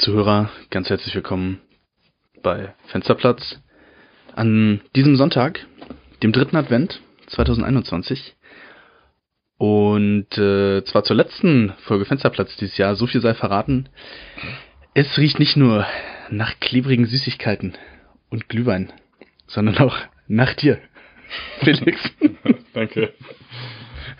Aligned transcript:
Zuhörer, 0.00 0.48
ganz 0.70 0.88
herzlich 0.88 1.14
willkommen 1.14 1.60
bei 2.42 2.72
Fensterplatz 2.86 3.60
an 4.34 4.80
diesem 4.96 5.14
Sonntag, 5.16 5.66
dem 6.22 6.32
dritten 6.32 6.56
Advent 6.56 7.02
2021. 7.26 8.34
Und 9.58 10.38
äh, 10.38 10.82
zwar 10.84 11.04
zur 11.04 11.16
letzten 11.16 11.74
Folge 11.82 12.06
Fensterplatz 12.06 12.56
dieses 12.56 12.78
Jahr, 12.78 12.94
so 12.94 13.06
viel 13.06 13.20
sei 13.20 13.34
verraten. 13.34 13.90
Es 14.94 15.18
riecht 15.18 15.38
nicht 15.38 15.58
nur 15.58 15.84
nach 16.30 16.58
klebrigen 16.60 17.04
Süßigkeiten 17.04 17.74
und 18.30 18.48
Glühwein, 18.48 18.90
sondern 19.48 19.76
auch 19.76 19.98
nach 20.26 20.54
dir, 20.54 20.78
Felix. 21.60 22.00
Danke. 22.72 23.12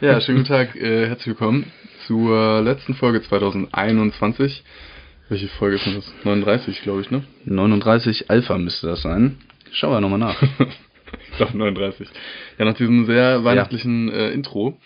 Ja, 0.03 0.21
schönen 0.21 0.41
guten 0.41 0.49
Tag, 0.49 0.77
äh, 0.77 1.07
herzlich 1.07 1.29
willkommen 1.29 1.73
zur 2.07 2.61
letzten 2.61 2.93
Folge 2.93 3.23
2021. 3.23 4.63
Welche 5.31 5.47
Folge 5.47 5.77
ist 5.77 5.87
das? 5.87 6.13
39, 6.25 6.83
glaube 6.83 7.03
ich, 7.03 7.11
ne? 7.11 7.23
39 7.45 8.31
Alpha 8.31 8.59
müsste 8.59 8.89
das 8.89 9.03
sein. 9.03 9.39
Schauen 9.71 9.93
wir 9.93 10.01
nochmal 10.01 10.19
nach. 10.19 10.43
ich 11.31 11.37
glaube 11.37 11.57
39. 11.57 12.09
Ja, 12.59 12.65
nach 12.65 12.75
diesem 12.75 13.07
sehr 13.07 13.45
weihnachtlichen 13.45 14.11
äh, 14.11 14.31
Intro. 14.33 14.77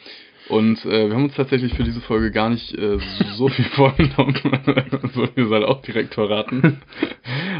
Und 0.50 0.84
äh, 0.84 1.08
wir 1.08 1.14
haben 1.14 1.24
uns 1.24 1.34
tatsächlich 1.34 1.72
für 1.72 1.84
diese 1.84 2.02
Folge 2.02 2.30
gar 2.30 2.50
nicht 2.50 2.74
äh, 2.74 2.98
so 3.36 3.48
viel 3.48 3.64
vorgenommen. 3.74 4.38
so 5.14 5.26
viel 5.28 5.48
soll 5.48 5.64
auch 5.64 5.80
direkt 5.80 6.12
verraten. 6.12 6.82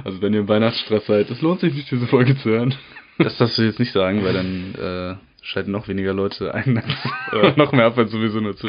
Also 0.04 0.20
wenn 0.20 0.34
ihr 0.34 0.40
im 0.40 0.48
Weihnachtsstress 0.48 1.06
seid, 1.06 1.30
es 1.30 1.40
lohnt 1.40 1.60
sich 1.60 1.72
nicht, 1.72 1.90
diese 1.90 2.06
Folge 2.06 2.36
zu 2.36 2.50
hören. 2.50 2.74
Das 3.16 3.38
darfst 3.38 3.56
du 3.56 3.62
jetzt 3.62 3.78
nicht 3.78 3.92
sagen, 3.92 4.22
weil 4.22 4.34
dann 4.34 4.74
äh, 4.74 5.16
schalten 5.42 5.70
noch 5.70 5.88
weniger 5.88 6.12
Leute 6.12 6.52
ein, 6.52 6.82
als, 7.30 7.56
noch 7.56 7.72
mehr 7.72 7.86
ab, 7.86 7.96
als 7.96 8.10
sowieso 8.10 8.40
nur 8.40 8.54
zu. 8.56 8.68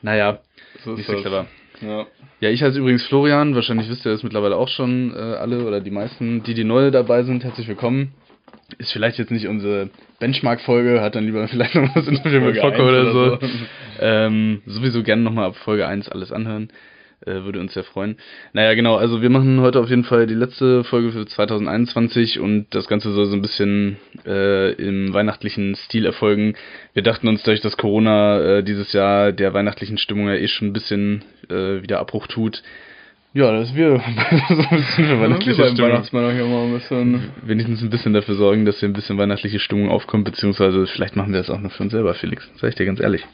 Naja, 0.00 0.38
So 0.82 0.92
ist 0.92 0.98
nicht 0.98 1.06
so 1.06 1.12
das. 1.12 1.20
clever. 1.22 1.46
Ja. 1.80 2.06
Ja, 2.40 2.50
ich 2.50 2.62
heiße 2.62 2.78
übrigens 2.78 3.04
Florian, 3.06 3.54
wahrscheinlich 3.54 3.88
wisst 3.88 4.04
ihr 4.04 4.12
das 4.12 4.22
mittlerweile 4.22 4.56
auch 4.56 4.68
schon 4.68 5.14
äh, 5.14 5.18
alle 5.18 5.64
oder 5.66 5.80
die 5.80 5.90
meisten, 5.90 6.42
die 6.42 6.54
die 6.54 6.64
neu 6.64 6.90
dabei 6.90 7.22
sind, 7.22 7.44
herzlich 7.44 7.66
willkommen. 7.68 8.12
Ist 8.78 8.92
vielleicht 8.92 9.18
jetzt 9.18 9.30
nicht 9.30 9.46
unsere 9.46 9.90
Benchmark-Folge, 10.18 11.00
hat 11.00 11.14
dann 11.14 11.24
lieber 11.24 11.46
vielleicht 11.48 11.74
noch 11.74 11.94
das 11.94 12.08
Interview 12.08 12.40
mit 12.40 12.58
Focke 12.58 12.76
1 12.76 12.82
oder 12.82 13.12
so. 13.12 13.18
oder 13.18 13.40
so. 13.40 13.48
Ähm, 14.00 14.62
sowieso 14.66 15.02
gerne 15.02 15.22
nochmal 15.22 15.46
ab 15.46 15.56
Folge 15.56 15.86
1 15.86 16.08
alles 16.08 16.32
anhören. 16.32 16.68
Äh, 17.24 17.44
würde 17.44 17.60
uns 17.60 17.72
sehr 17.72 17.82
freuen. 17.82 18.18
Naja, 18.52 18.74
genau, 18.74 18.96
also 18.96 19.22
wir 19.22 19.30
machen 19.30 19.62
heute 19.62 19.80
auf 19.80 19.88
jeden 19.88 20.04
Fall 20.04 20.26
die 20.26 20.34
letzte 20.34 20.84
Folge 20.84 21.12
für 21.12 21.24
2021 21.24 22.40
und 22.40 22.66
das 22.74 22.88
Ganze 22.88 23.10
soll 23.12 23.24
so 23.24 23.34
ein 23.34 23.40
bisschen 23.40 23.96
äh, 24.26 24.72
im 24.72 25.14
weihnachtlichen 25.14 25.76
Stil 25.76 26.04
erfolgen. 26.04 26.56
Wir 26.92 27.02
dachten 27.02 27.26
uns, 27.26 27.42
dadurch, 27.42 27.62
dass 27.62 27.78
Corona 27.78 28.58
äh, 28.58 28.62
dieses 28.62 28.92
Jahr 28.92 29.32
der 29.32 29.54
weihnachtlichen 29.54 29.96
Stimmung 29.96 30.28
ja 30.28 30.34
eh 30.34 30.46
schon 30.46 30.68
ein 30.68 30.72
bisschen 30.74 31.24
äh, 31.48 31.80
wieder 31.82 32.00
Abbruch 32.00 32.26
tut, 32.26 32.62
ja, 33.36 33.52
dass 33.52 33.74
wir 33.74 33.96
so 34.48 34.54
ein 34.62 34.76
bisschen 34.76 35.04
für 35.06 35.20
weihnachtliche 35.20 35.62
beim 35.62 35.72
Stimmung 35.74 35.90
Weihnachtsmann 35.90 36.24
auch 36.24 36.48
mal 36.48 36.64
ein 36.64 36.72
bisschen. 36.72 37.32
wenigstens 37.42 37.82
ein 37.82 37.90
bisschen 37.90 38.12
dafür 38.12 38.34
sorgen, 38.34 38.64
dass 38.64 38.80
hier 38.80 38.88
ein 38.88 38.92
bisschen 38.94 39.18
weihnachtliche 39.18 39.58
Stimmung 39.58 39.90
aufkommt, 39.90 40.24
beziehungsweise 40.24 40.86
vielleicht 40.86 41.16
machen 41.16 41.32
wir 41.32 41.38
das 41.40 41.50
auch 41.50 41.60
nur 41.60 41.70
für 41.70 41.82
uns 41.82 41.92
selber, 41.92 42.14
Felix. 42.14 42.48
Sag 42.56 42.70
ich 42.70 42.74
dir 42.74 42.86
ganz 42.86 43.00
ehrlich. 43.00 43.24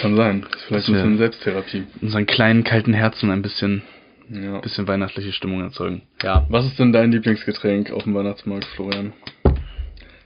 Kann 0.00 0.16
sein. 0.16 0.42
Das 0.42 0.60
ist 0.60 0.66
vielleicht 0.66 0.82
Das 0.84 0.88
ein 0.88 0.94
bisschen 0.94 1.18
Selbsttherapie. 1.18 1.82
Unseren 2.02 2.26
kleinen, 2.26 2.64
kalten 2.64 2.92
Herzen 2.94 3.30
ein 3.30 3.42
bisschen, 3.42 3.82
Ja. 4.30 4.60
bisschen 4.60 4.86
weihnachtliche 4.88 5.32
Stimmung 5.32 5.60
erzeugen. 5.62 6.02
Ja. 6.22 6.46
Was 6.50 6.66
ist 6.66 6.78
denn 6.78 6.92
dein 6.92 7.12
Lieblingsgetränk 7.12 7.90
auf 7.90 8.04
dem 8.04 8.14
Weihnachtsmarkt, 8.14 8.64
Florian? 8.76 9.12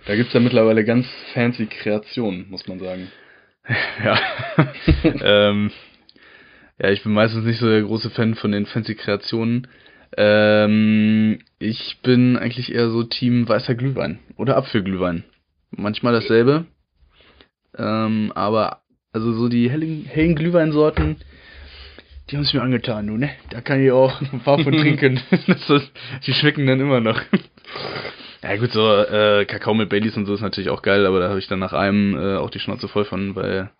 Da 0.06 0.16
gibt's 0.16 0.32
ja 0.34 0.40
mittlerweile 0.40 0.84
ganz 0.84 1.06
fancy 1.32 1.66
Kreationen, 1.66 2.46
muss 2.50 2.66
man 2.68 2.78
sagen. 2.78 3.08
Ja. 4.04 4.18
ähm, 5.50 5.70
ja, 6.84 6.90
ich 6.90 7.02
bin 7.02 7.14
meistens 7.14 7.46
nicht 7.46 7.60
so 7.60 7.66
der 7.66 7.80
große 7.80 8.10
Fan 8.10 8.34
von 8.34 8.52
den 8.52 8.66
fancy 8.66 8.94
Kreationen. 8.94 9.68
Ähm, 10.18 11.38
ich 11.58 11.98
bin 12.02 12.36
eigentlich 12.36 12.74
eher 12.74 12.90
so 12.90 13.04
Team 13.04 13.48
weißer 13.48 13.74
Glühwein 13.74 14.18
oder 14.36 14.58
Apfelglühwein. 14.58 15.24
Manchmal 15.70 16.12
dasselbe. 16.12 16.66
Ähm, 17.78 18.32
aber 18.34 18.82
also 19.12 19.32
so 19.32 19.48
die 19.48 19.70
hellen, 19.70 20.04
hellen 20.04 20.34
Glühweinsorten, 20.34 21.16
die 22.28 22.36
haben 22.36 22.44
es 22.44 22.52
mir 22.52 22.60
angetan, 22.60 23.06
du, 23.06 23.16
ne? 23.16 23.30
Da 23.48 23.62
kann 23.62 23.82
ich 23.82 23.90
auch 23.90 24.20
ein 24.32 24.40
paar 24.40 24.58
von 24.58 24.72
trinken. 24.76 25.22
Ist, 25.30 25.92
die 26.26 26.34
schmecken 26.34 26.66
dann 26.66 26.80
immer 26.80 27.00
noch. 27.00 27.18
Ja 28.42 28.56
gut, 28.56 28.72
so 28.72 28.86
äh, 28.94 29.46
Kakao 29.46 29.72
mit 29.72 29.88
Baileys 29.88 30.18
und 30.18 30.26
so 30.26 30.34
ist 30.34 30.42
natürlich 30.42 30.68
auch 30.68 30.82
geil, 30.82 31.06
aber 31.06 31.20
da 31.20 31.30
habe 31.30 31.38
ich 31.38 31.48
dann 31.48 31.60
nach 31.60 31.72
einem 31.72 32.14
äh, 32.14 32.36
auch 32.36 32.50
die 32.50 32.60
Schnauze 32.60 32.88
voll 32.88 33.06
von, 33.06 33.34
weil 33.34 33.70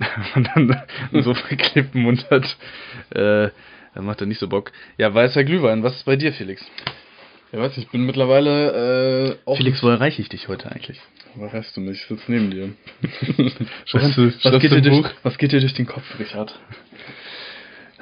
man 0.34 0.44
dann 0.54 0.82
so 1.22 1.34
verklebten 1.34 2.02
Mund 2.02 2.26
hat. 2.30 2.56
Äh, 3.10 3.50
dann 3.94 4.04
macht 4.04 4.20
er 4.20 4.26
nicht 4.26 4.38
so 4.38 4.48
Bock. 4.48 4.72
Ja, 4.98 5.12
weißer 5.12 5.44
Glühwein, 5.44 5.82
was 5.82 5.96
ist 5.96 6.04
bei 6.04 6.16
dir, 6.16 6.32
Felix? 6.32 6.64
Ja, 7.52 7.58
weiß 7.58 7.76
ich, 7.78 7.88
bin 7.88 8.06
mittlerweile 8.06 9.30
äh, 9.32 9.36
auch. 9.44 9.56
Felix, 9.56 9.82
wo 9.82 9.88
erreiche 9.88 10.22
ich 10.22 10.28
dich 10.28 10.46
heute 10.48 10.70
eigentlich? 10.70 11.00
Wo 11.34 11.44
erreichst 11.44 11.76
du 11.76 11.80
mich? 11.80 11.98
Ich 12.00 12.06
sitze 12.06 12.30
neben 12.30 12.50
dir. 12.50 12.70
Schreibst 13.86 14.16
du- 14.16 14.32
was, 14.42 14.60
geht 14.60 14.70
dir 14.72 14.76
ein 14.76 14.82
durch, 14.82 15.04
was 15.22 15.38
geht 15.38 15.52
dir 15.52 15.60
durch 15.60 15.74
den 15.74 15.86
Kopf, 15.86 16.04
Richard? 16.18 16.58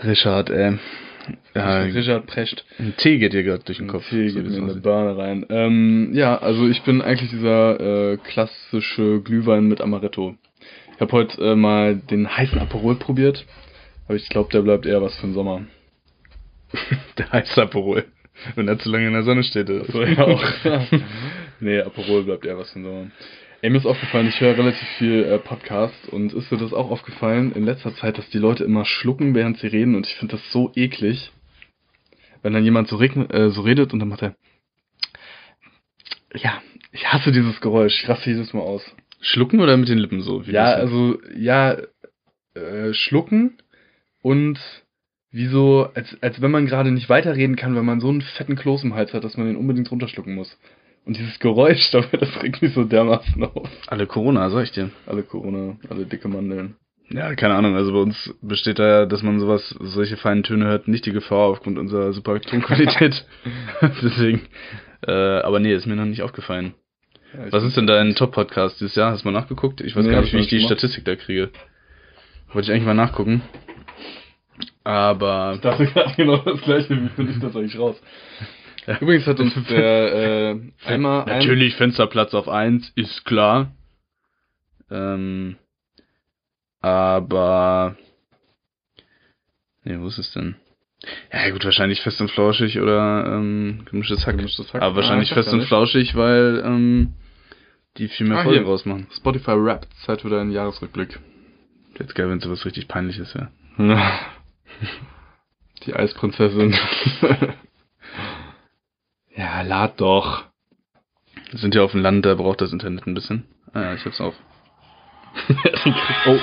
Richard, 0.05 0.51
äh, 0.51 0.73
ja, 1.55 1.81
Richard 1.83 2.27
Precht. 2.27 2.65
ein 2.79 2.95
Tee 2.97 3.19
geht 3.19 3.33
dir 3.33 3.43
gerade 3.43 3.65
durch 3.65 3.79
den 3.79 3.89
Kopf. 3.89 4.07
Okay, 4.07 4.29
so 4.29 4.41
geht 4.41 4.51
mir 4.51 4.57
in 4.57 4.71
eine. 4.71 4.81
Bahn 4.81 5.09
rein. 5.19 5.47
Ähm, 5.51 6.11
ja, 6.15 6.39
also 6.39 6.69
ich 6.69 6.83
bin 6.83 7.03
eigentlich 7.03 7.31
dieser 7.31 8.13
äh, 8.13 8.17
klassische 8.19 9.21
Glühwein 9.23 9.65
mit 9.65 9.81
Amaretto. 9.81 10.37
Ich 10.99 11.01
habe 11.01 11.13
heute 11.13 11.41
äh, 11.41 11.55
mal 11.55 11.95
den 11.95 12.29
heißen 12.37 12.59
Aperol 12.59 12.97
probiert, 12.97 13.47
aber 14.07 14.17
ich 14.17 14.29
glaube, 14.29 14.51
der 14.51 14.63
bleibt 14.63 14.85
eher 14.85 15.01
was 15.01 15.15
für 15.15 15.29
den 15.29 15.35
Sommer. 15.35 15.65
Der 17.19 17.31
heiße 17.31 17.63
Aperol. 17.63 18.05
Wenn 18.57 18.67
er 18.67 18.81
zu 18.81 18.91
lange 18.91 19.07
in 19.07 19.13
der 19.13 19.23
Sonne 19.23 19.45
steht. 19.45 19.69
Das 19.69 19.87
So, 19.87 20.03
ja 20.03 20.27
auch. 20.27 20.45
nee, 21.61 21.81
Aperol 21.81 22.25
bleibt 22.25 22.45
eher 22.45 22.59
was 22.59 22.73
für 22.73 22.81
den 22.81 22.85
Sommer. 22.87 23.11
Ey, 23.63 23.71
mir 23.71 23.79
ist 23.79 23.87
aufgefallen, 23.87 24.27
ich 24.27 24.41
höre 24.41 24.59
relativ 24.59 24.89
viel 24.99 25.23
äh, 25.23 25.39
Podcast 25.39 26.09
und 26.09 26.33
ist 26.33 26.51
dir 26.51 26.57
das 26.57 26.73
auch 26.73 26.91
aufgefallen 26.91 27.53
in 27.53 27.65
letzter 27.65 27.95
Zeit, 27.95 28.19
dass 28.19 28.29
die 28.31 28.39
Leute 28.39 28.65
immer 28.65 28.85
schlucken, 28.85 29.37
während 29.37 29.59
sie 29.59 29.69
reden 29.69 29.95
und 29.95 30.05
ich 30.05 30.17
finde 30.17 30.35
das 30.35 30.51
so 30.51 30.73
eklig. 30.75 31.31
Wenn 32.43 32.55
dann 32.55 32.65
jemand 32.65 32.89
so, 32.89 33.01
äh, 33.01 33.51
so 33.51 33.61
redet 33.61 33.93
und 33.93 34.01
dann 34.01 34.09
macht 34.09 34.23
er. 34.23 34.35
Ja, 36.35 36.61
ich 36.91 37.07
hasse 37.07 37.31
dieses 37.31 37.61
Geräusch, 37.61 38.03
ich 38.03 38.09
raste 38.09 38.31
jedes 38.31 38.53
Mal 38.53 38.63
aus. 38.63 38.83
Schlucken 39.21 39.61
oder 39.61 39.77
mit 39.77 39.89
den 39.89 39.99
Lippen 39.99 40.21
so? 40.21 40.47
Wie 40.47 40.53
ja, 40.53 40.73
also, 40.73 41.19
ja, 41.37 41.77
äh, 42.55 42.93
schlucken 42.93 43.59
und 44.23 44.59
wie 45.31 45.47
so, 45.47 45.89
als, 45.95 46.17
als 46.23 46.41
wenn 46.41 46.51
man 46.51 46.67
gerade 46.67 46.91
nicht 46.91 47.09
weiterreden 47.09 47.57
kann, 47.57 47.77
wenn 47.77 47.85
man 47.85 48.01
so 48.01 48.09
einen 48.09 48.23
fetten 48.23 48.57
Kloß 48.57 48.85
im 48.85 48.95
Hals 48.95 49.13
hat, 49.13 49.25
dass 49.25 49.37
man 49.37 49.47
den 49.47 49.57
unbedingt 49.57 49.91
runterschlucken 49.91 50.35
muss. 50.35 50.59
Und 51.05 51.17
dieses 51.17 51.39
Geräusch 51.39 51.91
dabei, 51.93 52.17
das 52.17 52.43
regt 52.43 52.63
mich 52.63 52.75
so 52.75 52.85
dermaßen 52.85 53.43
auf. 53.45 53.69
Alle 53.87 54.07
Corona, 54.07 54.51
sag 54.51 54.65
ich 54.65 54.73
dir. 54.73 54.91
Alle 55.07 55.23
Corona, 55.23 55.77
alle 55.89 56.07
dicke 56.07 56.29
Mandeln. 56.29 56.77
Ja, 57.11 57.35
keine 57.35 57.55
Ahnung. 57.55 57.75
Also 57.75 57.93
bei 57.93 58.01
uns 58.01 58.35
besteht 58.43 58.79
da 58.79 58.87
ja, 58.87 59.07
dass 59.07 59.23
man 59.23 59.41
sowas, 59.41 59.75
solche 59.81 60.17
feinen 60.17 60.43
Töne 60.43 60.67
hört, 60.67 60.89
nicht 60.89 61.07
die 61.07 61.13
Gefahr 61.13 61.47
aufgrund 61.49 61.79
unserer 61.79 62.13
super 62.13 62.41
Tonqualität. 62.41 63.27
Deswegen. 64.03 64.43
Äh, 65.07 65.13
aber 65.13 65.61
nee, 65.61 65.75
ist 65.75 65.87
mir 65.87 65.97
noch 65.97 66.05
nicht 66.05 66.23
aufgefallen. 66.23 66.75
Ja, 67.35 67.53
Was 67.53 67.63
ist 67.63 67.77
denn 67.77 67.87
dein 67.87 68.15
Top-Podcast 68.15 68.81
dieses 68.81 68.95
Jahr? 68.95 69.13
Hast 69.13 69.25
du 69.25 69.31
mal 69.31 69.39
nachgeguckt? 69.39 69.81
Ich 69.81 69.95
weiß 69.95 70.05
Nee, 70.05 70.13
gar 70.13 70.21
nicht, 70.21 70.29
ich 70.33 70.35
wie 70.35 70.43
ich 70.43 70.49
die 70.49 70.57
gemacht. 70.59 70.73
Statistik 70.79 71.05
da 71.05 71.17
kriege. 71.17 71.51
Wollte 72.53 72.67
ich 72.67 72.73
eigentlich 72.73 72.87
mal 72.87 72.95
nachgucken. 72.95 73.43
Aber 74.85 75.53
Ich 75.55 75.61
dachte 75.61 75.87
gerade 75.87 76.15
genau 76.17 76.39
das 76.39 76.61
gleiche, 76.63 76.91
wie 77.01 77.09
finde 77.11 77.33
ich 77.33 77.41
das 77.41 77.55
eigentlich 77.55 77.79
raus? 77.79 78.01
Übrigens 79.01 79.27
hat 79.27 79.39
uns 79.41 79.55
der 79.69 80.53
äh, 80.55 80.61
einmal 80.87 81.25
ein, 81.25 81.39
natürlich 81.39 81.77
Fensterplatz 81.77 82.33
auf 82.33 82.49
1, 82.49 82.93
ist 82.97 83.25
klar. 83.27 83.73
Ähm, 84.91 85.57
aber 86.81 87.97
nee, 89.85 89.99
wo 89.99 90.07
ist 90.07 90.19
es 90.19 90.33
denn? 90.33 90.57
Ja 91.33 91.51
gut, 91.51 91.65
wahrscheinlich 91.65 92.01
fest 92.01 92.21
und 92.21 92.31
flauschig 92.31 92.81
oder 92.81 93.25
ähm, 93.27 93.85
gemischtes 93.89 94.27
Hack. 94.27 94.37
Gemischtes 94.37 94.73
Hack. 94.73 94.83
Aber 94.83 94.97
wahrscheinlich 94.97 95.31
Ah, 95.31 95.33
ich 95.33 95.37
weiß 95.37 95.45
fest 95.45 95.55
und 95.55 95.65
flauschig, 95.67 96.17
weil 96.17 96.63
ähm, 96.65 97.15
die 97.97 98.09
viel 98.09 98.27
mehr 98.27 98.39
Ah, 98.39 98.43
Folgen 98.45 98.65
rausmachen. 98.65 99.07
Spotify 99.17 99.53
Rap, 99.53 99.87
Zeit 100.05 100.23
für 100.23 100.31
deinen 100.31 100.51
Jahresrückblick. 100.51 101.21
Jetzt 101.99 102.15
geil, 102.15 102.29
wenn 102.29 102.41
sowas 102.41 102.65
richtig 102.65 102.89
peinliches 102.89 103.35
wäre. 103.35 103.49
Die 105.85 105.95
Eisprinzessin. 105.95 106.75
ja, 109.37 109.63
lad 109.63 110.01
doch. 110.01 110.45
Wir 111.51 111.59
sind 111.59 111.75
ja 111.75 111.83
auf 111.83 111.93
dem 111.93 112.03
Land, 112.03 112.27
da 112.27 112.35
braucht 112.35 112.61
das 112.61 112.73
Internet 112.73 113.07
ein 113.07 113.15
bisschen. 113.15 113.45
Ah 113.73 113.83
ja, 113.83 113.95
ich 113.95 114.05
hab's 114.05 114.21
auf. 114.21 114.35
oh. 116.27 116.39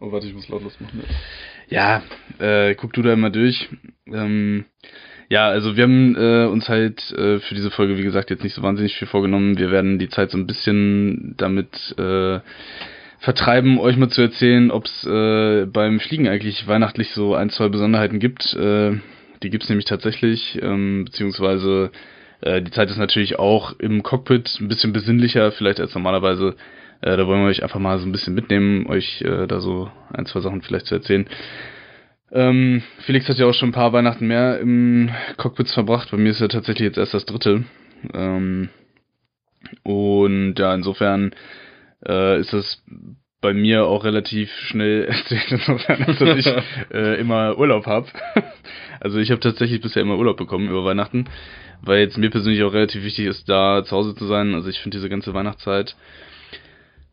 oh, 0.00 0.12
warte, 0.12 0.26
ich 0.26 0.34
muss 0.34 0.48
lautlos 0.48 0.78
machen. 0.80 1.04
Ja, 1.68 2.02
äh, 2.38 2.74
guck 2.74 2.92
du 2.92 3.02
da 3.02 3.12
immer 3.12 3.30
durch. 3.30 3.68
Ähm, 4.06 4.64
ja, 5.28 5.48
also 5.48 5.76
wir 5.76 5.84
haben 5.84 6.16
äh, 6.16 6.46
uns 6.46 6.68
halt 6.68 7.10
äh, 7.12 7.40
für 7.40 7.54
diese 7.54 7.70
Folge, 7.70 7.96
wie 7.96 8.02
gesagt, 8.02 8.30
jetzt 8.30 8.44
nicht 8.44 8.54
so 8.54 8.62
wahnsinnig 8.62 8.94
viel 8.96 9.08
vorgenommen. 9.08 9.58
Wir 9.58 9.70
werden 9.70 9.98
die 9.98 10.08
Zeit 10.08 10.30
so 10.30 10.38
ein 10.38 10.46
bisschen 10.46 11.34
damit 11.36 11.94
äh, 11.98 12.40
vertreiben, 13.18 13.78
euch 13.78 13.96
mal 13.96 14.10
zu 14.10 14.20
erzählen, 14.20 14.70
ob 14.70 14.84
es 14.84 15.04
äh, 15.06 15.64
beim 15.66 15.98
Fliegen 15.98 16.28
eigentlich 16.28 16.66
weihnachtlich 16.68 17.10
so 17.10 17.34
ein, 17.34 17.50
zwei 17.50 17.68
Besonderheiten 17.68 18.18
gibt. 18.18 18.54
Äh, 18.54 18.98
die 19.42 19.50
gibt's 19.50 19.68
nämlich 19.68 19.86
tatsächlich, 19.86 20.58
ähm, 20.62 21.06
beziehungsweise 21.06 21.90
äh, 22.42 22.60
die 22.60 22.70
Zeit 22.70 22.90
ist 22.90 22.98
natürlich 22.98 23.38
auch 23.38 23.78
im 23.78 24.02
Cockpit 24.02 24.58
ein 24.60 24.68
bisschen 24.68 24.92
besinnlicher, 24.92 25.52
vielleicht 25.52 25.80
als 25.80 25.94
normalerweise. 25.94 26.56
Äh, 27.04 27.18
da 27.18 27.26
wollen 27.26 27.42
wir 27.42 27.48
euch 27.48 27.62
einfach 27.62 27.80
mal 27.80 27.98
so 27.98 28.06
ein 28.06 28.12
bisschen 28.12 28.34
mitnehmen, 28.34 28.86
euch 28.86 29.20
äh, 29.20 29.46
da 29.46 29.60
so 29.60 29.90
ein, 30.10 30.24
zwei 30.24 30.40
Sachen 30.40 30.62
vielleicht 30.62 30.86
zu 30.86 30.94
erzählen. 30.94 31.28
Ähm, 32.32 32.82
Felix 33.00 33.28
hat 33.28 33.36
ja 33.36 33.44
auch 33.44 33.52
schon 33.52 33.68
ein 33.68 33.72
paar 33.72 33.92
Weihnachten 33.92 34.26
mehr 34.26 34.58
im 34.58 35.10
Cockpit 35.36 35.68
verbracht. 35.68 36.10
Bei 36.10 36.16
mir 36.16 36.30
ist 36.30 36.40
ja 36.40 36.48
tatsächlich 36.48 36.86
jetzt 36.86 36.96
erst 36.96 37.12
das 37.12 37.26
dritte. 37.26 37.64
Ähm, 38.14 38.70
und 39.82 40.58
ja, 40.58 40.74
insofern 40.74 41.34
äh, 42.08 42.40
ist 42.40 42.54
das 42.54 42.82
bei 43.42 43.52
mir 43.52 43.84
auch 43.84 44.04
relativ 44.04 44.50
schnell 44.50 45.04
erzählt, 45.08 45.52
insofern, 45.52 46.06
dass 46.06 46.38
ich 46.38 46.46
äh, 46.90 47.20
immer 47.20 47.58
Urlaub 47.58 47.84
habe. 47.84 48.06
also 49.00 49.18
ich 49.18 49.30
habe 49.30 49.40
tatsächlich 49.40 49.82
bisher 49.82 50.00
immer 50.00 50.16
Urlaub 50.16 50.38
bekommen 50.38 50.70
über 50.70 50.86
Weihnachten, 50.86 51.26
weil 51.82 52.00
jetzt 52.00 52.16
mir 52.16 52.30
persönlich 52.30 52.62
auch 52.62 52.72
relativ 52.72 53.04
wichtig 53.04 53.26
ist, 53.26 53.46
da 53.46 53.84
zu 53.84 53.94
Hause 53.94 54.14
zu 54.14 54.24
sein. 54.24 54.54
Also 54.54 54.70
ich 54.70 54.78
finde 54.78 54.96
diese 54.96 55.10
ganze 55.10 55.34
Weihnachtszeit 55.34 55.96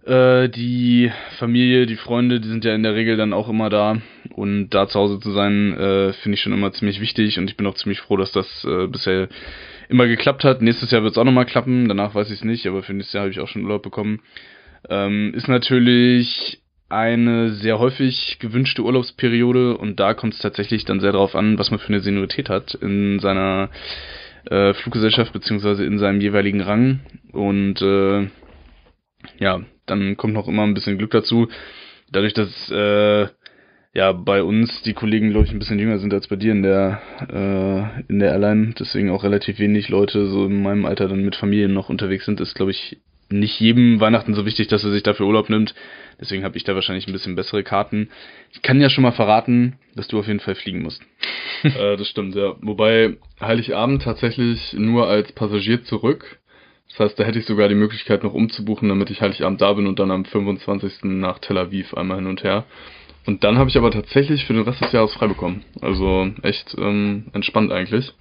äh, 0.05 0.49
die 0.49 1.11
Familie, 1.37 1.85
die 1.85 1.95
Freunde, 1.95 2.39
die 2.39 2.47
sind 2.47 2.65
ja 2.65 2.73
in 2.73 2.83
der 2.83 2.95
Regel 2.95 3.17
dann 3.17 3.33
auch 3.33 3.49
immer 3.49 3.69
da. 3.69 4.01
Und 4.33 4.69
da 4.69 4.87
zu 4.87 4.99
Hause 4.99 5.19
zu 5.19 5.31
sein, 5.31 5.73
äh, 5.77 6.13
finde 6.13 6.35
ich 6.35 6.41
schon 6.41 6.53
immer 6.53 6.71
ziemlich 6.71 7.01
wichtig. 7.01 7.37
Und 7.37 7.49
ich 7.49 7.57
bin 7.57 7.67
auch 7.67 7.75
ziemlich 7.75 8.01
froh, 8.01 8.17
dass 8.17 8.31
das 8.31 8.65
äh, 8.65 8.87
bisher 8.87 9.29
immer 9.89 10.07
geklappt 10.07 10.43
hat. 10.43 10.61
Nächstes 10.61 10.91
Jahr 10.91 11.03
wird 11.03 11.11
es 11.11 11.17
auch 11.17 11.23
nochmal 11.25 11.45
klappen. 11.45 11.87
Danach 11.87 12.15
weiß 12.15 12.27
ich 12.27 12.39
es 12.39 12.43
nicht, 12.43 12.65
aber 12.67 12.83
für 12.83 12.93
nächstes 12.93 13.13
Jahr 13.13 13.23
habe 13.23 13.31
ich 13.31 13.39
auch 13.39 13.47
schon 13.47 13.63
Urlaub 13.63 13.83
bekommen. 13.83 14.21
Ähm, 14.89 15.33
ist 15.35 15.47
natürlich 15.47 16.61
eine 16.89 17.51
sehr 17.51 17.79
häufig 17.79 18.37
gewünschte 18.39 18.83
Urlaubsperiode 18.83 19.77
und 19.77 19.99
da 19.99 20.13
kommt 20.13 20.33
es 20.33 20.39
tatsächlich 20.39 20.83
dann 20.83 20.99
sehr 20.99 21.13
darauf 21.13 21.35
an, 21.35 21.57
was 21.57 21.71
man 21.71 21.79
für 21.79 21.87
eine 21.87 22.01
Seniorität 22.01 22.49
hat 22.49 22.73
in 22.73 23.19
seiner 23.19 23.69
äh, 24.49 24.73
Fluggesellschaft 24.73 25.31
beziehungsweise 25.31 25.85
in 25.85 25.99
seinem 25.99 26.19
jeweiligen 26.19 26.59
Rang 26.59 26.99
und 27.31 27.81
äh, 27.81 28.27
ja, 29.39 29.61
dann 29.91 30.17
kommt 30.17 30.33
noch 30.33 30.47
immer 30.47 30.63
ein 30.63 30.73
bisschen 30.73 30.97
Glück 30.97 31.11
dazu. 31.11 31.47
Dadurch, 32.11 32.33
dass 32.33 32.71
äh, 32.71 33.27
ja 33.93 34.11
bei 34.13 34.43
uns 34.43 34.81
die 34.83 34.93
Kollegen, 34.93 35.31
glaube 35.31 35.45
ich, 35.45 35.51
ein 35.51 35.59
bisschen 35.59 35.79
jünger 35.79 35.99
sind 35.99 36.13
als 36.13 36.27
bei 36.27 36.35
dir 36.35 36.51
in 36.51 36.63
der 36.63 37.01
äh, 37.29 38.01
in 38.07 38.19
der 38.19 38.31
Airline, 38.31 38.73
deswegen 38.79 39.09
auch 39.09 39.23
relativ 39.23 39.59
wenig 39.59 39.89
Leute 39.89 40.27
so 40.27 40.45
in 40.45 40.61
meinem 40.61 40.85
Alter 40.85 41.07
dann 41.07 41.23
mit 41.23 41.35
Familien 41.35 41.73
noch 41.73 41.89
unterwegs 41.89 42.25
sind, 42.25 42.41
ist, 42.41 42.55
glaube 42.55 42.71
ich, 42.71 42.97
nicht 43.31 43.59
jedem 43.59 43.99
Weihnachten 43.99 44.33
so 44.33 44.45
wichtig, 44.45 44.67
dass 44.67 44.83
er 44.83 44.91
sich 44.91 45.03
dafür 45.03 45.25
Urlaub 45.25 45.49
nimmt. 45.49 45.73
Deswegen 46.19 46.43
habe 46.43 46.57
ich 46.57 46.63
da 46.63 46.75
wahrscheinlich 46.75 47.07
ein 47.07 47.13
bisschen 47.13 47.35
bessere 47.35 47.63
Karten. 47.63 48.09
Ich 48.51 48.61
kann 48.61 48.81
ja 48.81 48.89
schon 48.89 49.03
mal 49.03 49.11
verraten, 49.11 49.77
dass 49.95 50.07
du 50.07 50.19
auf 50.19 50.27
jeden 50.27 50.39
Fall 50.39 50.55
fliegen 50.55 50.81
musst. 50.81 51.01
äh, 51.63 51.97
das 51.97 52.07
stimmt, 52.07 52.35
ja. 52.35 52.55
Wobei 52.61 53.17
Heiligabend 53.39 54.03
tatsächlich 54.03 54.73
nur 54.73 55.07
als 55.07 55.31
Passagier 55.31 55.83
zurück 55.83 56.40
das 56.91 56.99
heißt, 56.99 57.19
da 57.19 57.23
hätte 57.23 57.39
ich 57.39 57.45
sogar 57.45 57.69
die 57.69 57.75
Möglichkeit 57.75 58.23
noch 58.23 58.33
umzubuchen, 58.33 58.89
damit 58.89 59.09
ich 59.09 59.21
Heiligabend 59.21 59.61
da 59.61 59.73
bin 59.73 59.87
und 59.87 59.99
dann 59.99 60.11
am 60.11 60.25
25. 60.25 61.03
nach 61.03 61.39
Tel 61.39 61.57
Aviv 61.57 61.93
einmal 61.93 62.17
hin 62.17 62.27
und 62.27 62.43
her. 62.43 62.65
Und 63.25 63.43
dann 63.43 63.57
habe 63.57 63.69
ich 63.69 63.77
aber 63.77 63.91
tatsächlich 63.91 64.45
für 64.45 64.53
den 64.53 64.63
Rest 64.63 64.81
des 64.81 64.91
Jahres 64.91 65.13
frei 65.13 65.27
bekommen. 65.27 65.63
Also 65.79 66.29
echt 66.41 66.75
ähm, 66.77 67.27
entspannt 67.33 67.71
eigentlich. 67.71 68.13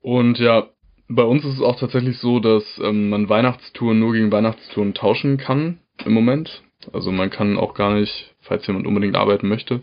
Und 0.00 0.38
ja, 0.38 0.68
bei 1.08 1.22
uns 1.22 1.44
ist 1.44 1.54
es 1.54 1.60
auch 1.60 1.78
tatsächlich 1.78 2.18
so, 2.18 2.40
dass 2.40 2.64
ähm, 2.82 3.10
man 3.10 3.28
Weihnachtstouren 3.28 3.98
nur 3.98 4.12
gegen 4.12 4.32
Weihnachtstouren 4.32 4.94
tauschen 4.94 5.36
kann 5.36 5.80
im 6.04 6.12
Moment. 6.12 6.62
Also 6.92 7.10
man 7.10 7.30
kann 7.30 7.58
auch 7.58 7.74
gar 7.74 7.94
nicht, 7.94 8.34
falls 8.40 8.66
jemand 8.66 8.86
unbedingt 8.86 9.16
arbeiten 9.16 9.48
möchte, 9.48 9.80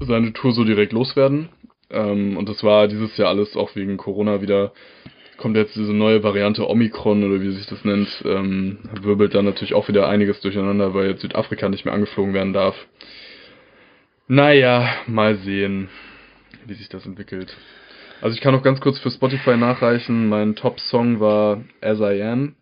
seine 0.00 0.32
Tour 0.32 0.52
so 0.52 0.64
direkt 0.64 0.92
loswerden. 0.92 1.48
Ähm, 1.90 2.36
und 2.36 2.48
das 2.48 2.62
war 2.62 2.88
dieses 2.88 3.16
Jahr 3.16 3.28
alles 3.28 3.56
auch 3.56 3.74
wegen 3.74 3.96
Corona 3.96 4.40
wieder 4.40 4.72
kommt 5.36 5.56
jetzt 5.56 5.74
diese 5.76 5.92
neue 5.92 6.22
Variante 6.22 6.68
Omikron 6.68 7.24
oder 7.24 7.40
wie 7.40 7.52
sich 7.52 7.66
das 7.66 7.84
nennt, 7.84 8.08
ähm, 8.24 8.78
wirbelt 9.00 9.34
dann 9.34 9.44
natürlich 9.44 9.74
auch 9.74 9.88
wieder 9.88 10.08
einiges 10.08 10.40
durcheinander, 10.40 10.94
weil 10.94 11.08
jetzt 11.08 11.22
Südafrika 11.22 11.68
nicht 11.68 11.84
mehr 11.84 11.94
angeflogen 11.94 12.34
werden 12.34 12.52
darf. 12.52 12.76
Naja, 14.28 14.88
mal 15.06 15.36
sehen, 15.36 15.88
wie 16.66 16.74
sich 16.74 16.88
das 16.88 17.06
entwickelt. 17.06 17.56
Also 18.20 18.36
ich 18.36 18.40
kann 18.40 18.54
noch 18.54 18.62
ganz 18.62 18.80
kurz 18.80 18.98
für 19.00 19.10
Spotify 19.10 19.56
nachreichen. 19.56 20.28
Mein 20.28 20.54
Top-Song 20.54 21.18
war 21.18 21.64
As 21.80 21.98
I 21.98 22.22
Am. 22.22 22.54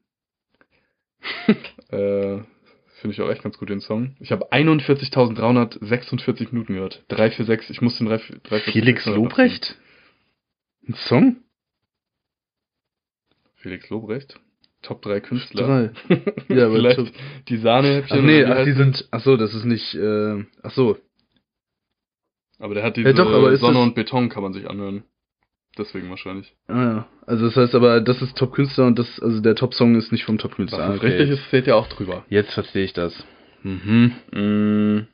äh, 1.90 2.38
Finde 3.00 3.14
ich 3.14 3.20
auch 3.22 3.30
echt 3.30 3.42
ganz 3.42 3.56
gut, 3.56 3.70
den 3.70 3.80
Song. 3.80 4.14
Ich 4.20 4.30
habe 4.32 4.52
41.346 4.52 6.48
Minuten 6.52 6.74
gehört. 6.74 7.02
346, 7.08 7.76
ich 7.76 7.82
muss 7.82 7.96
den 7.98 8.08
3, 8.08 8.20
3 8.42 8.60
Felix 8.60 9.06
Lobrecht? 9.06 9.78
Ein 10.86 10.94
Song? 10.94 11.36
Felix 13.60 13.88
Lobrecht. 13.90 14.38
Top 14.82 15.02
3 15.02 15.20
Künstler. 15.20 15.66
Drei. 16.08 16.16
Ja, 16.48 16.66
aber 16.66 16.76
Vielleicht 16.76 16.96
Top- 16.96 17.10
die 17.48 17.56
Sahnehäppchen. 17.58 18.18
Ach 18.18 18.22
nee, 18.22 18.44
ach, 18.44 18.64
die 18.64 18.72
sind, 18.72 19.06
ach 19.10 19.20
so, 19.20 19.36
das 19.36 19.54
ist 19.54 19.64
nicht, 19.64 19.94
äh, 19.94 20.44
ach 20.62 20.70
so. 20.70 20.94
das? 20.94 21.02
Aber 22.58 22.74
der 22.74 22.82
hat 22.84 22.96
diese 22.96 23.08
Ja, 23.08 23.14
doch, 23.14 23.30
Sonne 23.30 23.50
das- 23.50 23.62
und 23.82 23.94
Beton 23.94 24.28
kann 24.30 24.42
man 24.42 24.52
sich 24.52 24.68
anhören. 24.68 25.04
Deswegen 25.78 26.10
wahrscheinlich. 26.10 26.52
Ah, 26.66 26.82
ja. 26.82 27.08
Also 27.26 27.44
das 27.44 27.56
heißt 27.56 27.74
aber, 27.76 28.00
das 28.00 28.20
ist 28.22 28.36
Top-Künstler 28.36 28.86
und 28.86 28.98
das, 28.98 29.20
also 29.20 29.40
der 29.40 29.54
Top-Song 29.54 29.94
ist 29.96 30.10
nicht 30.12 30.24
vom 30.24 30.36
Top-Künstler. 30.38 30.78
Was 30.80 30.84
Ah, 30.86 30.88
das 30.88 30.98
okay. 30.98 31.06
richtig 31.08 31.30
ist, 31.38 31.44
steht 31.46 31.66
ja 31.68 31.74
auch 31.76 31.86
drüber. 31.86 32.24
Jetzt 32.28 32.52
verstehe 32.54 32.84
ich 32.84 32.92
das. 32.92 33.24
Mhm. 33.62 34.12
Mm. 34.32 35.06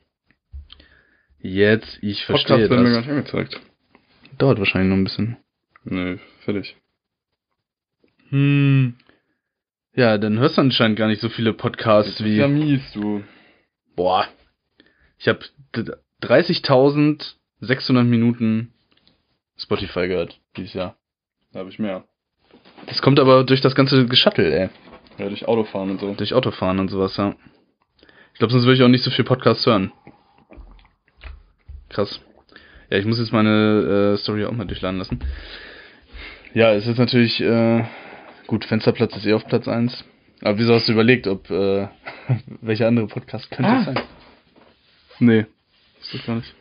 Jetzt, 1.39 1.99
ich 2.01 2.25
verstehe 2.25 2.57
Podcast 2.57 2.71
werden 2.71 2.83
mir 2.83 2.89
gar 2.91 3.01
das. 3.01 3.05
nicht 3.07 3.17
angezeigt. 3.33 3.61
Dauert 4.39 4.57
wahrscheinlich 4.59 4.89
noch 4.89 4.97
ein 4.97 5.03
bisschen. 5.03 5.37
Nee, 5.83 6.17
fertig. 6.43 6.75
Hm. 8.29 8.95
Ja, 9.95 10.17
dann 10.17 10.39
hörst 10.39 10.57
du 10.57 10.61
anscheinend 10.61 10.97
gar 10.97 11.07
nicht 11.07 11.21
so 11.21 11.29
viele 11.29 11.53
Podcasts 11.53 12.23
wie. 12.23 12.37
ja 12.37 12.47
mies, 12.47 12.91
du. 12.93 13.23
Boah. 13.95 14.27
Ich 15.17 15.27
habe 15.27 15.39
30.600 16.21 18.03
Minuten 18.03 18.73
Spotify 19.57 20.07
gehört 20.07 20.39
dieses 20.55 20.73
Jahr. 20.73 20.95
Da 21.51 21.59
habe 21.59 21.69
ich 21.69 21.79
mehr. 21.79 22.03
Das 22.85 23.01
kommt 23.01 23.19
aber 23.19 23.43
durch 23.43 23.61
das 23.61 23.73
ganze 23.73 24.05
Geschattel, 24.05 24.51
ey. 24.53 24.69
Ja, 25.17 25.29
durch 25.29 25.47
Autofahren 25.47 25.89
und 25.91 25.99
so. 25.99 26.13
Durch 26.13 26.33
Autofahren 26.33 26.79
und 26.79 26.89
sowas, 26.89 27.17
ja. 27.17 27.35
Ich 28.33 28.39
glaube, 28.39 28.51
sonst 28.51 28.65
würde 28.65 28.75
ich 28.75 28.83
auch 28.83 28.87
nicht 28.87 29.03
so 29.03 29.09
viel 29.09 29.25
Podcasts 29.25 29.65
hören. 29.65 29.91
Krass. 31.89 32.21
Ja, 32.89 32.97
ich 32.97 33.05
muss 33.05 33.17
jetzt 33.17 33.33
meine 33.33 34.13
äh, 34.13 34.17
Story 34.17 34.45
auch 34.45 34.51
mal 34.51 34.67
durchladen 34.67 34.99
lassen. 34.99 35.19
Ja, 36.53 36.71
es 36.73 36.85
ist 36.85 36.99
natürlich, 36.99 37.41
äh, 37.41 37.83
gut, 38.47 38.65
Fensterplatz 38.65 39.15
ist 39.15 39.25
eh 39.25 39.33
auf 39.33 39.45
Platz 39.45 39.67
1. 39.67 40.05
Aber 40.41 40.57
wieso 40.59 40.73
hast 40.73 40.87
du 40.87 40.93
überlegt, 40.93 41.27
ob, 41.27 41.49
äh, 41.49 41.87
welcher 42.61 42.87
andere 42.87 43.07
Podcast 43.07 43.49
könnte 43.51 43.71
Ah. 43.71 43.79
es 43.79 43.85
sein? 43.85 43.99
Nee. 45.19 45.45
Ist 46.01 46.13
das 46.13 46.25
gar 46.25 46.35
nicht. 46.35 46.53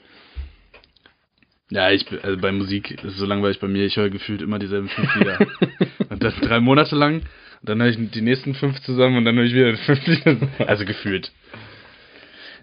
Ja, 1.71 1.90
ich, 1.90 2.07
bin- 2.07 2.21
also 2.23 2.38
bei 2.40 2.52
Musik 2.52 2.90
ist 2.93 3.05
es 3.05 3.16
so 3.16 3.26
langweilig 3.26 3.59
bei 3.61 3.66
mir, 3.69 3.85
ich 3.85 3.97
höre 3.97 4.09
gefühlt 4.09 4.40
immer 4.40 4.59
dieselben 4.59 4.88
fünf 4.88 5.14
Lieder. 5.16 5.38
und 6.11 6.23
das 6.23 6.35
drei 6.37 6.61
Monate 6.61 6.95
lang, 6.95 7.23
und 7.61 7.69
dann 7.69 7.81
höre 7.83 7.88
ich 7.90 8.11
die 8.12 8.21
nächsten 8.23 8.55
fünf 8.55 8.81
zusammen 8.83 9.16
und 9.19 9.25
dann 9.25 9.35
höre 9.37 9.45
ich 9.45 9.52
wieder 9.55 9.76
fünf 9.76 10.07
Lieder. 10.07 10.37
Also 10.66 10.85
gefühlt. 10.85 11.33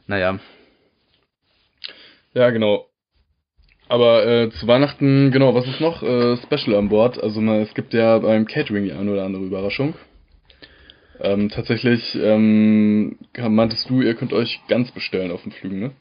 Naja, 0.07 0.39
Ja, 2.33 2.49
genau. 2.49 2.87
Aber 3.93 4.25
äh, 4.25 4.49
zu 4.49 4.65
Weihnachten, 4.65 5.29
genau, 5.29 5.53
was 5.53 5.67
ist 5.67 5.79
noch 5.79 6.01
äh, 6.01 6.35
special 6.37 6.75
an 6.77 6.89
Bord? 6.89 7.21
Also 7.21 7.41
na, 7.41 7.59
es 7.59 7.75
gibt 7.75 7.93
ja 7.93 8.17
beim 8.17 8.47
Catering 8.47 8.85
die 8.85 8.91
eine 8.91 9.11
oder 9.11 9.23
andere 9.23 9.43
Überraschung. 9.43 9.93
Ähm, 11.21 11.49
tatsächlich 11.49 12.17
ähm, 12.19 13.19
meintest 13.37 13.87
du, 13.91 14.01
ihr 14.01 14.15
könnt 14.15 14.33
euch 14.33 14.59
ganz 14.67 14.89
bestellen 14.89 15.29
auf 15.29 15.43
den 15.43 15.51
Flügen, 15.51 15.79
ne? 15.79 15.85
Und 15.85 15.93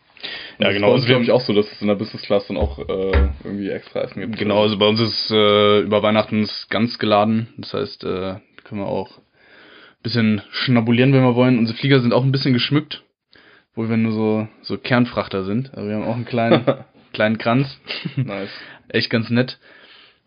Ja, 0.61 0.69
das 0.69 0.75
genau, 0.75 0.75
Ist 0.75 0.81
bei 0.81 0.87
uns, 0.87 1.03
also 1.03 1.07
glaube 1.07 1.25
ich, 1.25 1.31
auch 1.33 1.41
so, 1.43 1.53
dass 1.53 1.71
es 1.71 1.83
in 1.83 1.89
der 1.89 1.97
Business 1.97 2.23
Class 2.23 2.47
dann 2.47 2.57
auch 2.57 2.79
äh, 2.79 3.29
irgendwie 3.45 3.69
extra 3.69 4.01
Essen 4.01 4.21
gibt. 4.23 4.39
Genau, 4.39 4.63
also 4.63 4.79
bei 4.79 4.87
uns 4.87 4.99
ist 4.99 5.31
äh, 5.31 5.81
über 5.81 6.03
Weihnachten 6.03 6.45
ist 6.45 6.71
ganz 6.71 6.99
geladen. 6.99 7.49
Das 7.59 7.75
heißt, 7.75 8.05
äh, 8.05 8.37
können 8.65 8.81
wir 8.81 8.89
auch 8.89 9.19
ein 9.19 10.03
bisschen 10.03 10.41
schnabulieren, 10.51 11.13
wenn 11.13 11.25
wir 11.25 11.35
wollen. 11.35 11.59
Unsere 11.59 11.77
Flieger 11.77 12.01
sind 12.01 12.15
auch 12.15 12.25
ein 12.25 12.33
bisschen 12.33 12.55
geschmückt, 12.55 13.05
obwohl 13.73 13.91
wir 13.91 13.99
nur 13.99 14.13
so, 14.13 14.49
so 14.63 14.79
Kernfrachter 14.79 15.45
sind. 15.45 15.75
Aber 15.75 15.89
wir 15.89 15.97
haben 15.97 16.05
auch 16.05 16.17
einen 16.17 16.25
kleinen, 16.25 16.65
kleinen 17.12 17.38
Kranz. 17.38 17.81
nice. 18.16 18.50
Echt 18.88 19.11
ganz 19.11 19.31
nett. 19.31 19.59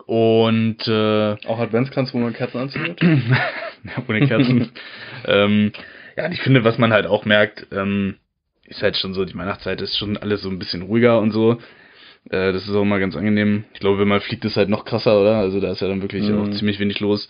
Und 0.06 0.88
äh, 0.88 1.36
Auch 1.48 1.60
Adventskranz, 1.60 2.14
wo 2.14 2.20
man 2.20 2.34
Kerzen 2.34 2.60
anzündet? 2.60 3.00
ja, 3.02 4.04
ohne 4.08 4.28
Kerzen. 4.28 4.72
ähm, 5.26 5.72
ja, 6.16 6.32
ich 6.32 6.42
finde, 6.42 6.64
was 6.64 6.78
man 6.78 6.94
halt 6.94 7.08
auch 7.08 7.26
merkt, 7.26 7.68
ähm, 7.72 8.16
ist 8.66 8.82
halt 8.82 8.98
schon 8.98 9.14
so, 9.14 9.26
die 9.26 9.36
Weihnachtszeit 9.36 9.82
ist 9.82 9.98
schon 9.98 10.18
alles 10.18 10.42
so 10.42 10.50
ein 10.50 10.60
bisschen 10.60 10.84
ruhiger 10.84 11.20
und 11.20 11.32
so. 11.32 11.54
Äh, 12.30 12.54
das 12.54 12.68
ist 12.68 12.76
auch 12.76 12.86
mal 12.86 13.00
ganz 13.00 13.16
angenehm. 13.16 13.66
Ich 13.74 13.80
glaube, 13.80 14.00
wenn 14.00 14.08
man 14.08 14.22
fliegt, 14.22 14.46
ist 14.46 14.58
halt 14.58 14.70
noch 14.70 14.86
krasser, 14.86 15.20
oder? 15.20 15.38
Also 15.38 15.60
da 15.60 15.72
ist 15.72 15.82
ja 15.82 15.88
dann 15.88 16.02
wirklich 16.02 16.28
mhm. 16.28 16.40
auch 16.40 16.50
ziemlich 16.52 16.80
wenig 16.80 17.00
los. 17.00 17.28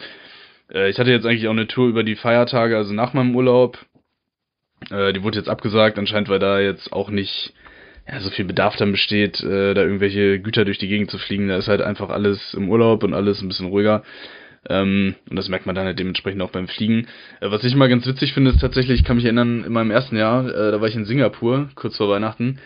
Äh, 0.72 0.90
ich 0.90 1.00
hatte 1.00 1.12
jetzt 1.12 1.26
eigentlich 1.26 1.48
auch 1.48 1.52
eine 1.52 1.68
Tour 1.68 1.88
über 1.88 2.04
die 2.04 2.16
Feiertage, 2.16 2.78
also 2.78 2.94
nach 2.94 3.14
meinem 3.14 3.36
Urlaub. 3.36 3.80
Äh, 4.90 5.14
die 5.14 5.24
wurde 5.24 5.38
jetzt 5.38 5.50
abgesagt, 5.50 5.98
anscheinend, 5.98 6.30
weil 6.30 6.40
da 6.40 6.60
jetzt 6.60 6.92
auch 6.94 7.10
nicht 7.10 7.54
ja, 8.08 8.20
so 8.20 8.30
viel 8.30 8.46
Bedarf 8.46 8.76
dann 8.76 8.92
besteht, 8.92 9.42
äh, 9.44 9.74
da 9.74 9.82
irgendwelche 9.82 10.40
Güter 10.40 10.66
durch 10.66 10.78
die 10.78 10.88
Gegend 10.88 11.10
zu 11.10 11.18
fliegen. 11.18 11.48
Da 11.48 11.58
ist 11.58 11.68
halt 11.68 11.82
einfach 11.82 12.10
alles 12.10 12.54
im 12.54 12.70
Urlaub 12.70 13.04
und 13.04 13.14
alles 13.14 13.42
ein 13.42 13.48
bisschen 13.48 13.68
ruhiger. 13.68 14.04
Ähm, 14.70 15.16
und 15.30 15.36
das 15.36 15.50
merkt 15.50 15.66
man 15.66 15.76
dann 15.76 15.86
halt 15.86 16.00
dementsprechend 16.00 16.42
auch 16.42 16.52
beim 16.52 16.68
Fliegen. 16.68 17.08
Äh, 17.40 17.50
was 17.52 17.64
ich 17.64 17.74
immer 17.74 17.88
ganz 17.88 18.06
witzig 18.06 18.34
finde, 18.34 18.52
ist 18.52 18.62
tatsächlich, 18.62 19.00
ich 19.00 19.06
kann 19.06 19.16
mich 19.16 19.26
erinnern, 19.26 19.64
in 19.64 19.74
meinem 19.74 19.92
ersten 19.92 20.18
Jahr, 20.18 20.48
äh, 20.48 20.72
da 20.72 20.82
war 20.82 20.88
ich 20.88 20.96
in 20.96 21.06
Singapur, 21.06 21.70
kurz 21.76 21.98
vor 21.98 22.10
Weihnachten. 22.10 22.60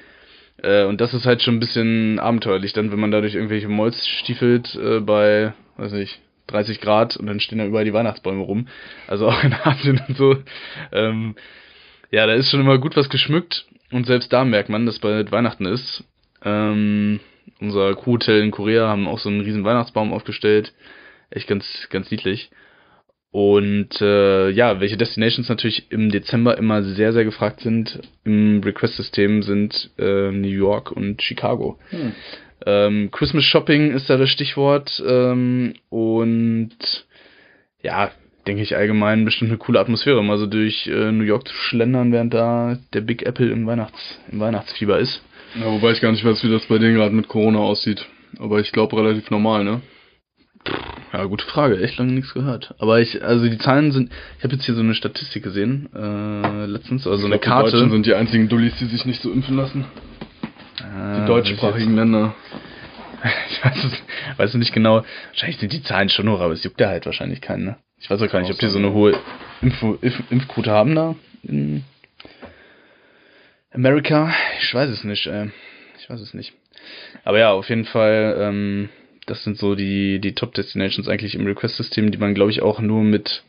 Äh, 0.62 0.86
und 0.86 1.00
das 1.00 1.14
ist 1.14 1.26
halt 1.26 1.42
schon 1.42 1.56
ein 1.56 1.60
bisschen 1.60 2.20
abenteuerlich, 2.20 2.74
dann, 2.74 2.92
wenn 2.92 3.00
man 3.00 3.12
da 3.12 3.22
durch 3.22 3.36
irgendwelche 3.36 3.70
Malls 3.70 4.08
stiefelt 4.08 4.76
äh, 4.76 5.00
bei, 5.00 5.54
weiß 5.78 5.94
nicht, 5.94 6.20
30 6.48 6.82
Grad 6.82 7.16
und 7.16 7.28
dann 7.28 7.40
stehen 7.40 7.60
da 7.60 7.66
überall 7.66 7.86
die 7.86 7.94
Weihnachtsbäume 7.94 8.42
rum. 8.42 8.68
Also 9.08 9.28
auch 9.28 9.44
in 9.44 9.54
Asien 9.54 10.02
und 10.06 10.18
so. 10.18 10.36
Ähm, 10.92 11.36
ja, 12.12 12.26
da 12.26 12.34
ist 12.34 12.50
schon 12.50 12.62
immer 12.62 12.78
gut 12.78 12.98
was 12.98 13.10
geschmückt 13.10 13.68
und 13.92 14.06
selbst 14.06 14.32
da 14.32 14.46
merkt 14.46 14.70
man, 14.70 14.86
dass 14.86 15.00
bald 15.00 15.32
Weihnachten 15.32 15.66
ist. 15.66 16.04
Ähm, 16.44 17.20
unser 17.60 17.96
Crewhotel 17.96 18.42
in 18.42 18.52
Korea 18.52 18.88
haben 18.88 19.08
auch 19.08 19.20
so 19.20 19.30
einen 19.30 19.42
riesen 19.42 19.64
Weihnachtsbaum 19.64 20.14
aufgestellt. 20.14 20.74
Echt 21.30 21.48
ganz, 21.48 21.88
ganz 21.90 22.10
niedlich. 22.12 22.50
Und 23.32 24.02
äh, 24.02 24.50
ja, 24.50 24.80
welche 24.80 24.98
Destinations 24.98 25.50
natürlich 25.50 25.92
im 25.92 26.10
Dezember 26.10 26.58
immer 26.58 26.82
sehr, 26.82 27.14
sehr 27.14 27.26
gefragt 27.26 27.62
sind 27.62 28.00
im 28.24 28.62
Request-System 28.64 29.44
sind 29.44 29.92
äh, 30.00 30.32
New 30.32 30.48
York 30.48 30.92
und 30.92 31.22
Chicago. 31.22 31.78
Hm. 31.90 32.14
Ähm, 32.66 33.12
Christmas 33.12 33.46
Shopping 33.46 33.92
ist 33.92 34.10
da 34.10 34.18
das 34.18 34.30
Stichwort. 34.30 35.02
Ähm, 35.06 35.76
und 35.90 37.06
ja, 37.84 38.12
denke 38.48 38.64
ich 38.64 38.76
allgemein 38.76 39.26
bestimmt 39.26 39.52
eine 39.52 39.58
coole 39.58 39.80
Atmosphäre, 39.80 40.24
mal 40.24 40.38
so 40.38 40.48
durch 40.48 40.88
äh, 40.88 41.12
New 41.12 41.24
York 41.24 41.48
zu 41.48 41.54
schlendern, 41.54 42.12
während 42.12 42.34
da 42.34 42.78
der 42.94 43.02
Big 43.02 43.24
Apple 43.24 43.50
im, 43.50 43.68
Weihnachts-, 43.68 44.20
im 44.32 44.40
Weihnachtsfieber 44.40 45.00
ist. 45.00 45.22
Ja, 45.56 45.66
wobei 45.66 45.92
ich 45.92 46.02
gar 46.02 46.12
nicht 46.12 46.24
weiß, 46.24 46.44
wie 46.44 46.52
das 46.52 46.66
bei 46.68 46.78
denen 46.78 46.96
gerade 46.96 47.16
mit 47.16 47.28
Corona 47.28 47.60
aussieht. 47.60 48.08
Aber 48.40 48.60
ich 48.60 48.72
glaube 48.72 48.98
relativ 48.98 49.32
normal, 49.32 49.64
ne? 49.64 49.82
Ja, 51.12 51.26
gute 51.26 51.46
Frage. 51.46 51.82
Echt 51.82 51.98
lange 51.98 52.12
nichts 52.12 52.34
gehört. 52.34 52.76
Aber 52.78 53.00
ich, 53.00 53.24
also 53.24 53.48
die 53.48 53.58
Zahlen 53.58 53.92
sind, 53.92 54.12
ich 54.38 54.44
habe 54.44 54.54
jetzt 54.54 54.66
hier 54.66 54.76
so 54.76 54.82
eine 54.82 54.94
Statistik 54.94 55.44
gesehen, 55.44 55.90
äh, 55.96 56.66
letztens, 56.66 57.08
also 57.08 57.26
eine 57.26 57.40
glaub, 57.40 57.54
Karte. 57.54 57.72
Die 57.72 57.78
Deutschen 57.78 57.92
sind 57.92 58.06
die 58.06 58.14
einzigen 58.14 58.48
Dullis, 58.48 58.76
die 58.80 58.86
sich 58.86 59.06
nicht 59.06 59.22
so 59.22 59.32
impfen 59.32 59.58
lassen. 59.58 59.86
Ah, 60.84 61.20
die 61.20 61.28
deutschsprachigen 61.28 61.96
Länder. 61.96 62.36
Ich 63.50 63.66
weiß 63.66 63.84
es, 63.84 64.38
weiß 64.38 64.54
nicht 64.54 64.72
genau. 64.72 65.04
Wahrscheinlich 65.32 65.58
sind 65.58 65.74
die 65.74 65.84
Zahlen 65.84 66.08
schon 66.08 66.30
hoch, 66.30 66.40
aber 66.40 66.54
es 66.54 66.64
juckt 66.64 66.80
ja 66.80 66.88
halt 66.88 67.06
wahrscheinlich 67.06 67.42
keinen, 67.42 67.66
ne? 67.66 67.76
Ich 68.00 68.10
weiß 68.10 68.22
auch 68.22 68.32
gar 68.32 68.42
nicht, 68.42 68.52
ob 68.52 68.60
die 68.60 68.70
so 68.70 68.80
eine 68.80 68.94
hohe 68.94 69.20
Info, 69.62 69.98
Impf, 70.02 70.24
Impfquote 70.30 70.72
haben 70.72 70.96
da 70.96 71.16
in 71.44 71.84
Amerika. 73.72 74.34
Ich 74.62 74.74
weiß 74.74 74.90
es 74.90 75.04
nicht, 75.04 75.28
äh. 75.28 75.48
Ich 76.00 76.10
weiß 76.10 76.22
es 76.22 76.34
nicht. 76.34 76.54
Aber 77.24 77.40
ja, 77.40 77.52
auf 77.52 77.70
jeden 77.70 77.86
Fall, 77.86 78.36
ähm, 78.40 78.90
das 79.26 79.44
sind 79.44 79.58
so 79.58 79.76
die, 79.76 80.20
die 80.20 80.34
Top-Destinations 80.34 81.08
eigentlich 81.08 81.36
im 81.36 81.46
Request-System, 81.46 82.12
die 82.12 82.18
man, 82.18 82.34
glaube 82.34 82.52
ich, 82.52 82.62
auch 82.62 82.80
nur 82.80 83.04
mit 83.04 83.44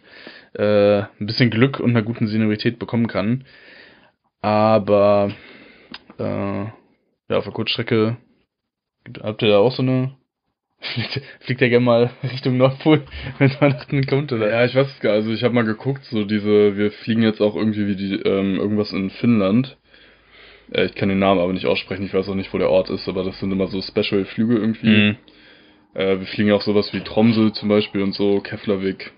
äh, 0.54 1.02
ein 1.02 1.26
bisschen 1.26 1.50
Glück 1.50 1.80
und 1.80 1.90
einer 1.90 2.02
guten 2.02 2.26
Seniorität 2.26 2.78
bekommen 2.78 3.06
kann. 3.06 3.44
Aber 4.42 5.32
äh, 6.18 6.64
ja, 6.64 7.36
auf 7.36 7.44
der 7.44 7.52
Kurzstrecke 7.52 8.16
habt 9.22 9.42
ihr 9.42 9.48
da 9.48 9.58
auch 9.58 9.72
so 9.72 9.82
eine. 9.82 10.16
Fliegt, 10.94 11.20
fliegt 11.40 11.60
ja 11.60 11.68
gerne 11.68 11.84
mal 11.84 12.10
Richtung 12.22 12.56
Nordpol, 12.56 13.04
wenn 13.38 13.50
Weihnachten 13.60 14.06
kommt, 14.06 14.32
oder? 14.32 14.48
Ja, 14.48 14.64
ich 14.64 14.74
weiß 14.74 14.88
es 14.88 15.00
gar 15.00 15.12
Also 15.12 15.30
ich 15.30 15.44
habe 15.44 15.54
mal 15.54 15.64
geguckt, 15.64 16.04
so 16.04 16.24
diese, 16.24 16.76
wir 16.76 16.90
fliegen 16.90 17.22
jetzt 17.22 17.40
auch 17.40 17.54
irgendwie 17.54 17.86
wie 17.86 17.96
die, 17.96 18.14
ähm, 18.14 18.56
irgendwas 18.56 18.92
in 18.92 19.10
Finnland. 19.10 19.76
Äh, 20.72 20.86
ich 20.86 20.94
kann 20.94 21.10
den 21.10 21.18
Namen 21.18 21.40
aber 21.40 21.52
nicht 21.52 21.66
aussprechen, 21.66 22.06
ich 22.06 22.14
weiß 22.14 22.28
auch 22.28 22.34
nicht, 22.34 22.52
wo 22.54 22.58
der 22.58 22.70
Ort 22.70 22.88
ist, 22.88 23.08
aber 23.08 23.24
das 23.24 23.38
sind 23.40 23.52
immer 23.52 23.66
so 23.66 23.82
Special-Flüge 23.82 24.56
irgendwie. 24.56 24.88
Mhm. 24.88 25.16
Äh, 25.94 26.18
wir 26.20 26.26
fliegen 26.26 26.52
auch 26.52 26.62
sowas 26.62 26.92
wie 26.94 27.00
Tromsø 27.00 27.50
zum 27.50 27.68
Beispiel 27.68 28.02
und 28.02 28.14
so, 28.14 28.40
Keflavik. 28.40 29.12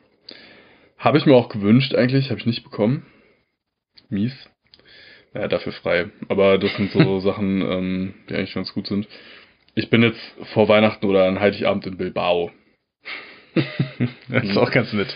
Habe 0.99 1.19
ich 1.19 1.27
mir 1.27 1.35
auch 1.35 1.49
gewünscht 1.49 1.95
eigentlich, 1.95 2.31
habe 2.31 2.41
ich 2.41 2.47
nicht 2.47 2.65
bekommen. 2.65 3.07
Mies. 4.09 4.35
Ja, 5.35 5.49
dafür 5.49 5.73
frei. 5.73 6.11
Aber 6.29 6.59
das 6.59 6.75
sind 6.77 6.93
so 6.93 7.19
Sachen, 7.21 7.63
ähm, 7.63 8.15
die 8.29 8.35
eigentlich 8.35 8.55
ganz 8.55 8.73
gut 8.73 8.87
sind. 8.87 9.07
Ich 9.75 9.89
bin 9.89 10.03
jetzt 10.03 10.21
vor 10.53 10.69
Weihnachten 10.69 11.07
oder 11.07 11.25
an 11.25 11.41
Heiligabend 11.41 11.87
in 11.87 11.97
Bilbao. 11.97 12.51
das 14.29 14.45
ist 14.45 14.57
auch 14.59 14.71
ganz 14.71 14.93
nett. 14.93 15.15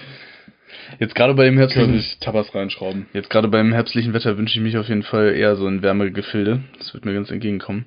Jetzt 0.98 1.14
gerade 1.14 1.34
bei 1.34 1.44
dem 1.44 1.58
herbstlichen 1.58 2.20
Tabas 2.20 2.54
reinschrauben. 2.54 3.06
Jetzt 3.12 3.28
gerade 3.28 3.48
beim 3.48 3.72
herbstlichen 3.72 4.14
Wetter 4.14 4.38
wünsche 4.38 4.58
ich 4.58 4.62
mich 4.62 4.78
auf 4.78 4.88
jeden 4.88 5.02
Fall 5.02 5.34
eher 5.34 5.56
so 5.56 5.66
ein 5.66 5.82
wärmere 5.82 6.10
Gefilde. 6.10 6.60
Das 6.78 6.94
wird 6.94 7.04
mir 7.04 7.12
ganz 7.12 7.30
entgegenkommen. 7.30 7.86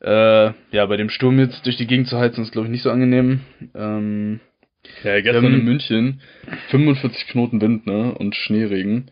Äh, 0.00 0.52
ja, 0.70 0.86
bei 0.86 0.96
dem 0.96 1.10
Sturm 1.10 1.38
jetzt 1.38 1.64
durch 1.66 1.76
die 1.76 1.86
Gegend 1.86 2.08
zu 2.08 2.18
heizen 2.18 2.42
ist, 2.42 2.52
glaube 2.52 2.66
ich, 2.66 2.72
nicht 2.72 2.82
so 2.82 2.90
angenehm. 2.90 3.40
Ähm, 3.74 4.40
ja, 5.04 5.20
gestern 5.20 5.44
ähm, 5.44 5.54
in 5.54 5.64
München 5.64 6.20
45 6.70 7.26
Knoten 7.28 7.60
Wind, 7.60 7.86
ne? 7.86 8.14
Und 8.14 8.34
Schneeregen. 8.34 9.10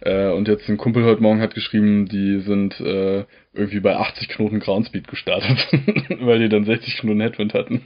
Äh, 0.00 0.28
und 0.28 0.48
jetzt 0.48 0.68
ein 0.68 0.76
Kumpel 0.76 1.04
heute 1.04 1.22
Morgen 1.22 1.40
hat 1.40 1.54
geschrieben, 1.54 2.06
die 2.06 2.40
sind 2.40 2.80
äh, 2.80 3.24
irgendwie 3.52 3.80
bei 3.80 3.96
80 3.96 4.28
Knoten 4.28 4.60
Groundspeed 4.60 5.08
gestartet, 5.08 5.68
weil 6.20 6.40
die 6.40 6.48
dann 6.48 6.64
60 6.64 6.98
Knoten 6.98 7.20
Headwind 7.20 7.54
hatten. 7.54 7.82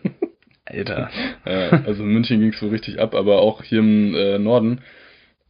Alter. 0.64 1.10
ja, 1.46 1.70
also 1.86 2.02
in 2.02 2.10
München 2.10 2.40
ging 2.40 2.50
es 2.50 2.60
so 2.60 2.68
richtig 2.68 3.00
ab, 3.00 3.14
aber 3.14 3.40
auch 3.40 3.62
hier 3.62 3.78
im 3.78 4.14
äh, 4.14 4.38
Norden 4.38 4.80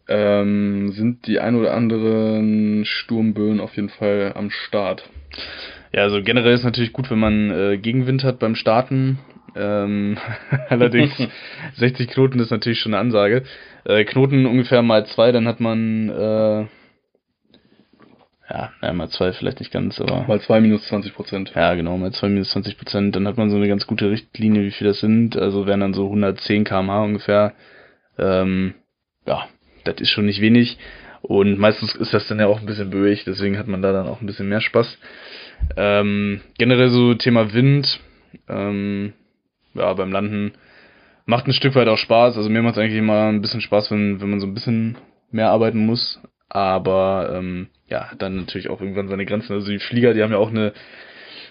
ähm, 0.09 0.93
sind 0.93 1.27
die 1.27 1.39
ein 1.39 1.55
oder 1.55 1.75
anderen 1.75 2.85
Sturmböen 2.85 3.61
auf 3.61 3.77
jeden 3.77 3.91
Fall 3.91 4.33
am 4.35 4.51
Start. 4.51 5.09
Ja, 5.93 6.03
also 6.03 6.23
generell 6.23 6.55
ist 6.55 6.65
natürlich 6.65 6.93
gut, 6.93 7.11
wenn 7.11 7.19
man 7.19 7.51
äh, 7.51 7.79
Gegenwind 7.79 8.25
hat 8.25 8.39
beim 8.39 8.55
Starten. 8.55 9.19
Ähm, 9.55 10.19
allerdings 10.69 11.13
60 11.77 12.09
Knoten 12.09 12.41
ist 12.41 12.51
natürlich 12.51 12.81
schon 12.81 12.95
eine 12.95 13.01
Ansage. 13.01 13.43
Äh, 13.89 14.05
Knoten 14.05 14.47
ungefähr 14.47 14.83
mal 14.83 15.07
zwei, 15.07 15.33
dann 15.33 15.49
hat 15.49 15.61
man 15.61 16.11
äh, 16.11 16.67
ja, 18.51 18.73
ja, 18.83 18.93
mal 18.93 19.09
zwei 19.09 19.33
vielleicht 19.33 19.61
nicht 19.61 19.73
ganz, 19.73 20.01
aber. 20.01 20.25
Mal 20.27 20.41
zwei 20.41 20.61
minus 20.61 20.87
20 20.89 21.15
Prozent. 21.15 21.53
Ja, 21.55 21.75
genau, 21.75 21.97
mal 21.97 22.13
zwei 22.13 22.29
minus 22.29 22.51
20 22.51 22.79
Prozent. 22.79 23.17
Dann 23.17 23.27
hat 23.27 23.37
man 23.37 23.51
so 23.51 23.57
eine 23.57 23.69
ganz 23.69 23.87
gute 23.87 24.11
Richtlinie, 24.11 24.63
wie 24.63 24.71
viel 24.71 24.87
das 24.87 25.01
sind. 25.01 25.37
Also 25.37 25.67
wären 25.67 25.81
dann 25.81 25.95
so 25.95 26.05
110 26.05 26.65
kmh 26.65 27.03
ungefähr. 27.03 27.55
Ähm, 28.19 28.75
ja, 29.27 29.49
das 29.85 29.97
ist 30.01 30.11
schon 30.11 30.27
nicht 30.27 30.41
wenig. 30.41 30.79
Und 31.23 31.59
meistens 31.59 31.95
ist 31.95 32.15
das 32.15 32.29
dann 32.29 32.41
ja 32.41 32.47
auch 32.47 32.61
ein 32.61 32.67
bisschen 32.67 32.91
böig, 32.91 33.25
deswegen 33.25 33.59
hat 33.59 33.67
man 33.67 33.83
da 33.83 33.93
dann 33.93 34.07
auch 34.07 34.21
ein 34.21 34.27
bisschen 34.27 34.49
mehr 34.49 34.61
Spaß. 34.61 34.99
Ähm, 35.77 36.43
generell 36.59 36.91
so 36.91 37.15
Thema 37.15 37.53
Wind, 37.53 38.01
ähm, 38.49 39.13
ja, 39.75 39.93
beim 39.95 40.13
Landen 40.13 40.53
macht 41.29 41.47
ein 41.47 41.53
Stück 41.53 41.75
weit 41.75 41.89
auch 41.89 41.99
Spaß. 41.99 42.37
Also 42.37 42.49
mir 42.49 42.63
macht 42.63 42.77
es 42.77 42.79
eigentlich 42.79 42.99
immer 42.99 43.29
ein 43.29 43.43
bisschen 43.43 43.61
Spaß, 43.61 43.91
wenn, 43.91 44.21
wenn 44.21 44.31
man 44.31 44.41
so 44.41 44.47
ein 44.47 44.55
bisschen 44.55 44.97
mehr 45.31 45.51
arbeiten 45.51 45.85
muss. 45.85 46.21
Aber 46.49 47.35
ähm, 47.37 47.69
ja, 47.87 48.11
dann 48.19 48.37
natürlich 48.37 48.71
auch 48.71 48.81
irgendwann 48.81 49.09
seine 49.09 49.27
Grenzen. 49.27 49.53
Also 49.53 49.71
die 49.71 49.79
Flieger, 49.79 50.15
die 50.15 50.23
haben 50.23 50.33
ja 50.33 50.39
auch 50.39 50.49
eine, 50.49 50.73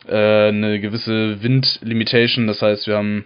äh, 0.07 0.47
eine 0.47 0.79
gewisse 0.79 1.43
Windlimitation. 1.43 2.47
Das 2.47 2.63
heißt, 2.63 2.87
wir 2.87 2.97
haben, 2.97 3.25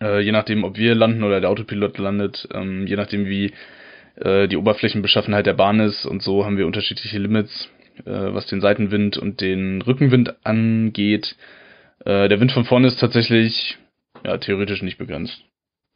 äh, 0.00 0.20
je 0.20 0.32
nachdem, 0.32 0.64
ob 0.64 0.76
wir 0.76 0.96
landen 0.96 1.22
oder 1.22 1.40
der 1.40 1.50
Autopilot 1.50 1.96
landet, 1.98 2.48
ähm, 2.52 2.88
je 2.88 2.96
nachdem, 2.96 3.26
wie 3.26 3.52
äh, 4.16 4.48
die 4.48 4.56
Oberflächenbeschaffenheit 4.56 5.46
der 5.46 5.54
Bahn 5.54 5.78
ist 5.78 6.06
und 6.06 6.22
so, 6.22 6.44
haben 6.44 6.58
wir 6.58 6.66
unterschiedliche 6.66 7.18
Limits 7.18 7.70
äh, 8.04 8.34
was 8.34 8.46
den 8.46 8.60
Seitenwind 8.60 9.16
und 9.16 9.40
den 9.40 9.82
Rückenwind 9.82 10.44
angeht. 10.44 11.36
Äh, 12.04 12.28
der 12.28 12.40
Wind 12.40 12.52
von 12.52 12.64
vorne 12.64 12.88
ist 12.88 12.98
tatsächlich 12.98 13.78
ja 14.24 14.38
theoretisch 14.38 14.82
nicht 14.82 14.98
begrenzt. 14.98 15.44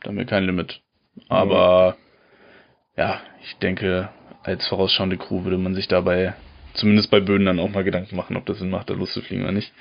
Da 0.00 0.08
haben 0.08 0.18
wir 0.18 0.26
kein 0.26 0.44
Limit. 0.44 0.80
Aber 1.28 1.96
mhm. 1.96 3.00
ja, 3.00 3.20
ich 3.42 3.56
denke, 3.58 4.10
als 4.42 4.66
vorausschauende 4.68 5.16
Crew 5.16 5.44
würde 5.44 5.58
man 5.58 5.74
sich 5.74 5.88
dabei 5.88 6.34
zumindest 6.74 7.10
bei 7.10 7.20
Böden 7.20 7.46
dann 7.46 7.58
auch 7.58 7.70
mal 7.70 7.84
Gedanken 7.84 8.16
machen, 8.16 8.36
ob 8.36 8.46
das 8.46 8.58
Sinn 8.58 8.70
macht, 8.70 8.90
da 8.90 8.94
loszufliegen 8.94 9.44
oder 9.44 9.52
nicht. 9.52 9.72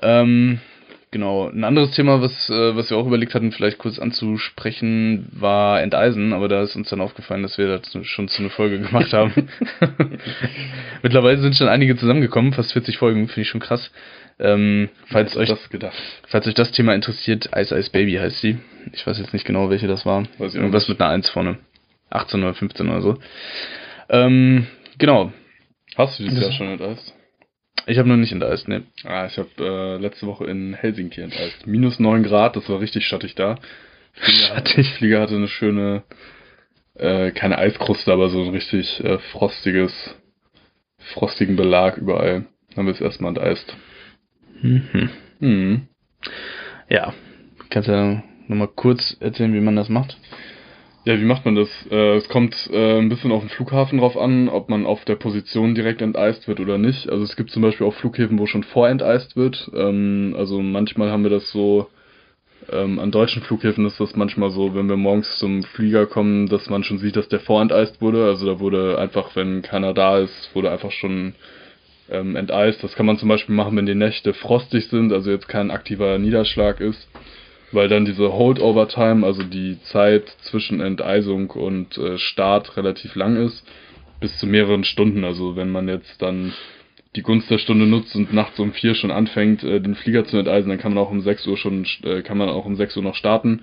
Ähm, 0.00 0.60
Genau. 1.12 1.50
Ein 1.50 1.62
anderes 1.62 1.90
Thema, 1.90 2.22
was, 2.22 2.48
äh, 2.48 2.74
was 2.74 2.88
wir 2.88 2.96
auch 2.96 3.06
überlegt 3.06 3.34
hatten, 3.34 3.52
vielleicht 3.52 3.76
kurz 3.76 3.98
anzusprechen, 3.98 5.28
war 5.30 5.82
Enteisen, 5.82 6.32
aber 6.32 6.48
da 6.48 6.62
ist 6.62 6.74
uns 6.74 6.88
dann 6.88 7.02
aufgefallen, 7.02 7.42
dass 7.42 7.58
wir 7.58 7.78
das 7.78 8.06
schon 8.06 8.28
zu 8.28 8.40
einer 8.42 8.50
Folge 8.50 8.80
gemacht 8.80 9.12
haben. 9.12 9.32
Mittlerweile 11.02 11.38
sind 11.38 11.54
schon 11.54 11.68
einige 11.68 11.96
zusammengekommen, 11.96 12.54
fast 12.54 12.72
40 12.72 12.96
Folgen, 12.96 13.28
finde 13.28 13.42
ich 13.42 13.48
schon 13.48 13.60
krass. 13.60 13.92
Ähm, 14.40 14.88
falls 15.04 15.36
euch 15.36 15.50
das 15.50 15.68
falls 16.26 16.46
euch 16.46 16.54
das 16.54 16.72
Thema 16.72 16.94
interessiert, 16.94 17.50
Ice 17.54 17.78
Ice 17.78 17.90
Baby 17.90 18.14
heißt 18.14 18.40
sie. 18.40 18.56
Ich 18.94 19.06
weiß 19.06 19.18
jetzt 19.18 19.34
nicht 19.34 19.44
genau, 19.44 19.68
welche 19.68 19.86
das 19.86 20.06
war. 20.06 20.24
Weiß 20.38 20.54
Irgendwas 20.54 20.88
mit 20.88 20.98
einer 20.98 21.10
1 21.10 21.28
vorne. 21.28 21.58
18 22.08 22.42
oder 22.42 22.54
15 22.54 22.88
oder 22.88 23.02
so. 23.02 23.18
Ähm, 24.08 24.66
genau. 24.96 25.30
Hast 25.94 26.18
du 26.18 26.24
dieses 26.24 26.40
Jahr 26.40 26.52
schon 26.52 26.68
enteist? 26.68 27.14
Ich 27.86 27.98
habe 27.98 28.08
noch 28.08 28.16
nicht 28.16 28.32
enteist, 28.32 28.68
ne. 28.68 28.84
Ah, 29.04 29.26
ich 29.26 29.38
habe 29.38 29.50
äh, 29.58 29.96
letzte 30.00 30.26
Woche 30.26 30.44
in 30.46 30.74
Helsinki 30.74 31.20
enteist. 31.20 31.66
Minus 31.66 31.98
9 31.98 32.22
Grad, 32.22 32.56
das 32.56 32.68
war 32.68 32.80
richtig 32.80 33.06
schattig 33.06 33.34
da. 33.34 33.56
Flieger, 34.12 34.46
schattig. 34.46 34.88
Flieger 34.94 35.20
hatte 35.20 35.36
eine 35.36 35.48
schöne, 35.48 36.02
äh, 36.94 37.32
keine 37.32 37.58
Eiskruste, 37.58 38.12
aber 38.12 38.28
so 38.30 38.42
ein 38.42 38.50
richtig 38.50 39.02
äh, 39.04 39.18
frostiges, 39.18 39.92
frostigen 40.98 41.56
Belag 41.56 41.96
überall. 41.96 42.46
Dann 42.70 42.76
haben 42.76 42.86
wir 42.86 42.94
es 42.94 43.00
erstmal 43.00 43.30
enteist. 43.30 43.76
Mhm. 44.60 45.10
Mhm. 45.40 45.88
Ja, 46.88 47.14
kannst 47.70 47.88
du 47.88 47.92
ja 47.92 48.22
nochmal 48.46 48.68
kurz 48.68 49.16
erzählen, 49.20 49.54
wie 49.54 49.60
man 49.60 49.76
das 49.76 49.88
macht? 49.88 50.16
Ja, 51.04 51.18
wie 51.18 51.24
macht 51.24 51.44
man 51.44 51.56
das? 51.56 51.68
Äh, 51.90 52.14
es 52.14 52.28
kommt 52.28 52.70
äh, 52.72 52.98
ein 53.00 53.08
bisschen 53.08 53.32
auf 53.32 53.42
den 53.42 53.48
Flughafen 53.48 53.98
drauf 53.98 54.16
an, 54.16 54.48
ob 54.48 54.68
man 54.68 54.86
auf 54.86 55.04
der 55.04 55.16
Position 55.16 55.74
direkt 55.74 56.00
enteist 56.00 56.46
wird 56.46 56.60
oder 56.60 56.78
nicht. 56.78 57.08
Also 57.10 57.24
es 57.24 57.34
gibt 57.34 57.50
zum 57.50 57.60
Beispiel 57.60 57.88
auch 57.88 57.94
Flughäfen, 57.94 58.38
wo 58.38 58.46
schon 58.46 58.62
vorenteist 58.62 59.36
wird. 59.36 59.68
Ähm, 59.74 60.36
also 60.38 60.62
manchmal 60.62 61.10
haben 61.10 61.24
wir 61.24 61.30
das 61.30 61.50
so, 61.50 61.88
ähm, 62.70 63.00
an 63.00 63.10
deutschen 63.10 63.42
Flughäfen 63.42 63.84
ist 63.84 63.98
das 63.98 64.14
manchmal 64.14 64.50
so, 64.50 64.76
wenn 64.76 64.88
wir 64.88 64.96
morgens 64.96 65.38
zum 65.38 65.64
Flieger 65.64 66.06
kommen, 66.06 66.48
dass 66.48 66.70
man 66.70 66.84
schon 66.84 66.98
sieht, 66.98 67.16
dass 67.16 67.28
der 67.28 67.40
vorenteist 67.40 68.00
wurde. 68.00 68.24
Also 68.26 68.46
da 68.46 68.60
wurde 68.60 68.96
einfach, 68.96 69.34
wenn 69.34 69.62
keiner 69.62 69.94
da 69.94 70.18
ist, 70.18 70.54
wurde 70.54 70.70
einfach 70.70 70.92
schon 70.92 71.34
ähm, 72.12 72.36
enteist. 72.36 72.84
Das 72.84 72.94
kann 72.94 73.06
man 73.06 73.18
zum 73.18 73.28
Beispiel 73.28 73.56
machen, 73.56 73.76
wenn 73.76 73.86
die 73.86 73.96
Nächte 73.96 74.34
frostig 74.34 74.86
sind, 74.86 75.12
also 75.12 75.32
jetzt 75.32 75.48
kein 75.48 75.72
aktiver 75.72 76.16
Niederschlag 76.18 76.80
ist 76.80 77.08
weil 77.72 77.88
dann 77.88 78.04
diese 78.04 78.32
Holdover-Time, 78.32 79.26
also 79.26 79.42
die 79.42 79.80
Zeit 79.84 80.28
zwischen 80.42 80.80
Enteisung 80.80 81.50
und 81.50 81.96
äh, 81.98 82.18
Start 82.18 82.76
relativ 82.76 83.14
lang 83.14 83.36
ist, 83.36 83.66
bis 84.20 84.36
zu 84.38 84.46
mehreren 84.46 84.84
Stunden. 84.84 85.24
Also 85.24 85.56
wenn 85.56 85.70
man 85.70 85.88
jetzt 85.88 86.22
dann 86.22 86.52
die 87.16 87.22
Gunst 87.22 87.50
der 87.50 87.58
Stunde 87.58 87.86
nutzt 87.86 88.16
und 88.16 88.32
nachts 88.32 88.58
um 88.58 88.72
vier 88.72 88.94
schon 88.94 89.10
anfängt, 89.10 89.62
äh, 89.64 89.80
den 89.80 89.94
Flieger 89.94 90.24
zu 90.24 90.38
enteisen, 90.38 90.70
dann 90.70 90.78
kann 90.78 90.94
man 90.94 91.04
auch 91.04 91.10
um 91.10 91.20
sechs 91.20 91.46
Uhr 91.46 91.56
schon, 91.56 91.86
äh, 92.04 92.22
kann 92.22 92.38
man 92.38 92.48
auch 92.48 92.64
um 92.64 92.76
sechs 92.76 92.96
Uhr 92.96 93.02
noch 93.02 93.14
starten. 93.14 93.62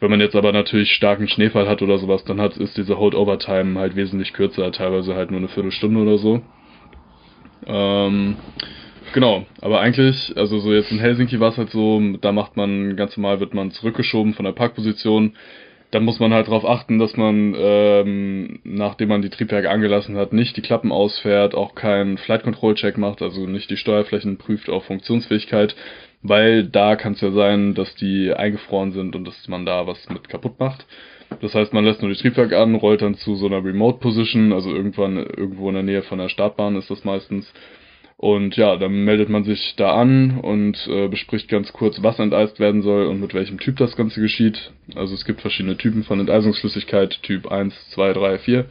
Wenn 0.00 0.10
man 0.10 0.20
jetzt 0.20 0.34
aber 0.34 0.52
natürlich 0.52 0.92
starken 0.92 1.28
Schneefall 1.28 1.68
hat 1.68 1.80
oder 1.80 1.96
sowas, 1.98 2.24
dann 2.24 2.40
hat, 2.40 2.56
ist 2.56 2.76
diese 2.76 2.98
Holdover-Time 2.98 3.78
halt 3.78 3.94
wesentlich 3.94 4.32
kürzer, 4.32 4.72
teilweise 4.72 5.14
halt 5.14 5.30
nur 5.30 5.38
eine 5.38 5.48
Viertelstunde 5.48 6.00
oder 6.00 6.18
so. 6.18 6.42
Ähm, 7.66 8.36
Genau, 9.12 9.44
aber 9.60 9.80
eigentlich, 9.80 10.32
also 10.36 10.58
so 10.58 10.72
jetzt 10.72 10.90
in 10.90 10.98
Helsinki 10.98 11.38
war 11.38 11.50
es 11.50 11.58
halt 11.58 11.70
so, 11.70 12.00
da 12.20 12.32
macht 12.32 12.56
man 12.56 12.96
ganz 12.96 13.14
normal, 13.16 13.40
wird 13.40 13.52
man 13.52 13.70
zurückgeschoben 13.70 14.32
von 14.32 14.46
der 14.46 14.52
Parkposition. 14.52 15.34
Dann 15.90 16.04
muss 16.06 16.18
man 16.18 16.32
halt 16.32 16.46
darauf 16.46 16.64
achten, 16.64 16.98
dass 16.98 17.18
man, 17.18 17.54
ähm, 17.58 18.60
nachdem 18.64 19.10
man 19.10 19.20
die 19.20 19.28
Triebwerke 19.28 19.68
angelassen 19.68 20.16
hat, 20.16 20.32
nicht 20.32 20.56
die 20.56 20.62
Klappen 20.62 20.90
ausfährt, 20.90 21.54
auch 21.54 21.74
keinen 21.74 22.16
Flight 22.16 22.44
Control 22.44 22.74
Check 22.74 22.96
macht, 22.96 23.20
also 23.20 23.46
nicht 23.46 23.68
die 23.68 23.76
Steuerflächen 23.76 24.38
prüft 24.38 24.70
auf 24.70 24.86
Funktionsfähigkeit, 24.86 25.76
weil 26.22 26.64
da 26.64 26.96
kann 26.96 27.12
es 27.12 27.20
ja 27.20 27.32
sein, 27.32 27.74
dass 27.74 27.94
die 27.96 28.32
eingefroren 28.32 28.92
sind 28.92 29.14
und 29.14 29.26
dass 29.26 29.46
man 29.48 29.66
da 29.66 29.86
was 29.86 30.08
mit 30.08 30.30
kaputt 30.30 30.58
macht. 30.58 30.86
Das 31.42 31.54
heißt, 31.54 31.74
man 31.74 31.84
lässt 31.84 32.00
nur 32.00 32.10
die 32.10 32.18
Triebwerke 32.18 32.58
an, 32.58 32.74
rollt 32.74 33.02
dann 33.02 33.16
zu 33.16 33.34
so 33.34 33.44
einer 33.44 33.62
Remote 33.62 33.98
Position, 33.98 34.54
also 34.54 34.74
irgendwann 34.74 35.18
irgendwo 35.18 35.68
in 35.68 35.74
der 35.74 35.82
Nähe 35.82 36.02
von 36.02 36.18
der 36.18 36.30
Startbahn 36.30 36.76
ist 36.76 36.90
das 36.90 37.04
meistens 37.04 37.52
und 38.22 38.56
ja, 38.56 38.76
dann 38.76 39.02
meldet 39.02 39.30
man 39.30 39.42
sich 39.42 39.74
da 39.74 39.96
an 39.96 40.38
und 40.38 40.86
äh, 40.86 41.08
bespricht 41.08 41.48
ganz 41.48 41.72
kurz, 41.72 42.04
was 42.04 42.20
enteist 42.20 42.60
werden 42.60 42.80
soll 42.82 43.06
und 43.06 43.20
mit 43.20 43.34
welchem 43.34 43.58
Typ 43.58 43.78
das 43.78 43.96
Ganze 43.96 44.20
geschieht. 44.20 44.70
Also 44.94 45.12
es 45.12 45.24
gibt 45.24 45.40
verschiedene 45.40 45.76
Typen 45.76 46.04
von 46.04 46.20
Enteisungsflüssigkeit, 46.20 47.20
Typ 47.24 47.50
1, 47.50 47.74
2, 47.90 48.12
3, 48.12 48.38
4. 48.38 48.64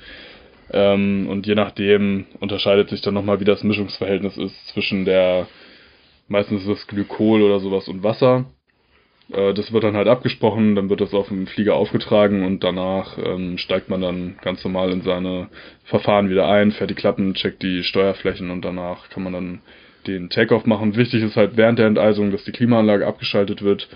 Ähm, 0.72 1.28
und 1.30 1.48
je 1.48 1.56
nachdem 1.56 2.28
unterscheidet 2.40 2.92
sich 2.92 3.02
dann 3.02 3.14
nochmal, 3.14 3.42
wie 3.42 3.46
das 3.46 3.62
Mischungsverhältnis 3.62 4.38
ist 4.38 4.68
zwischen 4.70 5.04
der, 5.04 5.48
meistens 6.30 6.62
ist 6.62 6.70
das 6.70 6.88
Glykol 6.88 7.42
oder 7.42 7.60
sowas 7.60 7.90
und 7.90 8.04
Wasser. 8.04 8.46
Äh, 9.32 9.54
das 9.54 9.72
wird 9.72 9.84
dann 9.84 9.96
halt 9.96 10.08
abgesprochen, 10.08 10.76
dann 10.76 10.90
wird 10.90 11.02
das 11.02 11.14
auf 11.14 11.30
dem 11.30 11.48
Flieger 11.48 11.76
aufgetragen 11.76 12.44
und 12.44 12.64
danach 12.64 13.18
ähm, 13.18 13.58
steigt 13.58 13.90
man 13.90 14.02
dann 14.02 14.38
ganz 14.42 14.64
normal 14.64 14.92
in 14.92 15.02
seine 15.02 15.48
Verfahren 15.86 16.30
wieder 16.30 16.48
ein, 16.48 16.72
fährt 16.72 16.90
die 16.90 16.96
Klappen, 16.96 17.34
checkt 17.34 17.62
die 17.64 17.84
Steuerflächen 17.84 18.52
und 18.52 18.64
danach 18.64 19.10
kann 19.10 19.24
man 19.24 19.34
dann 19.34 19.62
den 20.08 20.30
Takeoff 20.30 20.66
machen. 20.66 20.96
Wichtig 20.96 21.24
ist 21.24 21.36
halt 21.36 21.58
während 21.58 21.80
der 21.80 21.88
Enteisung, 21.88 22.32
dass 22.32 22.44
die 22.44 22.52
Klimaanlage 22.52 23.06
abgeschaltet 23.06 23.62
wird, 23.62 23.88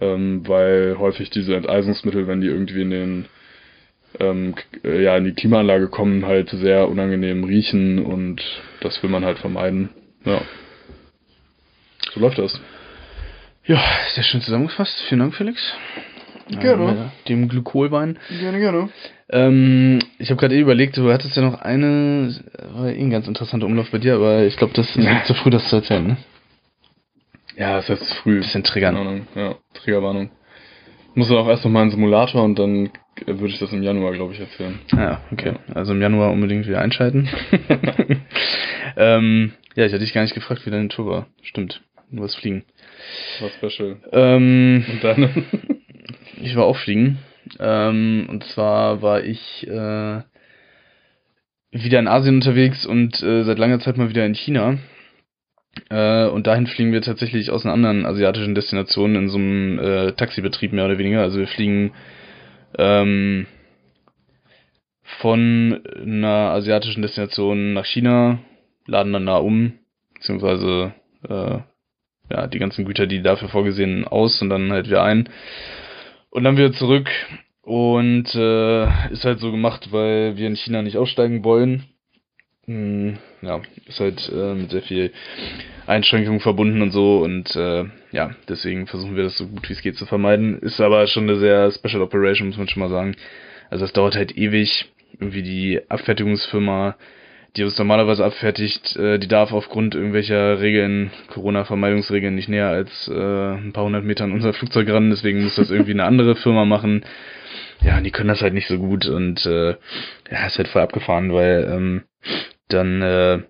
ähm, 0.00 0.46
weil 0.46 0.96
häufig 0.98 1.30
diese 1.30 1.56
Enteisungsmittel, 1.56 2.26
wenn 2.26 2.40
die 2.40 2.48
irgendwie 2.48 2.82
in 2.82 2.90
den 2.90 3.24
ähm, 4.18 4.54
ja 4.82 5.16
in 5.16 5.24
die 5.24 5.34
Klimaanlage 5.34 5.88
kommen, 5.88 6.26
halt 6.26 6.50
sehr 6.50 6.88
unangenehm 6.88 7.44
riechen 7.44 8.04
und 8.04 8.42
das 8.80 9.02
will 9.02 9.10
man 9.10 9.24
halt 9.24 9.38
vermeiden. 9.38 9.90
Ja. 10.24 10.42
So 12.12 12.20
läuft 12.20 12.38
das. 12.38 12.60
Ja, 13.66 13.82
sehr 14.14 14.22
schön 14.22 14.40
zusammengefasst. 14.40 15.00
Vielen 15.08 15.20
Dank, 15.20 15.34
Felix. 15.34 15.60
Gerne. 16.48 17.10
Äh, 17.24 17.28
dem 17.28 17.48
Glykolwein. 17.48 18.18
Gerne, 18.40 18.60
gerne. 18.60 18.88
Ähm, 19.28 19.98
ich 20.18 20.30
habe 20.30 20.38
gerade 20.38 20.54
eh 20.54 20.60
überlegt, 20.60 20.96
du 20.96 21.12
hattest 21.12 21.36
ja 21.36 21.42
noch 21.42 21.60
eine, 21.60 22.32
war 22.74 22.88
eh 22.88 23.00
ein 23.00 23.10
ganz 23.10 23.26
interessanter 23.26 23.66
Umlauf 23.66 23.90
bei 23.90 23.98
dir, 23.98 24.14
aber 24.14 24.44
ich 24.44 24.56
glaube, 24.56 24.72
das 24.74 24.94
ist 24.94 25.04
ja. 25.04 25.24
zu 25.24 25.34
früh, 25.34 25.50
das 25.50 25.68
zu 25.68 25.76
erzählen, 25.76 26.06
ne? 26.06 26.16
Ja, 27.56 27.78
es 27.78 27.88
ist 27.88 28.14
früh. 28.14 28.38
Bisschen 28.38 28.62
triggern. 28.62 28.96
Ahnung. 28.96 29.26
Ja, 29.34 29.56
Triggerwarnung. 29.74 30.30
Muss 31.14 31.30
auch 31.32 31.48
erst 31.48 31.64
noch 31.64 31.72
mal 31.72 31.82
einen 31.82 31.90
Simulator 31.90 32.44
und 32.44 32.58
dann 32.58 32.90
würde 33.24 33.48
ich 33.48 33.58
das 33.58 33.72
im 33.72 33.82
Januar, 33.82 34.12
glaube 34.12 34.34
ich, 34.34 34.40
erzählen. 34.40 34.78
Ja, 34.92 35.22
okay. 35.32 35.54
Also 35.74 35.92
im 35.92 36.02
Januar 36.02 36.30
unbedingt 36.30 36.68
wieder 36.68 36.82
einschalten. 36.82 37.28
ähm, 38.96 39.54
ja, 39.74 39.86
ich 39.86 39.92
hatte 39.92 40.04
dich 40.04 40.12
gar 40.12 40.22
nicht 40.22 40.34
gefragt, 40.34 40.66
wie 40.66 40.70
deine 40.70 40.88
Tour 40.88 41.06
war. 41.06 41.26
Stimmt. 41.42 41.82
Du 42.10 42.20
warst 42.20 42.36
fliegen. 42.36 42.64
War 43.40 43.50
special. 43.50 43.96
Ähm, 44.12 44.84
und 44.88 45.04
dann? 45.04 45.46
ich 46.40 46.54
war 46.56 46.64
auch 46.64 46.76
fliegen. 46.76 47.18
Ähm, 47.58 48.26
und 48.28 48.44
zwar 48.44 49.02
war 49.02 49.22
ich 49.22 49.66
äh, 49.66 50.22
wieder 51.70 51.98
in 51.98 52.08
Asien 52.08 52.36
unterwegs 52.36 52.86
und 52.86 53.22
äh, 53.22 53.44
seit 53.44 53.58
langer 53.58 53.80
Zeit 53.80 53.96
mal 53.96 54.08
wieder 54.08 54.24
in 54.24 54.34
China. 54.34 54.78
Äh, 55.90 56.26
und 56.26 56.46
dahin 56.46 56.66
fliegen 56.66 56.92
wir 56.92 57.02
tatsächlich 57.02 57.50
aus 57.50 57.64
einer 57.64 57.74
anderen 57.74 58.06
asiatischen 58.06 58.54
Destination 58.54 59.14
in 59.14 59.28
so 59.28 59.38
einem 59.38 59.78
äh, 59.78 60.12
Taxibetrieb 60.12 60.72
mehr 60.72 60.86
oder 60.86 60.98
weniger. 60.98 61.22
Also 61.22 61.38
wir 61.38 61.48
fliegen 61.48 61.92
ähm, 62.78 63.46
von 65.20 65.80
einer 66.02 66.52
asiatischen 66.52 67.02
Destination 67.02 67.74
nach 67.74 67.84
China, 67.84 68.38
laden 68.86 69.12
dann 69.12 69.26
da 69.26 69.36
um, 69.36 69.74
beziehungsweise 70.14 70.94
äh, 71.28 71.58
ja, 72.30 72.46
die 72.46 72.58
ganzen 72.58 72.84
Güter, 72.84 73.06
die 73.06 73.22
dafür 73.22 73.48
vorgesehen, 73.48 74.06
aus 74.06 74.40
und 74.42 74.50
dann 74.50 74.72
halt 74.72 74.86
wieder 74.86 75.02
ein. 75.02 75.28
Und 76.30 76.44
dann 76.44 76.56
wieder 76.56 76.72
zurück. 76.72 77.10
Und 77.62 78.34
äh, 78.34 79.10
ist 79.10 79.24
halt 79.24 79.40
so 79.40 79.50
gemacht, 79.50 79.88
weil 79.90 80.36
wir 80.36 80.46
in 80.46 80.56
China 80.56 80.82
nicht 80.82 80.96
aussteigen 80.96 81.42
wollen. 81.44 81.84
Hm, 82.66 83.18
ja, 83.42 83.60
ist 83.86 84.00
halt 84.00 84.30
äh, 84.32 84.54
mit 84.54 84.70
sehr 84.70 84.82
viel 84.82 85.12
Einschränkungen 85.86 86.40
verbunden 86.40 86.82
und 86.82 86.90
so. 86.90 87.18
Und 87.18 87.54
äh, 87.56 87.84
ja, 88.12 88.30
deswegen 88.48 88.86
versuchen 88.86 89.16
wir 89.16 89.24
das 89.24 89.36
so 89.36 89.46
gut 89.46 89.68
wie 89.68 89.72
es 89.72 89.82
geht 89.82 89.96
zu 89.96 90.06
vermeiden. 90.06 90.58
Ist 90.60 90.80
aber 90.80 91.06
schon 91.06 91.24
eine 91.24 91.38
sehr 91.38 91.70
Special 91.70 92.02
Operation, 92.02 92.48
muss 92.48 92.56
man 92.56 92.68
schon 92.68 92.80
mal 92.80 92.88
sagen. 92.88 93.16
Also 93.70 93.84
es 93.84 93.92
dauert 93.92 94.16
halt 94.16 94.36
ewig. 94.36 94.86
Irgendwie 95.18 95.42
die 95.42 95.80
Abfertigungsfirma 95.88 96.96
die 97.56 97.64
uns 97.64 97.78
normalerweise 97.78 98.24
abfertigt, 98.24 98.96
äh, 98.96 99.18
die 99.18 99.28
darf 99.28 99.52
aufgrund 99.52 99.94
irgendwelcher 99.94 100.60
Regeln, 100.60 101.10
Corona-Vermeidungsregeln, 101.28 102.34
nicht 102.34 102.48
näher 102.48 102.68
als 102.68 103.08
äh, 103.08 103.12
ein 103.12 103.72
paar 103.72 103.84
hundert 103.84 104.04
Meter 104.04 104.24
an 104.24 104.32
unser 104.32 104.52
Flugzeug 104.52 104.88
ran, 104.90 105.10
deswegen 105.10 105.42
muss 105.42 105.56
das 105.56 105.70
irgendwie 105.70 105.92
eine 105.92 106.04
andere 106.04 106.36
Firma 106.36 106.64
machen. 106.64 107.04
Ja, 107.82 107.98
und 107.98 108.04
die 108.04 108.10
können 108.10 108.28
das 108.28 108.42
halt 108.42 108.54
nicht 108.54 108.68
so 108.68 108.78
gut 108.78 109.06
und 109.06 109.44
äh, 109.46 109.76
ja, 110.30 110.46
ist 110.46 110.58
halt 110.58 110.68
voll 110.68 110.82
abgefahren, 110.82 111.32
weil 111.32 111.68
ähm, 111.70 112.02
dann 112.68 113.02
äh, 113.02 113.42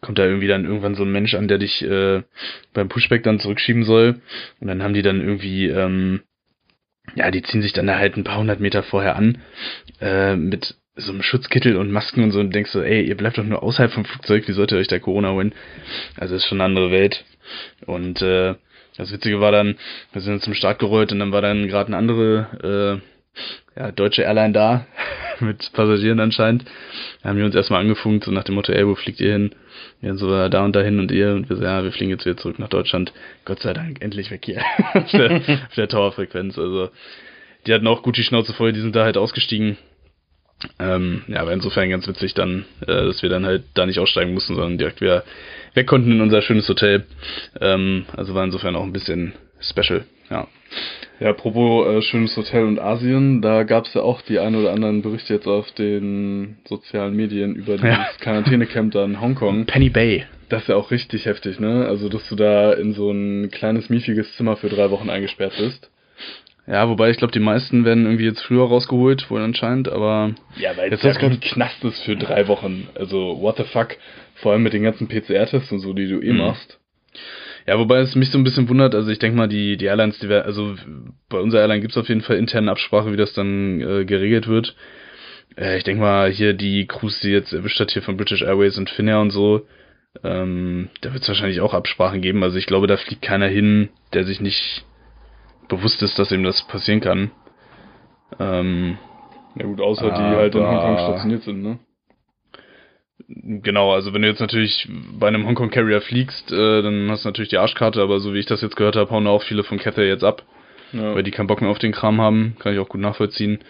kommt 0.00 0.18
da 0.18 0.24
irgendwie 0.24 0.48
dann 0.48 0.64
irgendwann 0.64 0.94
so 0.94 1.04
ein 1.04 1.12
Mensch 1.12 1.34
an, 1.34 1.48
der 1.48 1.58
dich 1.58 1.82
äh, 1.82 2.22
beim 2.72 2.88
Pushback 2.88 3.22
dann 3.22 3.40
zurückschieben 3.40 3.84
soll 3.84 4.20
und 4.60 4.68
dann 4.68 4.82
haben 4.82 4.94
die 4.94 5.02
dann 5.02 5.20
irgendwie 5.20 5.68
ähm, 5.68 6.20
ja, 7.14 7.30
die 7.30 7.42
ziehen 7.42 7.62
sich 7.62 7.72
dann 7.72 7.86
da 7.86 7.98
halt 7.98 8.16
ein 8.16 8.24
paar 8.24 8.38
hundert 8.38 8.60
Meter 8.60 8.82
vorher 8.82 9.16
an, 9.16 9.38
äh, 10.00 10.36
mit 10.36 10.76
so 11.00 11.12
einem 11.12 11.22
Schutzkittel 11.22 11.76
und 11.76 11.90
Masken 11.90 12.22
und 12.22 12.30
so 12.30 12.40
und 12.40 12.54
denkst 12.54 12.70
so, 12.70 12.82
ey, 12.82 13.02
ihr 13.02 13.16
bleibt 13.16 13.38
doch 13.38 13.44
nur 13.44 13.62
außerhalb 13.62 13.92
vom 13.92 14.04
Flugzeug, 14.04 14.46
wie 14.48 14.52
sollte 14.52 14.76
euch 14.76 14.88
der 14.88 15.00
Corona 15.00 15.32
holen? 15.32 15.52
Also 16.16 16.34
ist 16.34 16.46
schon 16.46 16.60
eine 16.60 16.66
andere 16.66 16.90
Welt. 16.90 17.24
Und 17.86 18.22
äh, 18.22 18.54
das 18.96 19.12
Witzige 19.12 19.40
war 19.40 19.52
dann, 19.52 19.76
wir 20.12 20.20
sind 20.20 20.42
zum 20.42 20.54
Start 20.54 20.78
gerollt 20.78 21.12
und 21.12 21.18
dann 21.18 21.32
war 21.32 21.42
dann 21.42 21.68
gerade 21.68 21.88
eine 21.88 21.96
andere 21.96 23.00
äh, 23.76 23.80
ja, 23.80 23.92
deutsche 23.92 24.22
Airline 24.22 24.52
da, 24.52 24.86
mit 25.40 25.72
Passagieren 25.72 26.20
anscheinend. 26.20 26.64
Da 27.22 27.30
haben 27.30 27.38
wir 27.38 27.44
uns 27.44 27.54
erstmal 27.54 27.80
angefunkt, 27.80 28.24
so 28.24 28.30
nach 28.30 28.44
dem 28.44 28.54
Motto, 28.56 28.72
ey, 28.72 28.86
wo 28.86 28.94
fliegt 28.94 29.20
ihr 29.20 29.32
hin? 29.32 29.54
Ja, 30.02 30.14
so 30.14 30.48
da 30.48 30.64
und 30.64 30.74
dahin 30.74 30.98
und 30.98 31.10
ihr 31.12 31.32
und 31.32 31.48
wir 31.48 31.56
so, 31.56 31.62
ja, 31.62 31.82
wir 31.82 31.92
fliegen 31.92 32.10
jetzt 32.10 32.26
wieder 32.26 32.36
zurück 32.36 32.58
nach 32.58 32.68
Deutschland. 32.68 33.12
Gott 33.44 33.60
sei 33.60 33.72
Dank, 33.72 34.02
endlich 34.02 34.30
weg 34.30 34.44
hier. 34.44 34.62
auf, 34.94 35.10
der, 35.10 35.36
auf 35.36 35.74
der 35.76 35.88
Towerfrequenz. 35.88 36.58
Also 36.58 36.90
die 37.66 37.74
hatten 37.74 37.86
auch 37.86 38.02
gut 38.02 38.16
die 38.16 38.24
Schnauze 38.24 38.52
voll, 38.52 38.72
die 38.72 38.80
sind 38.80 38.96
da 38.96 39.04
halt 39.04 39.16
ausgestiegen 39.16 39.76
Ähm, 40.78 41.22
ja, 41.28 41.40
aber 41.40 41.52
insofern 41.52 41.90
ganz 41.90 42.06
witzig 42.06 42.34
dann, 42.34 42.64
äh, 42.82 42.86
dass 42.86 43.22
wir 43.22 43.30
dann 43.30 43.46
halt 43.46 43.64
da 43.74 43.86
nicht 43.86 43.98
aussteigen 43.98 44.34
mussten, 44.34 44.54
sondern 44.54 44.78
direkt 44.78 45.00
wieder 45.00 45.24
weg 45.74 45.86
konnten 45.86 46.12
in 46.12 46.20
unser 46.20 46.42
schönes 46.42 46.68
Hotel. 46.68 47.04
Ähm, 47.60 48.04
also 48.16 48.34
war 48.34 48.44
insofern 48.44 48.76
auch 48.76 48.84
ein 48.84 48.92
bisschen 48.92 49.32
special, 49.60 50.04
ja. 50.30 50.46
Ja, 51.18 51.30
apropos 51.30 51.86
äh, 51.86 52.02
schönes 52.02 52.36
Hotel 52.36 52.64
und 52.64 52.78
Asien, 52.78 53.42
da 53.42 53.64
gab 53.64 53.84
es 53.84 53.94
ja 53.94 54.02
auch 54.02 54.22
die 54.22 54.38
ein 54.38 54.54
oder 54.54 54.72
anderen 54.72 55.02
Berichte 55.02 55.34
jetzt 55.34 55.46
auf 55.46 55.70
den 55.72 56.58
sozialen 56.66 57.14
Medien 57.14 57.54
über 57.54 57.76
dieses 57.76 57.90
ja. 57.90 58.06
Quarantänecamp 58.20 58.92
da 58.92 59.04
in 59.04 59.20
Hongkong. 59.20 59.64
Penny 59.66 59.90
Bay. 59.90 60.24
Das 60.48 60.62
ist 60.62 60.68
ja 60.68 60.76
auch 60.76 60.90
richtig 60.90 61.26
heftig, 61.26 61.60
ne? 61.60 61.86
Also, 61.86 62.08
dass 62.08 62.28
du 62.28 62.36
da 62.36 62.72
in 62.72 62.94
so 62.94 63.10
ein 63.10 63.50
kleines, 63.50 63.90
miefiges 63.90 64.34
Zimmer 64.36 64.56
für 64.56 64.68
drei 64.68 64.90
Wochen 64.90 65.10
eingesperrt 65.10 65.52
bist. 65.58 65.90
Ja, 66.66 66.88
wobei 66.88 67.10
ich 67.10 67.16
glaube, 67.16 67.32
die 67.32 67.40
meisten 67.40 67.84
werden 67.84 68.04
irgendwie 68.04 68.26
jetzt 68.26 68.42
früher 68.42 68.66
rausgeholt, 68.66 69.30
wohl 69.30 69.40
anscheinend, 69.40 69.88
aber. 69.88 70.34
Ja, 70.56 70.76
weil 70.76 70.90
jetzt 70.90 71.04
das 71.04 71.16
ja 71.16 71.28
ein 71.28 71.40
Knast 71.40 71.82
ist 71.84 72.02
für 72.02 72.16
drei 72.16 72.46
Wochen. 72.48 72.88
Also, 72.94 73.38
what 73.40 73.56
the 73.56 73.64
fuck? 73.64 73.96
Vor 74.36 74.52
allem 74.52 74.62
mit 74.62 74.72
den 74.72 74.82
ganzen 74.82 75.08
PCR-Tests 75.08 75.72
und 75.72 75.80
so, 75.80 75.92
die 75.92 76.08
du 76.08 76.20
eh 76.20 76.32
mhm. 76.32 76.38
machst. 76.38 76.78
Ja, 77.66 77.78
wobei 77.78 77.98
es 77.98 78.14
mich 78.14 78.30
so 78.30 78.38
ein 78.38 78.44
bisschen 78.44 78.68
wundert, 78.68 78.94
also 78.94 79.10
ich 79.10 79.18
denke 79.18 79.36
mal, 79.36 79.48
die, 79.48 79.76
die 79.76 79.84
Airlines, 79.84 80.18
die 80.18 80.28
wir, 80.28 80.44
also 80.44 80.76
bei 81.28 81.38
unserer 81.38 81.60
Airline 81.60 81.80
gibt 81.80 81.92
es 81.92 81.98
auf 81.98 82.08
jeden 82.08 82.22
Fall 82.22 82.36
interne 82.36 82.70
Absprache, 82.70 83.12
wie 83.12 83.16
das 83.16 83.34
dann 83.34 83.80
äh, 83.80 84.04
geregelt 84.04 84.48
wird. 84.48 84.74
Äh, 85.56 85.76
ich 85.76 85.84
denke 85.84 86.00
mal, 86.00 86.30
hier 86.30 86.54
die 86.54 86.86
Crews, 86.86 87.20
die 87.20 87.30
jetzt 87.30 87.52
erwischt 87.52 87.78
hat, 87.78 87.90
hier 87.90 88.02
von 88.02 88.16
British 88.16 88.42
Airways 88.42 88.78
und 88.78 88.90
Finnair 88.90 89.20
und 89.20 89.30
so, 89.30 89.66
ähm, 90.24 90.88
da 91.02 91.12
wird 91.12 91.22
es 91.22 91.28
wahrscheinlich 91.28 91.60
auch 91.60 91.74
Absprachen 91.74 92.20
geben. 92.20 92.42
Also 92.42 92.56
ich 92.56 92.66
glaube, 92.66 92.86
da 92.86 92.96
fliegt 92.96 93.22
keiner 93.22 93.46
hin, 93.46 93.90
der 94.12 94.24
sich 94.24 94.40
nicht 94.40 94.84
bewusst 95.70 96.02
ist, 96.02 96.18
dass 96.18 96.30
ihm 96.30 96.44
das 96.44 96.62
passieren 96.64 97.00
kann. 97.00 97.30
Ähm, 98.38 98.98
ja 99.56 99.64
gut, 99.64 99.80
außer 99.80 100.10
die 100.10 100.36
halt 100.36 100.54
in 100.54 100.66
Hongkong 100.66 100.98
stationiert 100.98 101.42
sind, 101.42 101.62
ne? 101.62 101.78
Genau, 103.28 103.92
also 103.92 104.12
wenn 104.12 104.22
du 104.22 104.28
jetzt 104.28 104.40
natürlich 104.40 104.88
bei 105.18 105.28
einem 105.28 105.46
Hongkong 105.46 105.70
Carrier 105.70 106.00
fliegst, 106.00 106.50
äh, 106.52 106.82
dann 106.82 107.10
hast 107.10 107.24
du 107.24 107.28
natürlich 107.28 107.48
die 107.48 107.58
Arschkarte, 107.58 108.02
aber 108.02 108.18
so 108.18 108.34
wie 108.34 108.38
ich 108.38 108.46
das 108.46 108.60
jetzt 108.60 108.76
gehört 108.76 108.96
habe, 108.96 109.10
hauen 109.10 109.26
auch 109.26 109.42
viele 109.42 109.62
von 109.62 109.78
Cathay 109.78 110.08
jetzt 110.08 110.24
ab, 110.24 110.42
ja. 110.92 111.14
weil 111.14 111.22
die 111.22 111.30
keinen 111.30 111.46
Bock 111.46 111.60
mehr 111.60 111.70
auf 111.70 111.78
den 111.78 111.92
Kram 111.92 112.20
haben, 112.20 112.56
kann 112.58 112.72
ich 112.72 112.80
auch 112.80 112.88
gut 112.88 113.00
nachvollziehen. 113.00 113.60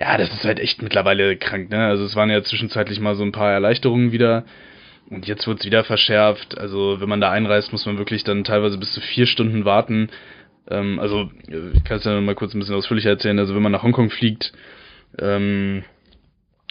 Ja, 0.00 0.16
das 0.18 0.32
ist 0.32 0.44
halt 0.44 0.60
echt 0.60 0.82
mittlerweile 0.82 1.36
krank, 1.36 1.70
ne? 1.70 1.86
Also 1.86 2.04
es 2.04 2.16
waren 2.16 2.30
ja 2.30 2.42
zwischenzeitlich 2.42 3.00
mal 3.00 3.14
so 3.14 3.24
ein 3.24 3.32
paar 3.32 3.52
Erleichterungen 3.52 4.12
wieder 4.12 4.44
und 5.10 5.26
jetzt 5.26 5.46
wird's 5.46 5.64
wieder 5.64 5.84
verschärft. 5.84 6.58
Also 6.58 7.00
wenn 7.00 7.08
man 7.08 7.20
da 7.20 7.30
einreist, 7.30 7.72
muss 7.72 7.86
man 7.86 7.98
wirklich 7.98 8.24
dann 8.24 8.44
teilweise 8.44 8.78
bis 8.78 8.92
zu 8.92 9.00
vier 9.00 9.26
Stunden 9.26 9.64
warten. 9.64 10.10
Ähm, 10.68 10.98
also 10.98 11.30
ich 11.48 11.84
kann 11.84 11.98
es 11.98 12.04
ja 12.04 12.20
mal 12.20 12.34
kurz 12.34 12.54
ein 12.54 12.58
bisschen 12.58 12.74
ausführlicher 12.74 13.10
erzählen. 13.10 13.38
Also 13.38 13.54
wenn 13.54 13.62
man 13.62 13.72
nach 13.72 13.82
Hongkong 13.82 14.10
fliegt, 14.10 14.52
ähm, 15.18 15.84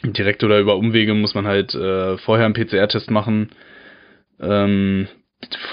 direkt 0.03 0.43
oder 0.43 0.59
über 0.59 0.77
Umwege 0.77 1.13
muss 1.13 1.35
man 1.35 1.45
halt 1.45 1.75
äh, 1.75 2.17
vorher 2.17 2.45
einen 2.45 2.53
PCR-Test 2.53 3.11
machen. 3.11 3.49
Ähm, 4.39 5.07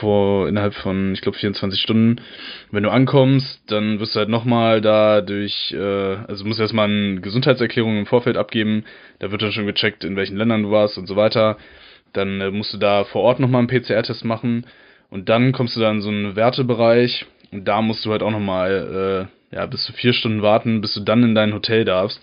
vor 0.00 0.48
innerhalb 0.48 0.74
von, 0.74 1.12
ich 1.12 1.20
glaube, 1.20 1.38
24 1.38 1.80
Stunden. 1.80 2.20
Wenn 2.70 2.82
du 2.82 2.90
ankommst, 2.90 3.70
dann 3.70 4.00
wirst 4.00 4.14
du 4.14 4.20
halt 4.20 4.28
nochmal 4.28 4.80
da 4.80 5.20
durch, 5.20 5.72
äh, 5.72 6.16
also 6.26 6.44
musst 6.44 6.60
erstmal 6.60 6.88
eine 6.88 7.20
Gesundheitserklärung 7.20 7.98
im 7.98 8.06
Vorfeld 8.06 8.36
abgeben. 8.36 8.84
Da 9.18 9.30
wird 9.30 9.42
dann 9.42 9.52
schon 9.52 9.66
gecheckt, 9.66 10.04
in 10.04 10.16
welchen 10.16 10.36
Ländern 10.36 10.62
du 10.62 10.70
warst 10.70 10.98
und 10.98 11.06
so 11.06 11.16
weiter. 11.16 11.58
Dann 12.12 12.40
äh, 12.40 12.50
musst 12.50 12.72
du 12.72 12.78
da 12.78 13.04
vor 13.04 13.22
Ort 13.22 13.40
nochmal 13.40 13.60
einen 13.60 13.68
PCR-Test 13.68 14.24
machen. 14.24 14.66
Und 15.10 15.28
dann 15.28 15.52
kommst 15.52 15.76
du 15.76 15.80
da 15.80 15.90
in 15.90 16.00
so 16.00 16.08
einen 16.08 16.36
Wertebereich. 16.36 17.26
Und 17.50 17.66
da 17.66 17.82
musst 17.82 18.04
du 18.04 18.10
halt 18.10 18.22
auch 18.22 18.30
nochmal, 18.30 19.28
äh, 19.52 19.56
ja, 19.56 19.66
bis 19.66 19.84
zu 19.84 19.92
vier 19.92 20.12
Stunden 20.12 20.42
warten, 20.42 20.80
bis 20.80 20.94
du 20.94 21.00
dann 21.00 21.22
in 21.22 21.34
dein 21.34 21.54
Hotel 21.54 21.84
darfst. 21.84 22.20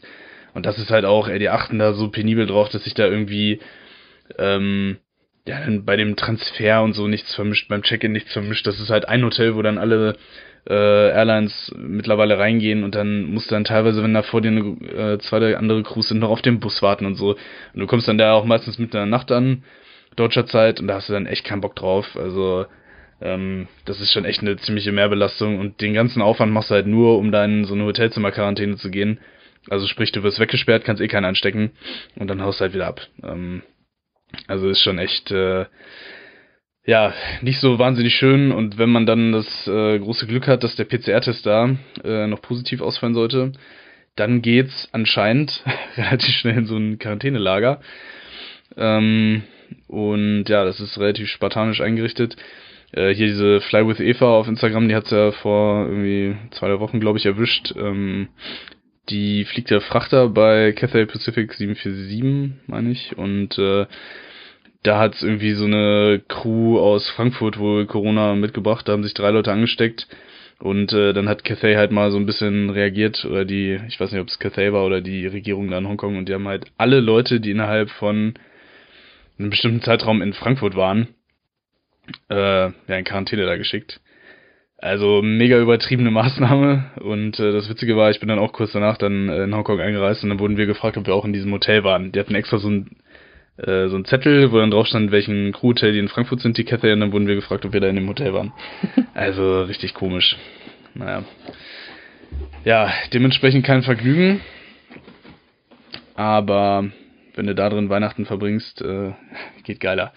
Und 0.53 0.65
das 0.65 0.77
ist 0.77 0.91
halt 0.91 1.05
auch, 1.05 1.27
ey, 1.27 1.39
die 1.39 1.49
achten 1.49 1.79
da 1.79 1.93
so 1.93 2.09
penibel 2.09 2.45
drauf, 2.45 2.69
dass 2.69 2.83
sich 2.83 2.93
da 2.93 3.05
irgendwie, 3.05 3.59
ähm, 4.38 4.97
ja, 5.47 5.59
dann 5.59 5.85
bei 5.85 5.95
dem 5.95 6.15
Transfer 6.15 6.81
und 6.83 6.93
so 6.93 7.07
nichts 7.07 7.35
vermischt, 7.35 7.67
beim 7.67 7.83
Check-in 7.83 8.11
nichts 8.11 8.33
vermischt. 8.33 8.65
Das 8.65 8.79
ist 8.79 8.89
halt 8.89 9.07
ein 9.07 9.23
Hotel, 9.23 9.55
wo 9.55 9.61
dann 9.61 9.77
alle 9.77 10.15
äh, 10.67 11.09
Airlines 11.09 11.71
mittlerweile 11.77 12.39
reingehen 12.39 12.83
und 12.83 12.95
dann 12.95 13.25
musst 13.25 13.51
du 13.51 13.55
dann 13.55 13.65
teilweise, 13.65 14.01
wenn 14.03 14.13
da 14.13 14.23
vor 14.23 14.41
dir 14.41 14.49
eine, 14.49 14.61
äh, 14.61 15.17
zwei 15.19 15.55
andere 15.55 15.83
Crews 15.83 16.07
sind, 16.07 16.19
noch 16.19 16.29
auf 16.29 16.41
den 16.41 16.59
Bus 16.59 16.81
warten 16.81 17.05
und 17.05 17.15
so. 17.15 17.31
Und 17.73 17.79
du 17.79 17.85
kommst 17.88 18.07
dann 18.07 18.17
da 18.17 18.33
auch 18.33 18.45
meistens 18.45 18.79
mit 18.79 18.95
einer 18.95 19.05
Nacht 19.05 19.31
an, 19.31 19.63
deutscher 20.15 20.45
Zeit, 20.45 20.79
und 20.79 20.88
da 20.88 20.95
hast 20.95 21.09
du 21.09 21.13
dann 21.13 21.27
echt 21.27 21.45
keinen 21.45 21.61
Bock 21.61 21.75
drauf. 21.75 22.15
Also, 22.15 22.65
ähm, 23.21 23.67
das 23.86 24.01
ist 24.01 24.12
schon 24.12 24.25
echt 24.25 24.41
eine 24.41 24.58
ziemliche 24.58 24.91
Mehrbelastung 24.91 25.60
und 25.60 25.82
den 25.82 25.93
ganzen 25.93 26.21
Aufwand 26.21 26.51
machst 26.51 26.69
du 26.69 26.75
halt 26.75 26.88
nur, 26.88 27.17
um 27.17 27.32
da 27.32 27.45
in 27.45 27.65
so 27.65 27.73
eine 27.73 27.86
Hotelzimmer-Quarantäne 27.86 28.75
zu 28.78 28.89
gehen. 28.91 29.19
Also 29.69 29.88
sprich, 29.88 30.12
du 30.12 30.23
wirst 30.23 30.39
weggesperrt, 30.39 30.84
kannst 30.84 31.01
eh 31.01 31.08
keinen 31.08 31.25
anstecken 31.25 31.71
und 32.15 32.28
dann 32.28 32.41
haust 32.41 32.60
du 32.60 32.63
halt 32.63 32.73
wieder 32.73 32.88
ab. 32.88 33.01
Ähm, 33.23 33.63
also 34.47 34.69
ist 34.69 34.82
schon 34.82 34.99
echt, 34.99 35.32
äh, 35.32 35.65
ja, 36.86 37.13
nicht 37.41 37.60
so 37.60 37.80
wahnsinnig 37.80 38.13
schön 38.15 38.51
und 38.51 38.78
wenn 38.78 38.89
man 38.89 39.06
dann 39.06 39.32
das 39.32 39.67
äh, 39.67 39.97
große 39.97 40.28
Glück 40.28 40.47
hat, 40.47 40.63
dass 40.63 40.75
der 40.75 40.86
PCR-Test 40.86 41.45
da 41.45 41.75
äh, 42.04 42.28
noch 42.28 42.41
positiv 42.41 42.82
ausfallen 42.82 43.15
sollte, 43.15 43.54
dann 44.15 44.41
geht's 44.41 44.89
anscheinend 44.91 45.63
relativ 45.97 46.36
schnell 46.36 46.58
in 46.58 46.65
so 46.65 46.78
ein 46.78 46.99
Quarantänelager. 46.99 47.82
Ähm, 48.78 49.43
und 49.88 50.45
ja, 50.47 50.63
das 50.63 50.80
ist 50.80 50.99
relativ 50.99 51.30
spartanisch 51.30 51.82
eingerichtet. 51.82 52.36
Äh, 52.95 53.13
hier 53.13 53.27
diese 53.27 53.62
Fly 53.62 53.86
with 53.88 53.99
Eva 53.99 54.38
auf 54.38 54.47
Instagram, 54.47 54.88
die 54.88 54.95
hat's 54.95 55.12
ja 55.12 55.31
vor 55.31 55.86
irgendwie 55.86 56.36
zwei 56.51 56.69
drei 56.69 56.79
Wochen, 56.79 56.99
glaube 56.99 57.17
ich, 57.19 57.25
erwischt. 57.25 57.73
Ähm, 57.77 58.29
die 59.10 59.45
fliegt 59.45 59.69
der 59.69 59.81
Frachter 59.81 60.29
bei 60.29 60.71
Cathay 60.71 61.05
Pacific 61.05 61.53
747, 61.53 62.53
meine 62.67 62.91
ich. 62.91 63.17
Und 63.17 63.60
äh, 63.60 63.86
da 64.81 64.99
hat's 64.99 65.23
irgendwie 65.23 65.53
so 65.53 65.65
eine 65.65 66.21
Crew 66.27 66.79
aus 66.79 67.10
Frankfurt 67.10 67.60
wohl 67.60 67.86
Corona 67.86 68.34
mitgebracht. 68.36 68.88
Da 68.88 68.93
haben 68.93 69.03
sich 69.03 69.13
drei 69.13 69.31
Leute 69.31 69.51
angesteckt. 69.51 70.08
Und 70.60 70.93
äh, 70.93 71.12
dann 71.12 71.27
hat 71.27 71.43
Cathay 71.43 71.75
halt 71.75 71.91
mal 71.91 72.12
so 72.12 72.17
ein 72.17 72.25
bisschen 72.25 72.69
reagiert, 72.69 73.25
oder 73.25 73.43
die, 73.43 73.77
ich 73.89 73.99
weiß 73.99 74.13
nicht, 74.13 74.21
ob 74.21 74.29
es 74.29 74.39
Cathay 74.39 74.71
war 74.71 74.86
oder 74.86 75.01
die 75.01 75.27
Regierung 75.27 75.69
da 75.69 75.77
in 75.77 75.88
Hongkong, 75.88 76.17
und 76.17 76.29
die 76.29 76.34
haben 76.34 76.47
halt 76.47 76.71
alle 76.77 77.01
Leute, 77.01 77.41
die 77.41 77.51
innerhalb 77.51 77.89
von 77.89 78.36
einem 79.38 79.49
bestimmten 79.49 79.81
Zeitraum 79.81 80.21
in 80.21 80.31
Frankfurt 80.31 80.77
waren, 80.77 81.10
äh, 82.29 82.35
ja, 82.35 82.71
in 82.87 83.03
Quarantäne 83.03 83.45
da 83.45 83.57
geschickt. 83.57 83.99
Also 84.77 85.21
mega 85.21 85.59
übertriebene 85.59 86.11
Maßnahme 86.11 86.91
und 87.01 87.39
äh, 87.39 87.51
das 87.51 87.69
Witzige 87.69 87.95
war, 87.95 88.11
ich 88.11 88.19
bin 88.19 88.29
dann 88.29 88.39
auch 88.39 88.53
kurz 88.53 88.71
danach 88.73 88.97
dann 88.97 89.29
äh, 89.29 89.43
in 89.43 89.55
Hongkong 89.55 89.79
eingereist 89.79 90.23
und 90.23 90.29
dann 90.29 90.39
wurden 90.39 90.57
wir 90.57 90.65
gefragt, 90.65 90.97
ob 90.97 91.07
wir 91.07 91.15
auch 91.15 91.25
in 91.25 91.33
diesem 91.33 91.51
Hotel 91.51 91.83
waren. 91.83 92.11
Die 92.11 92.19
hatten 92.19 92.35
extra 92.35 92.57
so 92.57 92.69
ein 92.69 92.97
äh, 93.57 93.87
so 93.87 93.95
ein 93.95 94.03
Zettel, 94.05 94.51
wo 94.51 94.57
dann 94.57 94.71
drauf 94.71 94.87
stand, 94.87 95.11
welchen 95.11 95.53
Crewhotel 95.53 95.93
die 95.93 95.99
in 95.99 96.09
Frankfurt 96.09 96.41
sind, 96.41 96.57
die 96.57 96.65
Kette, 96.65 96.91
und 96.91 96.99
dann 96.99 97.13
wurden 97.13 97.27
wir 97.27 97.35
gefragt, 97.35 97.65
ob 97.65 97.71
wir 97.71 97.79
da 97.79 97.87
in 97.87 97.95
dem 97.95 98.09
Hotel 98.09 98.33
waren. 98.33 98.51
also 99.13 99.63
richtig 99.63 99.93
komisch. 99.93 100.35
Naja. 100.93 101.23
Ja, 102.65 102.91
dementsprechend 103.13 103.65
kein 103.65 103.83
Vergnügen. 103.83 104.41
Aber 106.15 106.89
wenn 107.36 107.48
du 107.48 107.56
da 107.56 107.69
drin 107.69 107.89
Weihnachten 107.89 108.26
verbringst, 108.26 108.82
äh, 108.82 109.12
geht 109.63 109.80
geiler. 109.80 110.13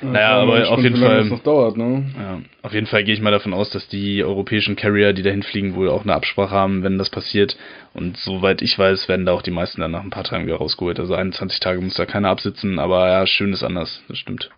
Ja, 0.00 0.08
naja, 0.08 0.30
aber 0.40 0.70
auf 0.70 0.80
jeden 0.80 0.96
Fall. 0.96 1.24
noch 1.24 1.42
dauert, 1.42 1.76
ne? 1.76 2.04
Ja, 2.18 2.40
auf 2.62 2.72
jeden 2.72 2.86
Fall 2.86 3.04
gehe 3.04 3.14
ich 3.14 3.20
mal 3.20 3.30
davon 3.30 3.52
aus, 3.52 3.70
dass 3.70 3.88
die 3.88 4.22
europäischen 4.22 4.76
Carrier, 4.76 5.12
die 5.12 5.22
dahin 5.22 5.42
fliegen, 5.42 5.74
wohl 5.74 5.88
auch 5.88 6.02
eine 6.02 6.14
Absprache 6.14 6.50
haben, 6.50 6.82
wenn 6.82 6.98
das 6.98 7.10
passiert. 7.10 7.56
Und 7.94 8.16
soweit 8.16 8.62
ich 8.62 8.78
weiß, 8.78 9.08
werden 9.08 9.26
da 9.26 9.32
auch 9.32 9.42
die 9.42 9.50
meisten 9.50 9.80
dann 9.80 9.90
nach 9.90 10.04
ein 10.04 10.10
paar 10.10 10.24
Tagen 10.24 10.46
wieder 10.46 10.56
rausgeholt. 10.56 10.98
Also 11.00 11.14
21 11.14 11.60
Tage 11.60 11.80
muss 11.80 11.94
da 11.94 12.06
keiner 12.06 12.28
absitzen, 12.28 12.78
aber 12.78 13.08
ja, 13.08 13.26
schön 13.26 13.52
ist 13.52 13.62
anders, 13.62 14.02
das 14.08 14.18
stimmt. 14.18 14.50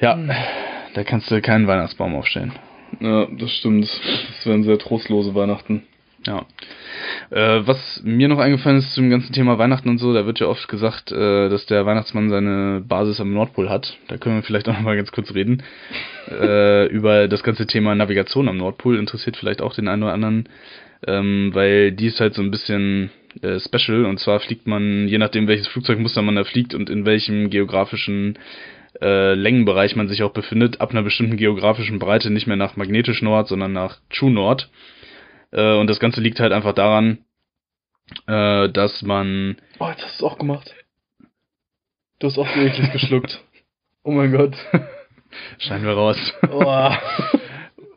Ja, 0.00 0.14
hm. 0.14 0.30
da 0.94 1.04
kannst 1.04 1.30
du 1.30 1.40
keinen 1.40 1.66
Weihnachtsbaum 1.66 2.14
aufstellen. 2.14 2.52
Ja, 3.00 3.26
das 3.26 3.50
stimmt. 3.50 3.84
Das 3.84 4.46
wären 4.46 4.62
sehr 4.62 4.78
trostlose 4.78 5.34
Weihnachten. 5.34 5.82
Ja. 6.24 6.46
Äh, 7.30 7.66
was 7.66 8.02
mir 8.04 8.28
noch 8.28 8.38
eingefallen 8.38 8.78
ist 8.78 8.94
zum 8.94 9.10
ganzen 9.10 9.32
Thema 9.32 9.58
Weihnachten 9.58 9.88
und 9.88 9.98
so, 9.98 10.12
da 10.12 10.26
wird 10.26 10.40
ja 10.40 10.46
oft 10.46 10.66
gesagt, 10.68 11.12
äh, 11.12 11.48
dass 11.48 11.66
der 11.66 11.86
Weihnachtsmann 11.86 12.30
seine 12.30 12.82
Basis 12.86 13.20
am 13.20 13.32
Nordpol 13.32 13.68
hat. 13.68 13.96
Da 14.08 14.16
können 14.16 14.36
wir 14.36 14.42
vielleicht 14.42 14.68
auch 14.68 14.74
noch 14.74 14.80
mal 14.80 14.96
ganz 14.96 15.12
kurz 15.12 15.34
reden. 15.34 15.62
äh, 16.30 16.86
über 16.86 17.28
das 17.28 17.42
ganze 17.42 17.66
Thema 17.66 17.94
Navigation 17.94 18.48
am 18.48 18.56
Nordpol 18.56 18.98
interessiert 18.98 19.36
vielleicht 19.36 19.62
auch 19.62 19.74
den 19.74 19.88
einen 19.88 20.02
oder 20.02 20.14
anderen, 20.14 20.48
ähm, 21.06 21.50
weil 21.52 21.92
die 21.92 22.06
ist 22.06 22.20
halt 22.20 22.34
so 22.34 22.42
ein 22.42 22.50
bisschen 22.50 23.10
äh, 23.42 23.60
special 23.60 24.06
und 24.06 24.18
zwar 24.18 24.40
fliegt 24.40 24.66
man, 24.66 25.06
je 25.08 25.18
nachdem 25.18 25.46
welches 25.46 25.68
Flugzeugmuster 25.68 26.22
man 26.22 26.36
da 26.36 26.44
fliegt 26.44 26.74
und 26.74 26.90
in 26.90 27.04
welchem 27.04 27.50
geografischen 27.50 28.38
äh, 29.00 29.34
Längenbereich 29.34 29.96
man 29.96 30.08
sich 30.08 30.22
auch 30.22 30.32
befindet, 30.32 30.80
ab 30.80 30.90
einer 30.90 31.02
bestimmten 31.02 31.36
geografischen 31.36 31.98
Breite 31.98 32.30
nicht 32.30 32.46
mehr 32.46 32.56
nach 32.56 32.76
magnetisch 32.76 33.22
Nord, 33.22 33.48
sondern 33.48 33.72
nach 33.72 33.98
True 34.10 34.30
Nord. 34.30 34.70
Äh, 35.56 35.74
und 35.78 35.88
das 35.88 35.98
Ganze 35.98 36.20
liegt 36.20 36.38
halt 36.38 36.52
einfach 36.52 36.74
daran, 36.74 37.18
äh, 38.26 38.68
dass 38.68 39.02
man. 39.02 39.56
Oh, 39.80 39.88
jetzt 39.88 40.04
hast 40.04 40.20
du 40.20 40.26
es 40.26 40.32
auch 40.32 40.38
gemacht. 40.38 40.74
Du 42.18 42.28
hast 42.28 42.38
auch 42.38 42.48
so 42.48 42.60
eklig 42.60 42.92
geschluckt. 42.92 43.42
Oh 44.04 44.12
mein 44.12 44.30
Gott. 44.30 44.54
Scheinen 45.58 45.84
wir 45.84 45.94
raus. 45.94 46.18
Oh. 46.50 46.90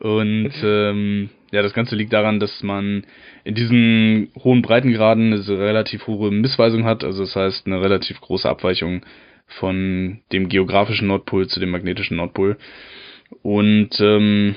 und 0.00 0.52
ähm, 0.62 1.30
ja, 1.52 1.62
das 1.62 1.72
Ganze 1.72 1.96
liegt 1.96 2.12
daran, 2.12 2.40
dass 2.40 2.62
man 2.62 3.04
in 3.44 3.54
diesen 3.54 4.30
hohen 4.42 4.62
Breitengraden 4.62 5.32
eine 5.32 5.58
relativ 5.58 6.06
hohe 6.06 6.30
Missweisung 6.30 6.84
hat. 6.84 7.04
Also 7.04 7.24
das 7.24 7.36
heißt 7.36 7.66
eine 7.66 7.80
relativ 7.80 8.20
große 8.20 8.48
Abweichung 8.48 9.02
von 9.46 10.20
dem 10.32 10.48
geografischen 10.48 11.08
Nordpol 11.08 11.46
zu 11.48 11.60
dem 11.60 11.70
magnetischen 11.70 12.16
Nordpol. 12.16 12.56
Und 13.42 14.00
ähm, 14.00 14.56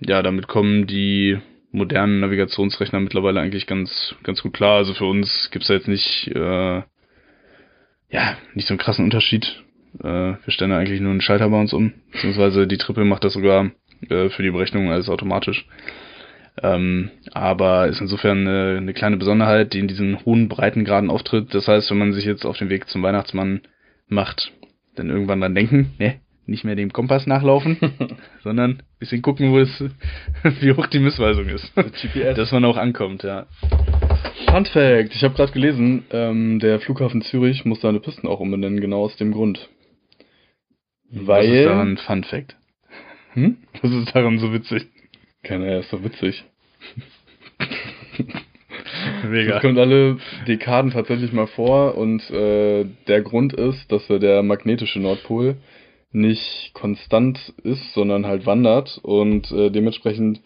ja, 0.00 0.22
damit 0.22 0.48
kommen 0.48 0.86
die 0.86 1.38
modernen 1.72 2.20
Navigationsrechner 2.20 3.00
mittlerweile 3.00 3.40
eigentlich 3.40 3.66
ganz, 3.66 4.14
ganz 4.22 4.42
gut 4.42 4.52
klar. 4.52 4.76
Also 4.76 4.94
für 4.94 5.06
uns 5.06 5.50
gibt's 5.50 5.68
da 5.68 5.74
jetzt 5.74 5.88
nicht, 5.88 6.28
äh, 6.34 6.82
ja, 8.10 8.36
nicht 8.54 8.68
so 8.68 8.74
einen 8.74 8.78
krassen 8.78 9.04
Unterschied. 9.04 9.62
Äh, 9.98 10.04
wir 10.04 10.50
stellen 10.50 10.70
da 10.70 10.78
eigentlich 10.78 11.00
nur 11.00 11.10
einen 11.10 11.20
Schalter 11.20 11.48
bei 11.48 11.60
uns 11.60 11.72
um, 11.72 11.92
beziehungsweise 12.12 12.66
die 12.66 12.78
Triple 12.78 13.04
macht 13.04 13.24
das 13.24 13.32
sogar 13.32 13.70
äh, 14.08 14.28
für 14.28 14.42
die 14.42 14.50
Berechnung 14.50 14.90
alles 14.90 15.08
automatisch. 15.08 15.66
Ähm, 16.62 17.10
aber 17.32 17.88
ist 17.88 18.00
insofern 18.00 18.46
eine, 18.46 18.76
eine 18.76 18.92
kleine 18.92 19.16
Besonderheit, 19.16 19.72
die 19.72 19.78
in 19.78 19.88
diesen 19.88 20.24
hohen 20.24 20.48
Breitengraden 20.48 21.10
auftritt. 21.10 21.54
Das 21.54 21.66
heißt, 21.66 21.90
wenn 21.90 21.98
man 21.98 22.12
sich 22.12 22.26
jetzt 22.26 22.44
auf 22.44 22.58
den 22.58 22.68
Weg 22.68 22.88
zum 22.88 23.02
Weihnachtsmann 23.02 23.62
macht, 24.08 24.52
dann 24.94 25.08
irgendwann 25.08 25.40
dran 25.40 25.54
denken, 25.54 25.94
ne, 25.98 26.20
nicht 26.46 26.64
mehr 26.64 26.74
dem 26.74 26.92
Kompass 26.92 27.26
nachlaufen, 27.26 27.78
sondern 28.42 28.82
bisschen 28.98 29.22
gucken, 29.22 29.52
wo 29.52 29.58
es, 29.58 29.84
wie 30.60 30.72
hoch 30.72 30.86
die 30.86 30.98
Missweisung 30.98 31.48
ist. 31.48 31.72
GPS. 31.74 32.36
Dass 32.36 32.52
man 32.52 32.64
auch 32.64 32.76
ankommt, 32.76 33.22
ja. 33.22 33.46
Fun 34.48 34.66
Fact, 34.66 35.14
ich 35.14 35.22
habe 35.22 35.34
gerade 35.34 35.52
gelesen, 35.52 36.04
ähm, 36.10 36.58
der 36.58 36.80
Flughafen 36.80 37.22
Zürich 37.22 37.64
muss 37.64 37.80
seine 37.80 38.00
Pisten 38.00 38.26
auch 38.26 38.40
umbenennen, 38.40 38.80
genau 38.80 39.02
aus 39.02 39.16
dem 39.16 39.32
Grund. 39.32 39.68
Weil. 41.10 41.48
Was 41.48 41.56
ist 41.56 41.64
daran 41.66 41.96
Fun 41.98 42.24
Fact? 42.24 42.56
Hm? 43.34 43.56
Was 43.80 43.90
ist 43.90 44.14
daran 44.14 44.38
so 44.38 44.52
witzig? 44.52 44.86
Keine 45.42 45.66
Ahnung, 45.66 45.80
ist 45.80 45.92
doch 45.92 46.04
witzig. 46.04 46.44
Mega. 49.28 49.54
Das 49.54 49.62
kommt 49.62 49.78
alle 49.78 50.18
Dekaden 50.46 50.90
tatsächlich 50.90 51.32
mal 51.32 51.46
vor 51.46 51.96
und 51.96 52.28
äh, 52.30 52.84
der 53.06 53.22
Grund 53.22 53.52
ist, 53.52 53.90
dass 53.90 54.06
der 54.08 54.42
magnetische 54.42 55.00
Nordpol 55.00 55.56
nicht 56.12 56.72
konstant 56.74 57.54
ist, 57.62 57.92
sondern 57.94 58.26
halt 58.26 58.46
wandert 58.46 58.98
und 59.02 59.50
äh, 59.52 59.70
dementsprechend 59.70 60.40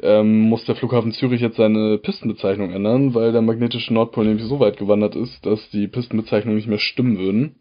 ähm, 0.00 0.42
muss 0.42 0.64
der 0.64 0.76
Flughafen 0.76 1.12
Zürich 1.12 1.40
jetzt 1.40 1.56
seine 1.56 1.98
Pistenbezeichnung 1.98 2.72
ändern, 2.72 3.14
weil 3.14 3.32
der 3.32 3.42
magnetische 3.42 3.92
Nordpol 3.92 4.24
nämlich 4.24 4.46
so 4.46 4.60
weit 4.60 4.76
gewandert 4.76 5.16
ist, 5.16 5.44
dass 5.44 5.68
die 5.70 5.88
Pistenbezeichnungen 5.88 6.56
nicht 6.56 6.68
mehr 6.68 6.78
stimmen 6.78 7.18
würden. 7.18 7.56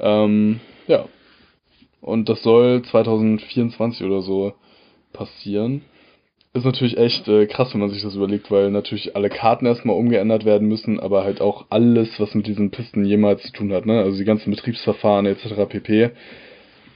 Ähm, 0.00 0.60
ja. 0.86 1.04
Und 2.00 2.28
das 2.28 2.42
soll 2.42 2.82
2024 2.82 4.06
oder 4.06 4.22
so 4.22 4.54
passieren. 5.12 5.82
Ist 6.54 6.64
natürlich 6.64 6.96
echt 6.96 7.28
äh, 7.28 7.46
krass, 7.46 7.72
wenn 7.74 7.80
man 7.80 7.90
sich 7.90 8.02
das 8.02 8.14
überlegt, 8.14 8.50
weil 8.50 8.70
natürlich 8.70 9.14
alle 9.14 9.28
Karten 9.28 9.66
erstmal 9.66 9.96
umgeändert 9.96 10.44
werden 10.44 10.66
müssen, 10.66 10.98
aber 10.98 11.22
halt 11.22 11.40
auch 11.40 11.66
alles, 11.68 12.18
was 12.18 12.34
mit 12.34 12.46
diesen 12.46 12.70
Pisten 12.70 13.04
jemals 13.04 13.42
zu 13.42 13.52
tun 13.52 13.72
hat, 13.72 13.84
ne? 13.84 14.00
Also 14.00 14.16
die 14.16 14.24
ganzen 14.24 14.50
Betriebsverfahren 14.50 15.26
etc. 15.26 15.66
pp. 15.68 16.10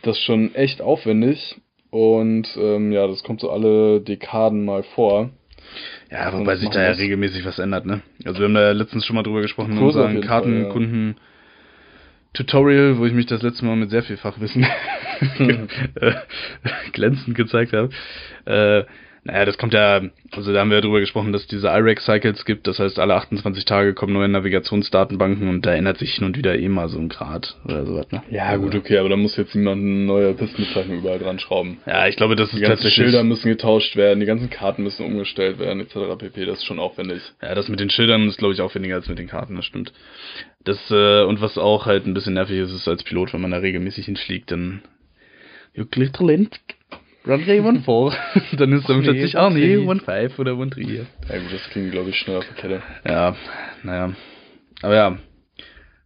Das 0.02 0.16
ist 0.16 0.24
schon 0.24 0.54
echt 0.54 0.80
aufwendig 0.80 1.56
und 1.90 2.48
ähm, 2.56 2.92
ja, 2.92 3.06
das 3.06 3.22
kommt 3.22 3.40
so 3.40 3.50
alle 3.50 4.00
Dekaden 4.00 4.64
mal 4.64 4.82
vor. 4.82 5.30
Ja, 6.10 6.32
wobei 6.32 6.56
sich 6.56 6.68
da 6.70 6.82
ja 6.82 6.90
regelmäßig 6.90 7.44
was 7.44 7.58
ändert, 7.58 7.86
ne? 7.86 8.02
Also 8.24 8.40
wir 8.40 8.46
haben 8.46 8.54
da 8.54 8.62
ja 8.62 8.72
letztens 8.72 9.06
schon 9.06 9.16
mal 9.16 9.22
drüber 9.22 9.40
gesprochen 9.40 9.72
in 9.72 9.78
unserem 9.78 10.20
Kartenkunden 10.20 11.16
Tutorial, 12.34 12.98
wo 12.98 13.04
ich 13.04 13.12
mich 13.12 13.26
das 13.26 13.42
letzte 13.42 13.64
Mal 13.64 13.76
mit 13.76 13.90
sehr 13.90 14.02
viel 14.02 14.16
Fachwissen 14.16 14.66
glänzend 16.92 17.36
gezeigt 17.36 17.72
habe. 17.72 17.90
Äh, 18.44 18.84
naja, 19.24 19.44
das 19.44 19.56
kommt 19.56 19.72
ja, 19.72 20.02
also 20.32 20.52
da 20.52 20.60
haben 20.60 20.70
wir 20.70 20.78
ja 20.78 20.80
drüber 20.80 20.98
gesprochen, 20.98 21.32
dass 21.32 21.42
es 21.42 21.46
diese 21.48 21.68
IREX-Cycles 21.68 22.44
gibt, 22.44 22.66
das 22.66 22.80
heißt, 22.80 22.98
alle 22.98 23.14
28 23.14 23.64
Tage 23.64 23.94
kommen 23.94 24.12
neue 24.12 24.28
Navigationsdatenbanken 24.28 25.48
und 25.48 25.64
da 25.64 25.74
ändert 25.74 25.98
sich 25.98 26.14
hin 26.14 26.24
und 26.24 26.36
wieder 26.36 26.58
eh 26.58 26.68
mal 26.68 26.88
so 26.88 26.98
ein 26.98 27.08
Grad 27.08 27.56
oder 27.64 27.86
sowas, 27.86 28.10
ne? 28.10 28.24
Ja, 28.30 28.56
gut, 28.56 28.74
okay, 28.74 28.98
aber 28.98 29.08
da 29.08 29.16
muss 29.16 29.36
jetzt 29.36 29.54
niemand 29.54 29.80
eine 29.80 29.90
neue 29.90 30.34
Pistenbezeichnung 30.34 30.98
überall 30.98 31.20
dran 31.20 31.38
schrauben. 31.38 31.78
Ja, 31.86 32.08
ich 32.08 32.16
glaube, 32.16 32.34
das 32.34 32.50
die 32.50 32.56
ist 32.56 32.62
tatsächlich... 32.62 32.94
Die 32.94 33.00
ganzen 33.00 33.12
Schilder 33.12 33.24
müssen 33.24 33.48
getauscht 33.48 33.94
werden, 33.94 34.18
die 34.18 34.26
ganzen 34.26 34.50
Karten 34.50 34.82
müssen 34.82 35.06
umgestellt 35.06 35.60
werden, 35.60 35.80
etc. 35.80 36.18
pp, 36.18 36.44
das 36.44 36.58
ist 36.58 36.64
schon 36.64 36.80
aufwendig. 36.80 37.22
Ja, 37.40 37.54
das 37.54 37.68
mit 37.68 37.78
den 37.78 37.90
Schildern 37.90 38.26
ist, 38.26 38.38
glaube 38.38 38.54
ich, 38.54 38.60
aufwendiger 38.60 38.96
als 38.96 39.08
mit 39.08 39.20
den 39.20 39.28
Karten, 39.28 39.54
das 39.54 39.66
stimmt. 39.66 39.92
Das, 40.64 40.90
äh, 40.90 41.22
und 41.22 41.40
was 41.40 41.58
auch 41.58 41.86
halt 41.86 42.06
ein 42.06 42.14
bisschen 42.14 42.34
nervig 42.34 42.58
ist, 42.58 42.72
ist 42.72 42.88
als 42.88 43.04
Pilot, 43.04 43.32
wenn 43.32 43.40
man 43.40 43.52
da 43.52 43.58
regelmäßig 43.58 44.06
hinfliegt, 44.06 44.50
dann... 44.50 44.82
You 45.74 45.84
little 45.94 46.30
Runway 47.26 47.60
1-4. 47.60 48.16
dann 48.56 48.72
ist 48.72 48.88
dann 48.88 49.02
plötzlich, 49.02 49.36
oh 49.36 49.50
nee, 49.50 49.76
1-5 49.76 50.38
oder 50.38 50.52
1-3. 50.52 51.06
Ja 51.28 51.38
gut, 51.38 51.52
das 51.52 51.70
klingt 51.70 51.92
glaube 51.92 52.10
ich 52.10 52.16
schnell 52.16 52.38
auf 52.38 52.46
der 52.46 52.56
Kette. 52.56 52.82
Ja, 53.06 53.36
naja. 53.82 54.12
Aber 54.82 54.94
ja, 54.94 55.18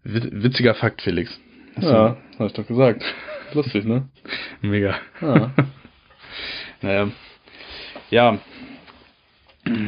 witziger 0.04 0.74
Fakt, 0.74 1.02
Felix. 1.02 1.40
Hast 1.76 1.84
ja, 1.84 2.08
du? 2.08 2.38
hab 2.38 2.46
ich 2.46 2.52
doch 2.52 2.66
gesagt. 2.66 3.02
Lustig, 3.54 3.84
ne? 3.84 4.08
Mega. 4.60 4.96
Ja. 5.22 5.52
naja. 6.82 7.08
Ja. 8.10 8.38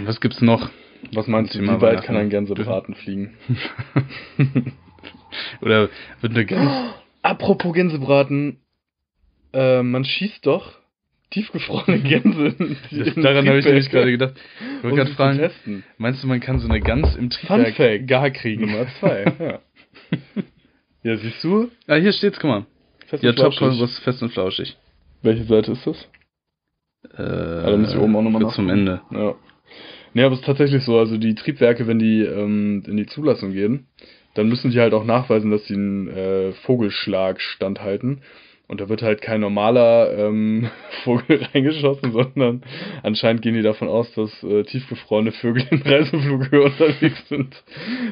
Was 0.04 0.20
gibt's 0.20 0.40
noch? 0.40 0.70
Was 1.12 1.26
meinst 1.26 1.54
du, 1.54 1.60
wie 1.60 1.80
weit 1.80 2.02
kann 2.02 2.16
ein 2.16 2.30
Gänsebraten 2.30 2.94
fliegen? 2.94 3.36
Oder 5.60 5.88
wird 6.20 6.32
eine 6.32 6.44
Gänse... 6.44 6.94
apropos 7.22 7.72
Gänsebraten, 7.72 8.60
äh, 9.52 9.82
man 9.82 10.04
schießt 10.04 10.44
doch 10.46 10.77
tiefgefrorene 11.30 11.98
Gänse. 12.02 12.54
Daran 13.20 13.46
habe 13.48 13.58
ich 13.58 13.64
nämlich 13.64 13.90
gerade 13.90 14.10
gedacht. 14.10 14.34
Ich 14.78 14.84
wollte 14.84 14.96
gerade 14.96 15.10
fragen, 15.12 15.38
testen. 15.38 15.84
meinst 15.96 16.22
du, 16.22 16.26
man 16.26 16.40
kann 16.40 16.58
so 16.58 16.68
eine 16.68 16.80
Gans 16.80 17.16
im 17.16 17.30
Triebwerk 17.30 18.06
gar 18.06 18.30
kriegen? 18.30 18.62
Nummer 18.62 18.86
zwei, 18.98 19.24
ja. 19.38 19.58
ja, 21.02 21.16
siehst 21.16 21.42
du? 21.44 21.70
Ah, 21.86 21.96
hier 21.96 22.12
steht's, 22.12 22.38
guck 22.38 22.50
mal. 22.50 22.66
Fest 23.06 23.22
ja, 23.22 23.32
top, 23.32 23.54
was 23.60 23.98
fest 24.00 24.22
und 24.22 24.32
flauschig. 24.32 24.76
Welche 25.22 25.44
Seite 25.44 25.72
ist 25.72 25.86
das? 25.86 26.08
Äh, 27.14 27.16
da 27.16 27.76
muss 27.76 27.92
ich 27.92 27.98
oben 27.98 28.16
auch 28.16 28.22
nochmal 28.22 28.52
zum 28.52 28.68
Ende. 28.68 29.00
Ja. 29.10 29.34
Nee, 30.14 30.22
aber 30.22 30.34
es 30.34 30.40
ist 30.40 30.46
tatsächlich 30.46 30.84
so, 30.84 30.98
also 30.98 31.16
die 31.16 31.34
Triebwerke, 31.34 31.86
wenn 31.86 31.98
die 31.98 32.22
ähm, 32.22 32.82
in 32.86 32.96
die 32.96 33.06
Zulassung 33.06 33.52
gehen, 33.52 33.86
dann 34.34 34.48
müssen 34.48 34.70
die 34.70 34.80
halt 34.80 34.94
auch 34.94 35.04
nachweisen, 35.04 35.50
dass 35.50 35.64
sie 35.66 35.74
einen 35.74 36.08
äh, 36.08 36.52
Vogelschlag 36.64 37.40
standhalten. 37.40 38.22
Und 38.68 38.82
da 38.82 38.90
wird 38.90 39.00
halt 39.00 39.22
kein 39.22 39.40
normaler 39.40 40.16
ähm, 40.16 40.70
Vogel 41.04 41.42
reingeschossen, 41.54 42.12
sondern 42.12 42.62
anscheinend 43.02 43.42
gehen 43.42 43.54
die 43.54 43.62
davon 43.62 43.88
aus, 43.88 44.12
dass 44.12 44.42
äh, 44.44 44.62
tiefgefrorene 44.64 45.32
Vögel 45.32 45.66
in 45.70 45.82
Reiseflughöhe 45.82 46.62
unterwegs 46.64 47.28
sind. 47.28 47.64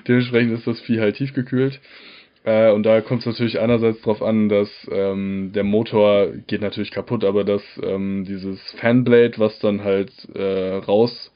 Dementsprechend 0.09 0.53
ist 0.53 0.67
das 0.67 0.81
Vieh 0.81 1.01
halt 1.01 1.17
tiefgekühlt. 1.17 1.81
Äh, 2.45 2.71
und 2.71 2.85
da 2.85 3.03
kommt 3.03 3.21
es 3.21 3.27
natürlich 3.27 3.61
einerseits 3.61 4.01
darauf 4.01 4.23
an, 4.23 4.49
dass 4.49 4.71
ähm, 4.91 5.51
der 5.55 5.65
Motor 5.65 6.29
geht 6.47 6.63
natürlich 6.63 6.91
kaputt, 6.91 7.25
aber 7.25 7.45
dass 7.45 7.63
ähm, 7.83 8.25
dieses 8.27 8.61
Fanblade, 8.81 9.35
was 9.37 9.59
dann 9.59 9.85
halt 9.85 10.11
äh, 10.35 10.77
raus 10.77 11.35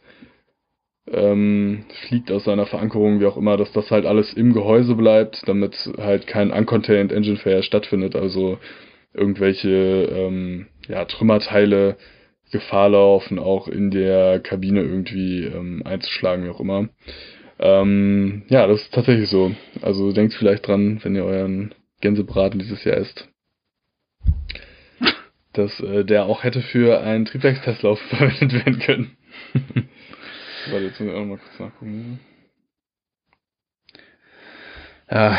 ähm, 1.13 1.85
fliegt 2.07 2.31
aus 2.31 2.45
seiner 2.45 2.67
Verankerung, 2.67 3.21
wie 3.21 3.27
auch 3.27 3.37
immer, 3.37 3.57
dass 3.57 3.73
das 3.73 3.91
halt 3.91 4.07
alles 4.07 4.33
im 4.33 4.53
Gehäuse 4.53 4.95
bleibt, 4.95 5.47
damit 5.49 5.91
halt 5.99 6.27
kein 6.27 6.53
Uncontained 6.53 7.13
Engine 7.13 7.37
Failure 7.37 7.65
stattfindet. 7.65 8.15
Also 8.15 8.59
irgendwelche 9.13 9.69
ähm, 9.69 10.67
ja, 10.89 11.05
Trümmerteile 11.05 11.97
Gefahr 12.51 12.89
laufen, 12.89 13.39
auch 13.39 13.69
in 13.69 13.91
der 13.91 14.41
Kabine 14.41 14.83
irgendwie 14.83 15.45
ähm, 15.45 15.83
einzuschlagen, 15.85 16.45
wie 16.45 16.51
auch 16.51 16.61
immer. 16.61 16.89
Ähm, 17.59 18.43
ja, 18.49 18.67
das 18.67 18.83
ist 18.83 18.95
tatsächlich 18.95 19.29
so. 19.29 19.55
Also 19.83 20.13
denkt 20.13 20.35
vielleicht 20.35 20.67
dran, 20.67 20.99
wenn 21.03 21.15
ihr 21.15 21.25
euren 21.25 21.75
Gänsebraten 22.01 22.59
dieses 22.59 22.83
Jahr 22.85 22.97
esst, 22.97 23.29
dass 25.53 25.79
äh, 25.81 26.05
der 26.05 26.25
auch 26.25 26.43
hätte 26.43 26.63
für 26.63 27.01
einen 27.01 27.25
Triebwerkstestlauf 27.25 28.01
verwendet 28.09 28.53
werden 28.53 28.79
können. 28.81 29.17
Warte, 30.71 30.85
jetzt 30.85 31.01
müssen 31.01 31.13
wir 31.13 31.21
auch 31.21 31.25
mal 31.25 31.39
kurz 31.39 31.59
nachgucken. 31.61 32.21
Ja, 35.11 35.39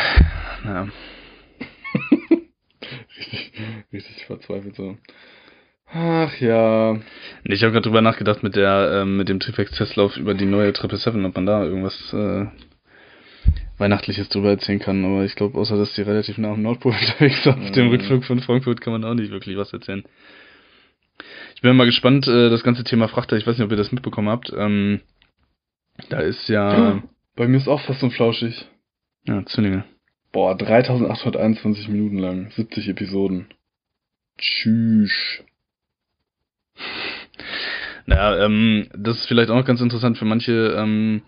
naja 0.64 0.88
richtig, 0.88 1.11
richtig 3.92 4.26
verzweifelt 4.26 4.76
so. 4.76 4.96
Ach 5.94 6.34
ja. 6.40 6.98
Ich 7.44 7.62
habe 7.62 7.72
gerade 7.72 7.82
drüber 7.82 8.00
nachgedacht 8.00 8.42
mit 8.42 8.56
der 8.56 9.02
ähm, 9.02 9.16
mit 9.16 9.28
dem 9.28 9.40
Trifex-Testlauf 9.40 10.16
über 10.16 10.34
die 10.34 10.46
neue 10.46 10.72
Triple 10.72 10.96
Seven, 10.98 11.24
ob 11.26 11.34
man 11.34 11.46
da 11.46 11.64
irgendwas 11.64 12.12
äh, 12.14 12.46
Weihnachtliches 13.78 14.28
drüber 14.28 14.50
erzählen 14.50 14.78
kann, 14.78 15.04
aber 15.04 15.24
ich 15.24 15.34
glaube, 15.34 15.58
außer 15.58 15.76
dass 15.76 15.92
die 15.94 16.02
relativ 16.02 16.38
nah 16.38 16.52
am 16.52 16.62
Nordpol 16.62 16.92
unterwegs 17.00 17.42
sind, 17.42 17.58
auf 17.58 17.70
dem 17.72 17.86
mhm. 17.86 17.90
Rückflug 17.90 18.24
von 18.24 18.40
Frankfurt 18.40 18.80
kann 18.80 18.92
man 18.92 19.04
auch 19.04 19.14
nicht 19.14 19.30
wirklich 19.30 19.56
was 19.56 19.72
erzählen. 19.72 20.04
Ich 21.54 21.62
bin 21.62 21.76
mal 21.76 21.84
gespannt, 21.84 22.26
äh, 22.26 22.48
das 22.48 22.62
ganze 22.62 22.84
Thema 22.84 23.08
Frachter, 23.08 23.36
ich 23.36 23.46
weiß 23.46 23.58
nicht, 23.58 23.64
ob 23.64 23.70
ihr 23.70 23.76
das 23.76 23.92
mitbekommen 23.92 24.28
habt. 24.28 24.52
Ähm, 24.56 25.00
da 26.08 26.20
ist 26.20 26.48
ja. 26.48 27.02
Bei 27.36 27.48
mir 27.48 27.56
ist 27.58 27.68
auch 27.68 27.80
fast 27.80 28.00
so 28.00 28.10
flauschig. 28.10 28.66
Ja, 29.26 29.44
Zwillinge. 29.46 29.84
Boah, 30.32 30.56
3821 30.56 31.88
Minuten 31.88 32.18
lang, 32.18 32.50
70 32.50 32.88
Episoden. 32.88 33.48
Tschüss. 34.38 35.44
Ja, 38.06 38.44
ähm, 38.44 38.88
das 38.96 39.18
ist 39.18 39.26
vielleicht 39.26 39.50
auch 39.50 39.56
noch 39.56 39.66
ganz 39.66 39.82
interessant 39.82 40.16
für 40.16 40.24
manche. 40.24 40.74
Ähm, 40.76 41.22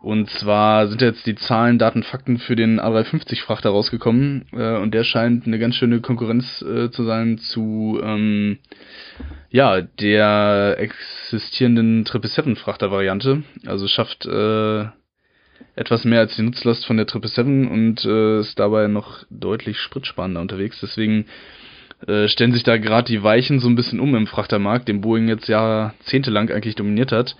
und 0.00 0.30
zwar 0.30 0.86
sind 0.86 1.02
jetzt 1.02 1.26
die 1.26 1.34
Zahlen, 1.34 1.78
Daten, 1.78 2.04
Fakten 2.04 2.38
für 2.38 2.54
den 2.54 2.80
A350-Frachter 2.80 3.70
rausgekommen. 3.70 4.46
Äh, 4.52 4.76
und 4.76 4.94
der 4.94 5.02
scheint 5.02 5.46
eine 5.46 5.58
ganz 5.58 5.74
schöne 5.74 6.00
Konkurrenz 6.00 6.62
äh, 6.62 6.90
zu 6.90 7.02
sein 7.04 7.38
zu 7.38 8.00
ähm, 8.02 8.58
ja, 9.50 9.80
der 9.80 10.76
existierenden 10.78 12.04
777-Frachter-Variante. 12.04 13.42
Also 13.66 13.88
schafft 13.88 14.26
äh, 14.26 14.86
etwas 15.76 16.04
mehr 16.04 16.20
als 16.20 16.36
die 16.36 16.42
Nutzlast 16.42 16.86
von 16.86 16.96
der 16.96 17.06
777 17.06 17.70
und 17.70 18.04
äh, 18.04 18.40
ist 18.40 18.58
dabei 18.58 18.88
noch 18.88 19.24
deutlich 19.30 19.78
spritsparender 19.78 20.40
unterwegs. 20.40 20.80
Deswegen 20.80 21.26
äh, 22.06 22.28
stellen 22.28 22.52
sich 22.52 22.64
da 22.64 22.76
gerade 22.78 23.06
die 23.06 23.22
Weichen 23.22 23.60
so 23.60 23.68
ein 23.68 23.76
bisschen 23.76 24.00
um 24.00 24.14
im 24.14 24.26
Frachtermarkt, 24.26 24.88
den 24.88 25.00
Boeing 25.00 25.28
jetzt 25.28 25.48
jahrzehntelang 25.48 26.50
eigentlich 26.50 26.74
dominiert 26.74 27.12
hat. 27.12 27.36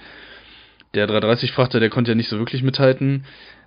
Der 0.94 1.08
330-Frachter, 1.08 1.80
der 1.80 1.90
konnte 1.90 2.12
ja 2.12 2.14
nicht 2.14 2.28
so 2.28 2.38
wirklich 2.38 2.62
mithalten. 2.62 3.24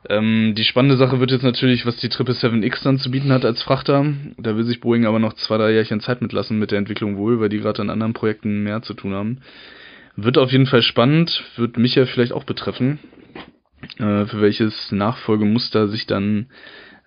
Ähm, 0.10 0.56
die 0.56 0.64
spannende 0.64 0.98
Sache 0.98 1.20
wird 1.20 1.32
jetzt 1.32 1.44
natürlich, 1.44 1.86
was 1.86 1.98
die 1.98 2.10
777X 2.10 2.84
dann 2.84 2.98
zu 2.98 3.12
bieten 3.12 3.32
hat 3.32 3.46
als 3.46 3.62
Frachter. 3.62 4.06
Da 4.38 4.58
will 4.58 4.64
sich 4.64 4.80
Boeing 4.80 5.06
aber 5.06 5.20
noch 5.20 5.34
zwei, 5.34 5.58
drei 5.58 5.72
Jährchen 5.72 6.00
Zeit 6.00 6.22
mitlassen 6.22 6.58
mit 6.58 6.72
der 6.72 6.80
Entwicklung 6.80 7.18
wohl, 7.18 7.40
weil 7.40 7.50
die 7.50 7.60
gerade 7.60 7.82
an 7.82 7.90
anderen 7.90 8.14
Projekten 8.14 8.64
mehr 8.64 8.82
zu 8.82 8.94
tun 8.94 9.14
haben. 9.14 9.42
Wird 10.16 10.38
auf 10.38 10.52
jeden 10.52 10.66
Fall 10.66 10.82
spannend, 10.82 11.44
wird 11.56 11.78
mich 11.78 11.96
ja 11.96 12.06
vielleicht 12.06 12.34
auch 12.34 12.44
betreffen, 12.44 13.00
äh, 13.98 14.26
für 14.26 14.42
welches 14.42 14.92
Nachfolgemuster 14.92 15.88
sich 15.88 16.08
dann 16.08 16.48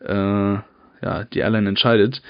äh, 0.01 0.13
ja, 0.15 1.25
die 1.33 1.41
Airline 1.41 1.69
entscheidet. 1.69 2.23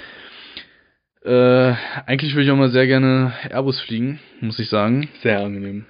Äh, 1.24 1.74
eigentlich 2.06 2.34
würde 2.34 2.44
ich 2.44 2.50
auch 2.50 2.56
mal 2.56 2.70
sehr 2.70 2.86
gerne 2.86 3.32
Airbus 3.48 3.80
fliegen, 3.80 4.20
muss 4.40 4.58
ich 4.58 4.68
sagen. 4.68 5.08
Sehr 5.22 5.40
angenehm. 5.40 5.86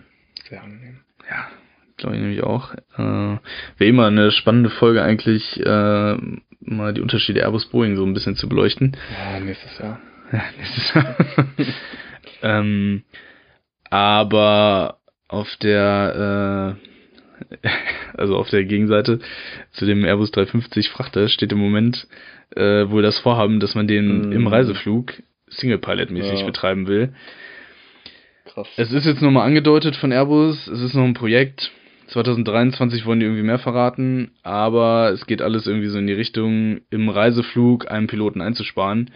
Sehr 0.48 0.62
angenehm. 0.62 1.00
Ja, 1.28 1.48
glaube 1.96 2.16
ich 2.16 2.22
nämlich 2.22 2.42
auch. 2.44 2.74
Äh, 2.96 3.38
Wäre 3.78 3.90
immer 3.90 4.06
eine 4.06 4.30
spannende 4.30 4.70
Folge 4.70 5.02
eigentlich, 5.02 5.58
äh, 5.60 6.16
mal 6.60 6.94
die 6.94 7.00
Unterschiede 7.00 7.40
Airbus 7.40 7.66
Boeing 7.66 7.96
so 7.96 8.04
ein 8.04 8.14
bisschen 8.14 8.36
zu 8.36 8.48
beleuchten. 8.48 8.96
Ja, 9.18 9.40
nächstes 9.40 9.78
Jahr. 9.78 10.00
Ja, 10.32 10.42
nächstes 10.56 10.94
Jahr. 10.94 11.16
ähm, 12.42 13.02
aber 13.90 14.98
auf 15.28 15.56
der 15.56 16.76
äh, 16.80 16.93
also 18.24 18.36
auf 18.38 18.48
der 18.48 18.64
Gegenseite 18.64 19.20
zu 19.72 19.84
dem 19.84 20.04
Airbus 20.04 20.30
350 20.30 20.88
Frachter 20.88 21.28
steht 21.28 21.52
im 21.52 21.58
Moment 21.58 22.08
äh, 22.56 22.88
wohl 22.88 23.02
das 23.02 23.18
Vorhaben, 23.18 23.60
dass 23.60 23.74
man 23.74 23.86
den 23.86 24.30
mm. 24.30 24.32
im 24.32 24.46
Reiseflug 24.46 25.12
Single-Pilot-mäßig 25.48 26.40
ja. 26.40 26.46
betreiben 26.46 26.86
will. 26.86 27.12
Krass. 28.46 28.68
Es 28.76 28.92
ist 28.92 29.04
jetzt 29.04 29.20
nochmal 29.20 29.46
angedeutet 29.46 29.94
von 29.96 30.10
Airbus, 30.10 30.66
es 30.68 30.80
ist 30.80 30.94
noch 30.94 31.04
ein 31.04 31.14
Projekt. 31.14 31.70
2023 32.06 33.04
wollen 33.06 33.20
die 33.20 33.26
irgendwie 33.26 33.42
mehr 33.42 33.58
verraten, 33.58 34.30
aber 34.42 35.10
es 35.12 35.26
geht 35.26 35.42
alles 35.42 35.66
irgendwie 35.66 35.88
so 35.88 35.98
in 35.98 36.06
die 36.06 36.12
Richtung, 36.12 36.80
im 36.90 37.08
Reiseflug 37.08 37.90
einen 37.90 38.06
Piloten 38.06 38.40
einzusparen. 38.40 39.10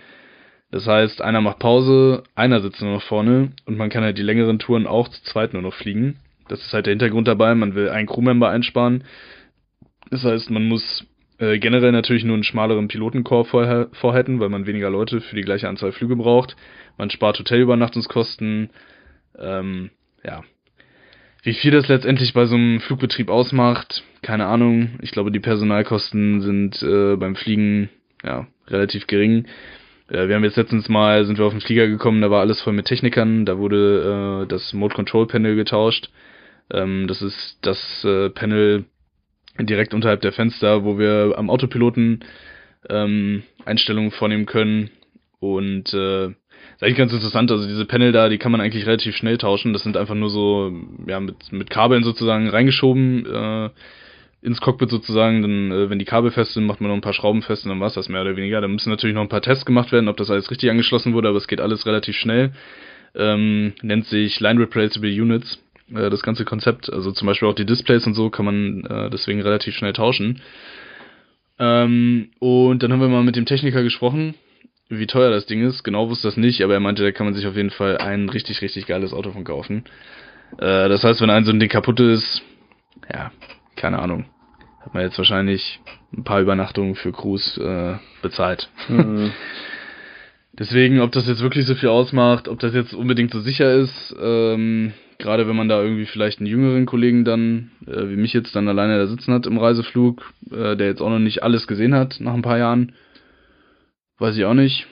Das 0.70 0.86
heißt, 0.86 1.22
einer 1.22 1.40
macht 1.40 1.60
Pause, 1.60 2.24
einer 2.34 2.60
sitzt 2.60 2.82
nur 2.82 2.92
noch 2.92 3.02
vorne 3.02 3.52
und 3.64 3.78
man 3.78 3.88
kann 3.88 4.04
halt 4.04 4.18
die 4.18 4.22
längeren 4.22 4.58
Touren 4.58 4.86
auch 4.86 5.08
zu 5.08 5.22
zweit 5.22 5.54
nur 5.54 5.62
noch 5.62 5.74
fliegen. 5.74 6.18
Das 6.48 6.60
ist 6.60 6.72
halt 6.72 6.86
der 6.86 6.92
Hintergrund 6.92 7.28
dabei, 7.28 7.54
man 7.54 7.74
will 7.74 7.88
einen 7.88 8.06
Crewmember 8.06 8.50
einsparen. 8.50 9.04
Das 10.10 10.24
heißt, 10.24 10.50
man 10.50 10.66
muss 10.66 11.06
äh, 11.38 11.58
generell 11.58 11.92
natürlich 11.92 12.24
nur 12.24 12.34
einen 12.34 12.44
schmaleren 12.44 12.88
Pilotenkorps 12.88 13.50
vorher, 13.50 13.88
vorhalten, 13.92 14.40
weil 14.40 14.48
man 14.48 14.66
weniger 14.66 14.90
Leute 14.90 15.20
für 15.20 15.36
die 15.36 15.42
gleiche 15.42 15.68
Anzahl 15.68 15.92
Flüge 15.92 16.16
braucht. 16.16 16.56
Man 16.96 17.10
spart 17.10 17.38
Hotelübernachtungskosten, 17.38 18.70
ähm, 19.38 19.90
ja. 20.24 20.42
Wie 21.44 21.54
viel 21.54 21.70
das 21.70 21.88
letztendlich 21.88 22.34
bei 22.34 22.46
so 22.46 22.56
einem 22.56 22.80
Flugbetrieb 22.80 23.30
ausmacht, 23.30 24.02
keine 24.22 24.46
Ahnung. 24.46 24.98
Ich 25.00 25.12
glaube, 25.12 25.30
die 25.30 25.40
Personalkosten 25.40 26.40
sind 26.40 26.82
äh, 26.82 27.16
beim 27.16 27.36
Fliegen 27.36 27.88
ja 28.24 28.48
relativ 28.66 29.06
gering. 29.06 29.46
Äh, 30.08 30.28
wir 30.28 30.34
haben 30.34 30.44
jetzt 30.44 30.56
letztens 30.56 30.88
mal, 30.88 31.24
sind 31.24 31.38
wir 31.38 31.46
auf 31.46 31.52
den 31.52 31.60
Flieger 31.60 31.86
gekommen, 31.86 32.20
da 32.20 32.30
war 32.30 32.40
alles 32.40 32.60
voll 32.60 32.72
mit 32.72 32.86
Technikern, 32.86 33.46
da 33.46 33.58
wurde 33.58 34.42
äh, 34.42 34.48
das 34.48 34.72
Mode 34.72 34.94
Control 34.94 35.26
Panel 35.26 35.54
getauscht. 35.54 36.10
Ähm, 36.72 37.06
das 37.06 37.22
ist 37.22 37.58
das 37.62 38.04
äh, 38.04 38.30
Panel 38.30 38.84
direkt 39.58 39.94
unterhalb 39.94 40.20
der 40.20 40.32
Fenster, 40.32 40.84
wo 40.84 40.98
wir 40.98 41.34
am 41.36 41.50
Autopiloten 41.50 42.24
ähm, 42.88 43.42
Einstellungen 43.64 44.10
vornehmen 44.10 44.46
können 44.46 44.90
und 45.40 45.92
äh, 45.94 46.26
ist 46.26 46.82
eigentlich 46.82 46.96
ganz 46.96 47.12
interessant. 47.12 47.50
Also 47.50 47.66
diese 47.66 47.86
Panel 47.86 48.12
da, 48.12 48.28
die 48.28 48.38
kann 48.38 48.52
man 48.52 48.60
eigentlich 48.60 48.86
relativ 48.86 49.16
schnell 49.16 49.38
tauschen. 49.38 49.72
Das 49.72 49.82
sind 49.82 49.96
einfach 49.96 50.14
nur 50.14 50.30
so, 50.30 50.72
ja, 51.06 51.20
mit, 51.20 51.52
mit 51.52 51.70
Kabeln 51.70 52.04
sozusagen 52.04 52.48
reingeschoben 52.48 53.26
äh, 53.26 53.70
ins 54.42 54.60
Cockpit 54.60 54.90
sozusagen. 54.90 55.42
Dann, 55.42 55.72
äh, 55.72 55.90
wenn 55.90 55.98
die 55.98 56.04
Kabel 56.04 56.30
fest 56.30 56.54
sind, 56.54 56.66
macht 56.66 56.80
man 56.80 56.88
noch 56.88 56.96
ein 56.96 57.02
paar 57.02 57.14
Schrauben 57.14 57.42
fest 57.42 57.64
und 57.64 57.70
dann 57.70 57.80
war's 57.80 57.94
das 57.94 58.08
mehr 58.08 58.22
oder 58.22 58.36
weniger. 58.36 58.60
Da 58.60 58.68
müssen 58.68 58.90
natürlich 58.90 59.14
noch 59.14 59.22
ein 59.22 59.28
paar 59.28 59.42
Tests 59.42 59.66
gemacht 59.66 59.92
werden, 59.92 60.08
ob 60.08 60.16
das 60.16 60.30
alles 60.30 60.50
richtig 60.50 60.70
angeschlossen 60.70 61.14
wurde, 61.14 61.28
aber 61.28 61.38
es 61.38 61.48
geht 61.48 61.60
alles 61.60 61.86
relativ 61.86 62.16
schnell. 62.16 62.52
Ähm, 63.14 63.72
nennt 63.82 64.06
sich 64.06 64.38
Line 64.38 64.60
Replaceable 64.60 65.10
Units, 65.10 65.60
äh, 65.94 66.10
das 66.10 66.22
ganze 66.22 66.44
Konzept. 66.44 66.92
Also 66.92 67.12
zum 67.12 67.26
Beispiel 67.26 67.48
auch 67.48 67.54
die 67.54 67.66
Displays 67.66 68.06
und 68.06 68.14
so 68.14 68.30
kann 68.30 68.44
man 68.44 68.84
äh, 68.84 69.10
deswegen 69.10 69.40
relativ 69.40 69.74
schnell 69.74 69.92
tauschen. 69.92 70.40
Ähm, 71.58 72.30
und 72.38 72.82
dann 72.82 72.92
haben 72.92 73.00
wir 73.00 73.08
mal 73.08 73.24
mit 73.24 73.36
dem 73.36 73.46
Techniker 73.46 73.82
gesprochen, 73.82 74.34
wie 74.88 75.06
teuer 75.06 75.30
das 75.30 75.46
Ding 75.46 75.62
ist. 75.62 75.82
Genau 75.82 76.08
wusste 76.08 76.28
das 76.28 76.36
nicht, 76.36 76.62
aber 76.62 76.74
er 76.74 76.80
meinte, 76.80 77.02
da 77.02 77.12
kann 77.12 77.26
man 77.26 77.34
sich 77.34 77.46
auf 77.46 77.56
jeden 77.56 77.70
Fall 77.70 77.98
ein 77.98 78.28
richtig, 78.28 78.62
richtig 78.62 78.86
geiles 78.86 79.12
Auto 79.12 79.32
von 79.32 79.44
kaufen. 79.44 79.84
Äh, 80.58 80.88
das 80.88 81.04
heißt, 81.04 81.20
wenn 81.20 81.30
ein 81.30 81.44
so 81.44 81.50
ein 81.50 81.60
Ding 81.60 81.68
kaputt 81.68 82.00
ist, 82.00 82.42
ja, 83.12 83.32
keine 83.76 83.98
Ahnung. 83.98 84.26
Hat 84.80 84.94
man 84.94 85.02
jetzt 85.02 85.18
wahrscheinlich 85.18 85.80
ein 86.16 86.24
paar 86.24 86.40
Übernachtungen 86.40 86.94
für 86.94 87.12
Crews 87.12 87.58
äh, 87.58 87.94
bezahlt. 88.22 88.70
Mhm. 88.88 89.32
Deswegen, 90.58 91.00
ob 91.00 91.12
das 91.12 91.28
jetzt 91.28 91.42
wirklich 91.42 91.66
so 91.66 91.74
viel 91.76 91.88
ausmacht, 91.88 92.48
ob 92.48 92.58
das 92.58 92.74
jetzt 92.74 92.92
unbedingt 92.92 93.32
so 93.32 93.40
sicher 93.40 93.72
ist, 93.74 94.14
ähm, 94.20 94.92
gerade 95.18 95.48
wenn 95.48 95.56
man 95.56 95.68
da 95.68 95.82
irgendwie 95.82 96.06
vielleicht 96.06 96.38
einen 96.38 96.46
jüngeren 96.46 96.86
Kollegen 96.86 97.24
dann, 97.24 97.70
äh, 97.86 98.08
wie 98.08 98.16
mich 98.16 98.32
jetzt, 98.32 98.54
dann 98.56 98.68
alleine 98.68 98.98
da 98.98 99.06
sitzen 99.06 99.32
hat 99.34 99.46
im 99.46 99.58
Reiseflug, 99.58 100.32
äh, 100.50 100.76
der 100.76 100.86
jetzt 100.86 101.00
auch 101.00 101.10
noch 101.10 101.18
nicht 101.18 101.42
alles 101.42 101.66
gesehen 101.66 101.94
hat 101.94 102.18
nach 102.20 102.34
ein 102.34 102.42
paar 102.42 102.58
Jahren, 102.58 102.92
Weiß 104.18 104.36
ich 104.36 104.44
auch 104.44 104.54
nicht. 104.54 104.86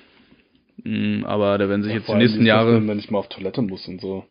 Mm, 0.84 1.24
aber 1.24 1.58
da 1.58 1.68
werden 1.68 1.82
sich 1.82 1.92
ja, 1.92 1.98
jetzt 1.98 2.08
die 2.08 2.14
nächsten 2.14 2.38
nicht, 2.38 2.48
Jahre. 2.48 2.86
Wenn 2.86 2.96
nicht 2.96 3.10
mal 3.10 3.18
auf 3.18 3.28
Toilette 3.28 3.62
muss 3.62 3.86
und 3.88 4.00
so. 4.00 4.24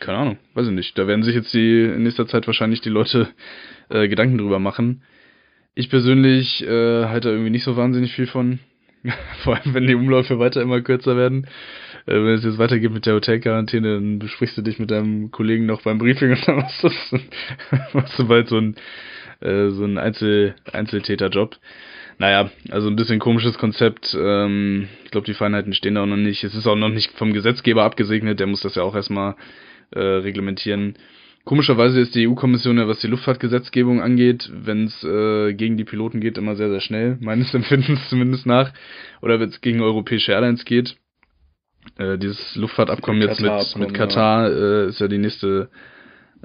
Keine 0.00 0.18
Ahnung, 0.18 0.38
weiß 0.54 0.68
ich 0.68 0.72
nicht. 0.72 0.98
Da 0.98 1.06
werden 1.06 1.22
sich 1.22 1.34
jetzt 1.34 1.52
die 1.52 1.82
in 1.82 2.02
nächster 2.02 2.26
Zeit 2.26 2.46
wahrscheinlich 2.46 2.80
die 2.80 2.88
Leute 2.88 3.28
äh, 3.90 4.08
Gedanken 4.08 4.38
drüber 4.38 4.58
machen. 4.58 5.02
Ich 5.74 5.90
persönlich 5.90 6.62
äh, 6.64 7.04
halte 7.04 7.28
da 7.28 7.32
irgendwie 7.32 7.50
nicht 7.50 7.64
so 7.64 7.76
wahnsinnig 7.76 8.12
viel 8.12 8.26
von. 8.26 8.58
Vor 9.44 9.56
allem, 9.56 9.74
wenn 9.74 9.86
die 9.86 9.94
Umläufe 9.94 10.38
weiter 10.38 10.62
immer 10.62 10.80
kürzer 10.80 11.16
werden. 11.16 11.46
Äh, 12.10 12.24
wenn 12.24 12.34
es 12.34 12.44
jetzt 12.44 12.58
weitergeht 12.58 12.92
mit 12.92 13.06
der 13.06 13.14
Hotelquarantäne, 13.14 13.94
dann 13.94 14.18
besprichst 14.18 14.58
du 14.58 14.62
dich 14.62 14.78
mit 14.78 14.90
deinem 14.90 15.30
Kollegen 15.30 15.66
noch 15.66 15.82
beim 15.82 15.98
Briefing 15.98 16.32
und 16.32 16.46
dann 16.48 16.56
machst 16.56 16.84
machst 17.92 18.18
du 18.18 18.26
bald 18.26 18.48
so 18.48 18.58
ein, 18.58 18.74
äh, 19.40 19.70
so 19.70 19.84
ein 19.84 19.96
Einzel 19.96 20.56
Einzeltäterjob. 20.72 21.56
Naja, 22.18 22.50
also 22.70 22.88
ein 22.88 22.96
bisschen 22.96 23.20
komisches 23.20 23.56
Konzept. 23.56 24.16
Ähm, 24.18 24.88
ich 25.04 25.10
glaube, 25.12 25.26
die 25.26 25.34
Feinheiten 25.34 25.72
stehen 25.72 25.94
da 25.94 26.02
auch 26.02 26.06
noch 26.06 26.16
nicht. 26.16 26.42
Es 26.44 26.54
ist 26.54 26.66
auch 26.66 26.76
noch 26.76 26.88
nicht 26.88 27.12
vom 27.12 27.32
Gesetzgeber 27.32 27.84
abgesegnet, 27.84 28.40
der 28.40 28.46
muss 28.46 28.60
das 28.60 28.74
ja 28.74 28.82
auch 28.82 28.94
erstmal 28.94 29.36
äh, 29.92 30.00
reglementieren. 30.00 30.96
Komischerweise 31.44 32.00
ist 32.00 32.14
die 32.14 32.28
EU-Kommission 32.28 32.76
ja, 32.76 32.86
was 32.86 33.00
die 33.00 33.06
Luftfahrtgesetzgebung 33.06 34.02
angeht, 34.02 34.50
wenn 34.52 34.84
es 34.84 35.02
äh, 35.04 35.54
gegen 35.54 35.78
die 35.78 35.84
Piloten 35.84 36.20
geht, 36.20 36.36
immer 36.36 36.56
sehr, 36.56 36.68
sehr 36.68 36.80
schnell, 36.80 37.16
meines 37.20 37.54
Empfindens 37.54 38.08
zumindest 38.10 38.46
nach. 38.46 38.72
Oder 39.22 39.40
wenn 39.40 39.48
es 39.48 39.60
gegen 39.60 39.80
europäische 39.80 40.32
Airlines 40.32 40.64
geht. 40.64 40.96
Äh, 41.98 42.18
dieses 42.18 42.56
Luftfahrtabkommen 42.56 43.22
jetzt 43.22 43.40
mit, 43.40 43.76
mit 43.76 43.94
Katar 43.94 44.50
äh, 44.50 44.88
ist 44.88 45.00
ja 45.00 45.08
die 45.08 45.18
nächste, 45.18 45.68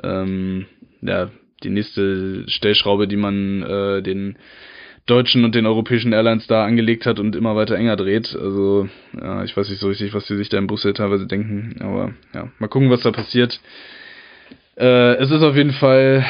ähm, 0.04 0.66
ja, 1.02 1.30
die 1.64 1.70
nächste 1.70 2.50
Stellschraube, 2.50 3.08
die 3.08 3.18
man 3.18 3.64
äh, 3.64 4.02
den 4.02 4.38
deutschen 5.06 5.46
und 5.46 5.54
den 5.54 5.66
europäischen 5.66 6.14
Airlines 6.14 6.48
da 6.48 6.66
angelegt 6.66 7.06
hat 7.06 7.20
und 7.20 7.36
immer 7.36 7.56
weiter 7.56 7.76
enger 7.76 7.96
dreht. 7.96 8.36
Also, 8.36 8.90
ja, 9.20 9.44
ich 9.44 9.56
weiß 9.56 9.70
nicht 9.70 9.80
so 9.80 9.88
richtig, 9.88 10.14
was 10.14 10.26
die 10.26 10.36
sich 10.36 10.50
da 10.50 10.58
in 10.58 10.68
Brüssel 10.68 10.94
teilweise 10.94 11.28
denken, 11.28 11.76
aber 11.80 12.14
ja, 12.34 12.50
mal 12.60 12.68
gucken, 12.68 12.90
was 12.90 13.02
da 13.02 13.12
passiert. 13.12 13.60
Äh, 14.78 15.16
es 15.16 15.32
ist 15.32 15.44
auf 15.44 15.56
jeden 15.56 15.74
Fall, 15.74 16.26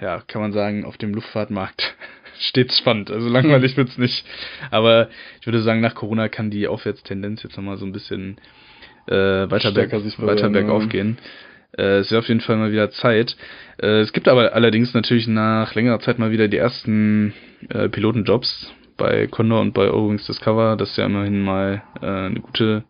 ja, 0.00 0.22
kann 0.26 0.40
man 0.40 0.52
sagen, 0.52 0.84
auf 0.84 0.96
dem 0.96 1.14
Luftfahrtmarkt 1.14 1.96
stets 2.40 2.78
spannend. 2.78 3.10
Also 3.10 3.28
langweilig 3.28 3.76
wird's 3.76 3.98
nicht. 3.98 4.24
Aber 4.70 5.08
ich 5.40 5.46
würde 5.46 5.60
sagen, 5.60 5.80
nach 5.80 5.94
Corona 5.94 6.28
kann 6.28 6.50
die 6.50 6.68
Aufwärtstendenz 6.68 7.42
jetzt 7.42 7.56
nochmal 7.56 7.76
so 7.76 7.86
ein 7.86 7.92
bisschen 7.92 8.36
äh, 9.06 9.50
weiter, 9.50 9.72
berg, 9.72 9.92
weiter 9.92 10.50
bergauf 10.50 10.88
gehen. 10.88 11.18
Äh, 11.76 11.98
es 11.98 12.10
wäre 12.10 12.20
auf 12.20 12.28
jeden 12.28 12.40
Fall 12.40 12.56
mal 12.56 12.72
wieder 12.72 12.90
Zeit. 12.90 13.36
Äh, 13.78 14.00
es 14.00 14.12
gibt 14.12 14.28
aber 14.28 14.54
allerdings 14.54 14.94
natürlich 14.94 15.28
nach 15.28 15.74
längerer 15.74 16.00
Zeit 16.00 16.18
mal 16.18 16.30
wieder 16.30 16.48
die 16.48 16.56
ersten 16.56 17.34
äh, 17.68 17.88
Pilotenjobs 17.88 18.72
bei 18.96 19.26
Condor 19.26 19.60
und 19.60 19.74
bei 19.74 19.82
Eurowings 19.82 20.26
Discover. 20.26 20.76
Das 20.76 20.90
ist 20.90 20.96
ja 20.96 21.06
immerhin 21.06 21.42
mal 21.42 21.82
äh, 22.00 22.06
eine 22.06 22.40
gute 22.40 22.84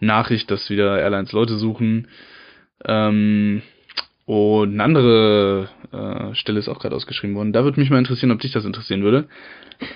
Nachricht, 0.00 0.50
dass 0.50 0.70
wieder 0.70 0.98
Airlines 0.98 1.32
Leute 1.32 1.56
suchen. 1.56 2.08
Ähm, 2.84 3.62
und 4.26 4.72
eine 4.72 4.82
andere 4.82 5.68
äh, 5.92 6.34
Stelle 6.34 6.58
ist 6.58 6.68
auch 6.68 6.78
gerade 6.78 6.96
ausgeschrieben 6.96 7.36
worden. 7.36 7.52
Da 7.52 7.64
würde 7.64 7.78
mich 7.78 7.90
mal 7.90 7.98
interessieren, 7.98 8.32
ob 8.32 8.40
dich 8.40 8.52
das 8.52 8.64
interessieren 8.64 9.02
würde. 9.02 9.28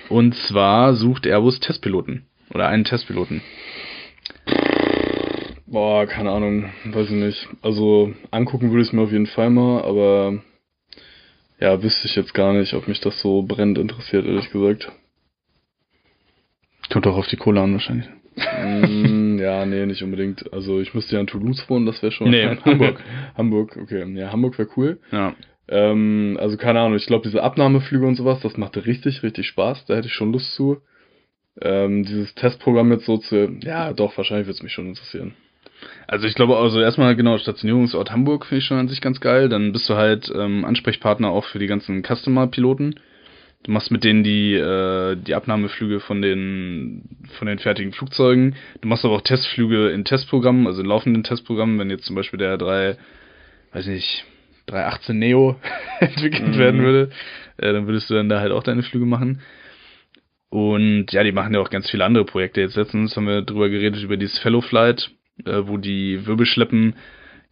Und 0.09 0.35
zwar 0.35 0.93
sucht 0.93 1.25
Airbus 1.25 1.59
Testpiloten. 1.59 2.25
Oder 2.53 2.67
einen 2.67 2.83
Testpiloten. 2.83 3.41
Boah, 5.65 6.07
keine 6.07 6.31
Ahnung, 6.31 6.71
weiß 6.85 7.09
ich 7.09 7.15
nicht. 7.15 7.49
Also 7.61 8.13
angucken 8.31 8.71
würde 8.71 8.81
ich 8.81 8.87
es 8.87 8.93
mir 8.93 9.03
auf 9.03 9.11
jeden 9.11 9.27
Fall 9.27 9.51
mal, 9.51 9.83
aber 9.83 10.41
ja, 11.59 11.83
wüsste 11.83 12.07
ich 12.07 12.15
jetzt 12.15 12.33
gar 12.33 12.53
nicht, 12.53 12.73
ob 12.73 12.87
mich 12.87 12.99
das 13.01 13.19
so 13.21 13.43
brennend 13.43 13.77
interessiert, 13.77 14.25
ehrlich 14.25 14.49
gesagt. 14.51 14.91
Kommt 16.91 17.05
auch 17.05 17.17
auf 17.17 17.27
die 17.27 17.37
Kohle 17.37 17.61
an 17.61 17.73
wahrscheinlich. 17.73 18.07
Ja, 19.39 19.65
nee, 19.65 19.85
nicht 19.85 20.03
unbedingt. 20.03 20.51
Also 20.53 20.79
ich 20.79 20.93
müsste 20.93 21.15
ja 21.15 21.21
in 21.21 21.27
Toulouse 21.27 21.69
wohnen, 21.69 21.85
das 21.85 22.01
wäre 22.01 22.11
schon. 22.11 22.29
Nee, 22.29 22.57
Hamburg. 22.65 23.03
Hamburg, 23.37 23.77
okay. 23.81 24.05
Ja, 24.15 24.31
Hamburg 24.31 24.57
wäre 24.57 24.69
cool. 24.77 24.99
Ja. 25.11 25.35
Ähm, 25.67 26.37
also 26.39 26.57
keine 26.57 26.79
Ahnung, 26.79 26.95
ich 26.95 27.05
glaube, 27.05 27.23
diese 27.23 27.43
Abnahmeflüge 27.43 28.05
und 28.05 28.15
sowas, 28.15 28.39
das 28.41 28.57
machte 28.57 28.85
richtig, 28.85 29.23
richtig 29.23 29.47
Spaß. 29.47 29.85
Da 29.85 29.95
hätte 29.95 30.07
ich 30.07 30.13
schon 30.13 30.31
Lust 30.31 30.53
zu. 30.53 30.77
Ähm, 31.61 32.03
dieses 32.03 32.35
Testprogramm 32.35 32.91
jetzt 32.91 33.05
so 33.05 33.17
zu, 33.17 33.57
ja, 33.61 33.93
doch, 33.93 34.15
wahrscheinlich 34.17 34.47
wird 34.47 34.57
es 34.57 34.63
mich 34.63 34.73
schon 34.73 34.87
interessieren. 34.87 35.33
Also 36.07 36.27
ich 36.27 36.35
glaube, 36.35 36.57
also 36.57 36.81
erstmal 36.81 37.15
genau, 37.15 37.37
Stationierungsort 37.37 38.11
Hamburg 38.11 38.45
finde 38.45 38.59
ich 38.59 38.65
schon 38.65 38.77
an 38.77 38.87
sich 38.87 39.01
ganz 39.01 39.19
geil. 39.19 39.49
Dann 39.49 39.71
bist 39.71 39.89
du 39.89 39.95
halt 39.95 40.31
ähm, 40.33 40.65
Ansprechpartner 40.65 41.29
auch 41.29 41.45
für 41.45 41.59
die 41.59 41.67
ganzen 41.67 42.03
Customer-Piloten. 42.03 42.95
Du 43.63 43.71
machst 43.71 43.91
mit 43.91 44.03
denen 44.03 44.23
die, 44.23 44.53
äh, 44.53 45.17
die 45.17 45.35
Abnahmeflüge 45.35 45.99
von 45.99 46.21
den, 46.21 47.03
von 47.37 47.47
den 47.47 47.59
fertigen 47.59 47.91
Flugzeugen. 47.91 48.55
Du 48.81 48.87
machst 48.87 49.03
aber 49.03 49.15
auch 49.15 49.21
Testflüge 49.21 49.89
in 49.89 50.05
Testprogrammen, 50.05 50.65
also 50.65 50.81
in 50.81 50.87
laufenden 50.87 51.23
Testprogrammen, 51.23 51.77
wenn 51.77 51.89
jetzt 51.89 52.05
zum 52.05 52.15
Beispiel 52.15 52.39
der 52.39 52.57
3, 52.57 52.97
weiß 53.73 53.87
nicht, 53.87 54.25
318 54.67 55.19
Neo 55.19 55.59
entwickelt 55.99 56.55
mhm. 56.55 56.57
werden 56.57 56.81
würde, 56.81 57.11
äh, 57.57 57.73
dann 57.73 57.85
würdest 57.85 58.09
du 58.09 58.13
dann 58.13 58.29
da 58.29 58.39
halt 58.39 58.53
auch 58.53 58.63
deine 58.63 58.83
Flüge 58.83 59.05
machen. 59.05 59.41
Und 60.49 61.11
ja, 61.11 61.23
die 61.23 61.31
machen 61.31 61.53
ja 61.53 61.59
auch 61.59 61.69
ganz 61.69 61.89
viele 61.89 62.05
andere 62.05 62.25
Projekte. 62.25 62.61
Jetzt 62.61 62.75
letztens 62.75 63.15
haben 63.15 63.27
wir 63.27 63.41
drüber 63.41 63.69
geredet, 63.69 64.01
über 64.01 64.17
dieses 64.17 64.39
Fellow 64.39 64.61
Flight, 64.61 65.11
äh, 65.45 65.61
wo 65.65 65.77
die 65.77 66.25
Wirbelschleppen, 66.25 66.95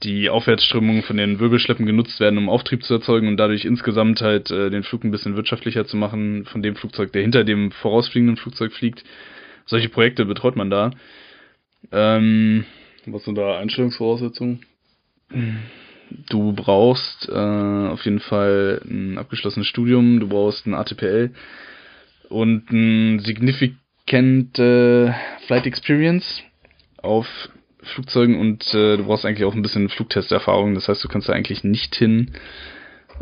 die 0.03 0.29
Aufwärtsströmungen 0.29 1.01
von 1.01 1.17
den 1.17 1.39
Wirbelschleppen 1.39 1.85
genutzt 1.85 2.19
werden, 2.19 2.37
um 2.37 2.49
Auftrieb 2.49 2.83
zu 2.83 2.93
erzeugen 2.93 3.27
und 3.27 3.37
dadurch 3.37 3.65
insgesamt 3.65 4.21
halt 4.21 4.51
äh, 4.51 4.69
den 4.69 4.83
Flug 4.83 5.03
ein 5.03 5.11
bisschen 5.11 5.35
wirtschaftlicher 5.35 5.85
zu 5.85 5.97
machen 5.97 6.45
von 6.45 6.61
dem 6.61 6.75
Flugzeug, 6.75 7.11
der 7.13 7.23
hinter 7.23 7.43
dem 7.43 7.71
vorausfliegenden 7.71 8.37
Flugzeug 8.37 8.73
fliegt. 8.73 9.03
Solche 9.65 9.89
Projekte 9.89 10.25
betreut 10.25 10.55
man 10.55 10.69
da. 10.69 10.91
Ähm, 11.91 12.65
Was 13.05 13.25
sind 13.25 13.37
da 13.37 13.57
Einstellungsvoraussetzungen? 13.57 14.61
Du 16.29 16.53
brauchst 16.53 17.27
äh, 17.27 17.33
auf 17.33 18.05
jeden 18.05 18.19
Fall 18.19 18.81
ein 18.85 19.17
abgeschlossenes 19.17 19.67
Studium, 19.67 20.19
du 20.19 20.29
brauchst 20.29 20.67
ein 20.67 20.73
ATPL 20.73 21.31
und 22.29 22.71
ein 22.71 23.19
significant 23.19 24.57
äh, 24.59 25.11
Flight 25.47 25.65
Experience 25.65 26.43
auf 26.97 27.27
Flugzeugen 27.83 28.39
und 28.39 28.73
äh, 28.73 28.97
du 28.97 29.03
brauchst 29.05 29.25
eigentlich 29.25 29.45
auch 29.45 29.53
ein 29.53 29.61
bisschen 29.61 29.89
Flugtesterfahrung. 29.89 30.73
Das 30.73 30.87
heißt, 30.87 31.03
du 31.03 31.07
kannst 31.07 31.29
da 31.29 31.33
eigentlich 31.33 31.63
nicht 31.63 31.95
hin, 31.95 32.31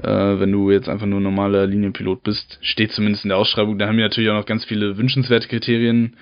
äh, 0.01 0.07
wenn 0.07 0.51
du 0.51 0.71
jetzt 0.71 0.89
einfach 0.89 1.05
nur 1.05 1.19
normaler 1.19 1.67
Linienpilot 1.67 2.23
bist. 2.23 2.57
Steht 2.61 2.91
zumindest 2.91 3.25
in 3.25 3.29
der 3.29 3.37
Ausschreibung. 3.37 3.77
Da 3.77 3.87
haben 3.87 3.97
wir 3.97 4.05
natürlich 4.05 4.29
auch 4.29 4.35
noch 4.35 4.45
ganz 4.45 4.65
viele 4.65 4.97
wünschenswerte 4.97 5.47
Kriterien. 5.47 6.15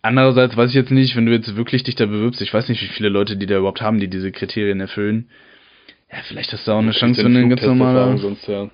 Andererseits 0.00 0.56
weiß 0.56 0.70
ich 0.70 0.74
jetzt 0.74 0.90
nicht, 0.90 1.14
wenn 1.14 1.26
du 1.26 1.32
jetzt 1.32 1.54
wirklich 1.56 1.84
dich 1.84 1.94
da 1.94 2.06
bewirbst, 2.06 2.42
ich 2.42 2.52
weiß 2.52 2.68
nicht, 2.68 2.82
wie 2.82 2.88
viele 2.88 3.08
Leute 3.08 3.36
die 3.36 3.46
da 3.46 3.58
überhaupt 3.58 3.82
haben, 3.82 4.00
die 4.00 4.08
diese 4.08 4.32
Kriterien 4.32 4.80
erfüllen. 4.80 5.28
Ja, 6.10 6.18
vielleicht 6.26 6.52
hast 6.52 6.66
du 6.66 6.72
auch 6.72 6.78
eine 6.78 6.90
Chance, 6.90 7.24
wenn 7.24 7.34
du 7.34 7.40
ein 7.40 7.48
ganz 7.50 7.62
normaler. 7.62 8.18
Sonst, 8.18 8.48
ja. 8.48 8.68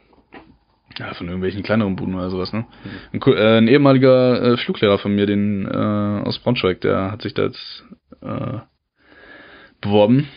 Ja, 0.99 1.15
von 1.15 1.27
irgendwelchen 1.27 1.63
kleineren 1.63 1.97
Buden 1.97 2.15
oder 2.15 2.31
sowas, 2.31 2.53
ne? 2.53 2.67
Mhm. 3.13 3.21
Ein, 3.21 3.33
äh, 3.35 3.59
ein, 3.59 3.69
ehemaliger 3.69 4.43
äh, 4.43 4.57
Fluglehrer 4.57 4.99
von 4.99 5.15
mir, 5.15 5.27
den 5.27 5.67
äh, 5.67 5.69
aus 6.27 6.39
Braunschweig, 6.39 6.81
der 6.81 7.13
hat 7.13 7.23
sich 7.23 7.35
da 7.35 7.45
jetzt 7.45 7.85
äh, 8.23 8.59
beworben. 9.81 10.29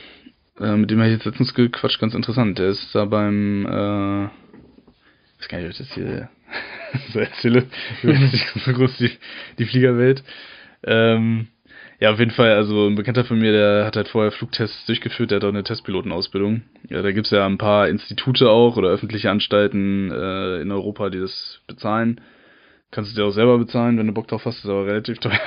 Äh, 0.60 0.76
mit 0.78 0.92
dem 0.92 1.00
habe 1.00 1.10
ich 1.10 1.16
jetzt 1.16 1.26
letztens 1.26 1.54
gequatscht, 1.54 2.00
ganz 2.00 2.14
interessant. 2.14 2.60
Der 2.60 2.70
ist 2.70 2.94
da 2.94 3.06
beim, 3.06 3.66
äh, 3.66 4.26
ich 4.26 5.40
weiß 5.40 5.48
gar 5.50 5.58
nicht, 5.58 5.66
ob 5.66 5.72
ich 5.72 5.78
das 5.78 5.94
hier 5.94 6.30
so 7.14 7.20
erzähle. 7.20 7.68
Ich 7.98 8.08
weiß 8.08 8.32
nicht 8.32 8.48
so 8.66 8.74
groß 8.74 8.98
die, 8.98 9.12
die 9.58 9.66
Fliegerwelt. 9.66 10.24
Ähm, 10.84 11.48
ja, 12.02 12.12
auf 12.12 12.18
jeden 12.18 12.32
Fall, 12.32 12.54
also 12.54 12.88
ein 12.88 12.96
Bekannter 12.96 13.26
von 13.26 13.38
mir, 13.38 13.52
der 13.52 13.86
hat 13.86 13.96
halt 13.96 14.08
vorher 14.08 14.32
Flugtests 14.32 14.88
durchgeführt, 14.88 15.30
der 15.30 15.36
hat 15.36 15.44
auch 15.44 15.50
eine 15.50 15.64
Testpilotenausbildung. 15.64 16.64
Ja, 16.90 17.04
da 17.04 17.12
gibt's 17.12 17.30
ja 17.30 17.46
ein 17.46 17.60
paar 17.60 17.90
Institute 17.90 18.50
auch 18.50 18.76
oder 18.76 18.90
öffentliche 18.90 19.30
Anstalten 19.30 20.12
äh, 20.12 20.62
in 20.62 20.72
Europa, 20.72 21.12
die 21.12 21.20
das 21.20 21.62
bezahlen. 21.68 22.20
Kannst 22.90 23.12
du 23.12 23.16
dir 23.16 23.28
auch 23.28 23.32
selber 23.32 23.60
bezahlen, 23.60 24.00
wenn 24.00 24.08
du 24.08 24.14
Bock 24.14 24.28
drauf 24.28 24.46
hast, 24.46 24.58
ist 24.58 24.66
aber 24.66 24.88
relativ 24.88 25.20
teuer. 25.20 25.38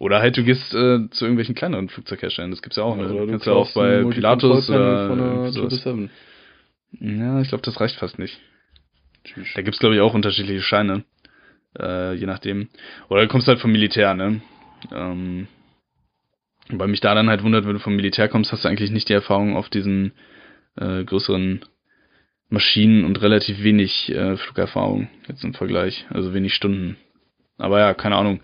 Oder 0.00 0.20
halt 0.20 0.34
du 0.38 0.44
gehst 0.44 0.72
äh, 0.72 1.10
zu 1.10 1.26
irgendwelchen 1.26 1.54
kleineren 1.54 1.90
Flugzeugherstellern, 1.90 2.50
das 2.50 2.62
gibt's 2.62 2.78
ja 2.78 2.84
auch. 2.84 2.96
Ne? 2.96 3.04
Oder 3.12 3.26
du 3.26 3.30
kannst 3.30 3.46
ja 3.46 3.52
auch 3.52 3.70
bei 3.74 4.02
Pilatus 4.04 4.70
oder 4.70 5.08
von 5.08 5.20
einer 5.20 5.52
sowas. 5.52 5.84
Ja, 6.98 7.40
ich 7.42 7.48
glaube, 7.48 7.62
das 7.62 7.78
reicht 7.78 7.96
fast 7.96 8.18
nicht. 8.18 8.40
Tschüss. 9.24 9.48
Da 9.54 9.60
gibt's 9.60 9.78
glaube 9.78 9.94
ich 9.94 10.00
auch 10.00 10.14
unterschiedliche 10.14 10.62
Scheine, 10.62 11.04
äh, 11.78 12.14
je 12.14 12.24
nachdem. 12.24 12.70
Oder 13.10 13.22
du 13.22 13.28
kommst 13.28 13.46
halt 13.46 13.58
vom 13.58 13.72
Militär, 13.72 14.14
ne? 14.14 14.40
Ähm, 14.90 15.48
weil 16.70 16.88
mich 16.88 17.00
da 17.00 17.14
dann 17.14 17.28
halt 17.28 17.42
wundert, 17.42 17.66
wenn 17.66 17.74
du 17.74 17.78
vom 17.80 17.94
Militär 17.94 18.28
kommst, 18.28 18.52
hast 18.52 18.64
du 18.64 18.68
eigentlich 18.68 18.90
nicht 18.90 19.10
die 19.10 19.14
Erfahrung 19.14 19.54
auf 19.54 19.68
diesen 19.68 20.12
äh, 20.76 21.04
größeren 21.04 21.60
Maschinen 22.48 23.04
und 23.04 23.20
relativ 23.20 23.62
wenig 23.62 24.10
äh, 24.10 24.38
Flugerfahrung 24.38 25.10
jetzt 25.28 25.44
im 25.44 25.52
Vergleich, 25.52 26.06
also 26.08 26.32
wenig 26.32 26.54
Stunden. 26.54 26.96
Aber 27.58 27.80
ja, 27.80 27.92
keine 27.92 28.16
Ahnung. 28.16 28.40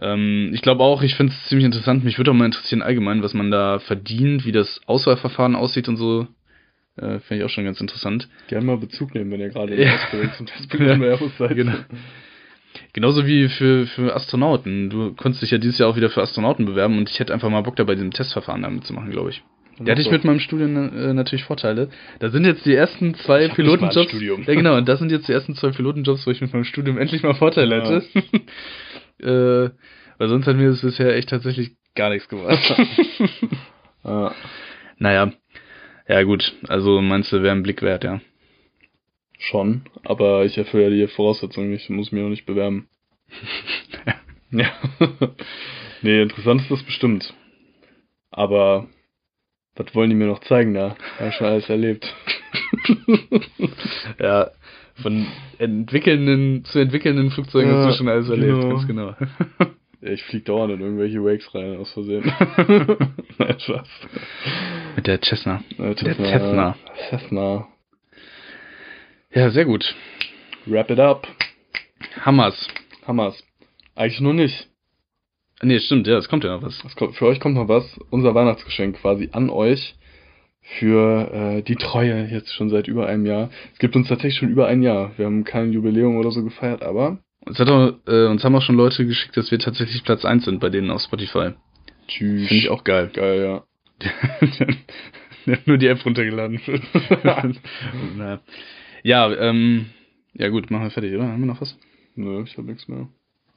Ähm, 0.00 0.50
ich 0.54 0.62
glaube 0.62 0.82
auch, 0.82 1.02
ich 1.02 1.14
finde 1.14 1.32
es 1.32 1.48
ziemlich 1.48 1.66
interessant. 1.66 2.04
Mich 2.04 2.18
würde 2.18 2.30
auch 2.30 2.34
mal 2.34 2.46
interessieren 2.46 2.82
allgemein, 2.82 3.22
was 3.22 3.34
man 3.34 3.50
da 3.50 3.78
verdient, 3.78 4.44
wie 4.44 4.52
das 4.52 4.80
Auswahlverfahren 4.86 5.56
aussieht 5.56 5.88
und 5.88 5.96
so. 5.96 6.26
Äh, 6.96 7.20
Finde 7.20 7.36
ich 7.36 7.44
auch 7.44 7.50
schon 7.50 7.64
ganz 7.64 7.80
interessant. 7.80 8.28
Gerne 8.48 8.66
mal 8.66 8.76
Bezug 8.76 9.14
nehmen, 9.14 9.30
wenn 9.30 9.40
ihr 9.40 9.48
gerade 9.48 9.72
Ausbildung 9.72 10.32
zum 10.34 10.46
Testpiloten 10.46 11.02
ja, 11.04 11.16
seid. 11.16 11.56
Genau. 11.56 11.74
Genauso 12.92 13.26
wie 13.26 13.48
für, 13.48 13.86
für 13.86 14.14
Astronauten. 14.14 14.90
Du 14.90 15.14
konntest 15.14 15.42
dich 15.42 15.50
ja 15.50 15.58
dieses 15.58 15.78
Jahr 15.78 15.88
auch 15.88 15.96
wieder 15.96 16.10
für 16.10 16.22
Astronauten 16.22 16.66
bewerben 16.66 16.98
und 16.98 17.08
ich 17.08 17.18
hätte 17.18 17.32
einfach 17.32 17.50
mal 17.50 17.62
Bock 17.62 17.76
dabei, 17.76 17.94
diesem 17.94 18.12
Testverfahren 18.12 18.62
damit 18.62 18.84
zu 18.84 18.92
machen, 18.92 19.10
glaube 19.10 19.30
ich. 19.30 19.42
Da 19.82 19.92
hatte 19.92 20.02
ich 20.02 20.10
mit 20.10 20.24
meinem 20.24 20.40
Studium 20.40 20.76
äh, 20.76 21.14
natürlich 21.14 21.44
Vorteile. 21.44 21.88
Da 22.18 22.28
sind 22.28 22.44
jetzt 22.44 22.66
die 22.66 22.74
ersten 22.74 23.14
zwei 23.14 23.48
Pilotenjobs. 23.48 24.12
Ja, 24.46 24.54
genau, 24.54 24.76
und 24.76 24.86
das 24.86 24.98
sind 24.98 25.10
jetzt 25.10 25.26
die 25.26 25.32
ersten 25.32 25.54
zwei 25.54 25.70
Pilotenjobs, 25.70 26.26
wo 26.26 26.30
ich 26.30 26.40
mit 26.42 26.52
meinem 26.52 26.64
Studium 26.64 26.98
endlich 26.98 27.22
mal 27.22 27.34
Vorteile 27.34 27.78
ja. 27.78 27.84
hätte. 27.84 28.04
äh, 29.22 29.70
weil 30.18 30.28
sonst 30.28 30.46
hat 30.46 30.56
mir 30.56 30.70
das 30.70 30.82
bisher 30.82 31.14
echt 31.16 31.30
tatsächlich 31.30 31.72
gar 31.94 32.10
nichts 32.10 32.28
gebracht. 32.28 32.74
ja. 34.04 34.34
Naja. 34.98 35.32
Ja, 36.08 36.22
gut. 36.22 36.54
Also 36.68 37.00
meinst 37.00 37.32
du, 37.32 37.42
wäre 37.42 37.54
ein 37.54 37.62
Blick 37.62 37.82
wert, 37.82 38.04
ja. 38.04 38.20
Schon, 39.38 39.82
aber 40.04 40.44
ich 40.44 40.58
erfülle 40.58 40.84
ja 40.84 40.90
die 40.90 41.12
Voraussetzungen 41.12 41.70
nicht, 41.70 41.88
muss 41.88 42.12
mich 42.12 42.22
auch 42.22 42.28
nicht 42.28 42.44
bewerben. 42.44 42.88
ja. 44.50 44.70
nee, 46.02 46.22
interessant 46.22 46.60
ist 46.60 46.70
das 46.70 46.82
bestimmt. 46.82 47.32
Aber 48.30 48.88
was 49.76 49.94
wollen 49.94 50.10
die 50.10 50.16
mir 50.16 50.26
noch 50.26 50.40
zeigen 50.40 50.74
da? 50.74 50.96
Hab 51.18 51.28
ich 51.28 51.34
schon 51.36 51.46
alles 51.46 51.68
erlebt. 51.70 52.14
ja, 54.18 54.50
von 55.02 55.26
entwickelnden 55.58 56.64
zu 56.64 56.78
entwickelnden 56.78 57.30
Flugzeugen 57.30 57.70
ja, 57.70 57.78
hast 57.78 57.94
du 57.94 57.98
schon 57.98 58.08
alles 58.08 58.28
erlebt, 58.28 58.60
genau. 58.60 58.68
ganz 58.68 58.86
genau. 58.86 59.14
ja, 60.00 60.10
ich 60.10 60.22
flieg 60.24 60.44
dauernd 60.44 60.72
in 60.72 60.80
irgendwelche 60.80 61.22
Wakes 61.22 61.54
rein, 61.54 61.76
aus 61.76 61.92
Versehen. 61.92 62.24
Nein, 63.38 63.60
Spaß. 63.60 63.88
Mit 64.96 65.06
der 65.06 65.20
Cessna. 65.22 65.62
Mit 65.76 66.02
der 66.02 66.14
Cessna. 66.16 66.76
Cessna. 67.08 67.68
Ja, 69.32 69.50
sehr 69.50 69.64
gut. 69.64 69.94
Wrap 70.66 70.90
it 70.90 70.98
up. 70.98 71.26
Hammers. 72.24 72.68
Hammers. 73.06 73.42
Eigentlich 73.94 74.20
nur 74.20 74.34
nicht. 74.34 74.68
Nee, 75.62 75.78
stimmt, 75.80 76.06
ja, 76.06 76.16
es 76.16 76.28
kommt 76.28 76.44
ja 76.44 76.56
noch 76.56 76.62
was. 76.62 76.82
Kommt, 76.96 77.16
für 77.16 77.26
euch 77.26 77.38
kommt 77.38 77.54
noch 77.54 77.68
was. 77.68 77.98
Unser 78.10 78.34
Weihnachtsgeschenk 78.34 78.96
quasi 78.96 79.28
an 79.32 79.50
euch 79.50 79.94
für 80.62 81.30
äh, 81.32 81.62
die 81.62 81.76
Treue 81.76 82.26
jetzt 82.30 82.54
schon 82.54 82.70
seit 82.70 82.88
über 82.88 83.06
einem 83.06 83.26
Jahr. 83.26 83.50
Es 83.72 83.78
gibt 83.78 83.96
uns 83.96 84.08
tatsächlich 84.08 84.38
schon 84.38 84.50
über 84.50 84.66
ein 84.66 84.82
Jahr. 84.82 85.12
Wir 85.16 85.26
haben 85.26 85.44
kein 85.44 85.72
Jubiläum 85.72 86.16
oder 86.16 86.30
so 86.30 86.44
gefeiert, 86.44 86.82
aber. 86.82 87.18
Uns, 87.46 87.58
hat 87.58 87.68
auch, 87.68 87.94
äh, 88.06 88.26
uns 88.26 88.44
haben 88.44 88.54
auch 88.54 88.62
schon 88.62 88.76
Leute 88.76 89.06
geschickt, 89.06 89.36
dass 89.36 89.50
wir 89.50 89.58
tatsächlich 89.58 90.04
Platz 90.04 90.24
1 90.24 90.44
sind 90.44 90.60
bei 90.60 90.68
denen 90.68 90.90
auf 90.90 91.02
Spotify. 91.02 91.52
Tschüss. 92.06 92.48
Finde 92.48 92.62
ich 92.62 92.68
auch 92.68 92.84
geil. 92.84 93.10
Geil, 93.12 93.40
ja. 93.42 93.64
Nur 95.66 95.78
die 95.78 95.86
App 95.86 96.04
runtergeladen. 96.04 96.60
Ja, 99.02 99.32
ähm, 99.32 99.86
ja 100.34 100.48
gut, 100.48 100.70
machen 100.70 100.84
wir 100.84 100.90
fertig, 100.90 101.14
oder? 101.14 101.26
Haben 101.26 101.40
wir 101.40 101.46
noch 101.46 101.60
was? 101.62 101.78
Nö, 102.16 102.42
ich 102.42 102.56
hab 102.58 102.66
nichts 102.66 102.86
mehr. 102.86 103.08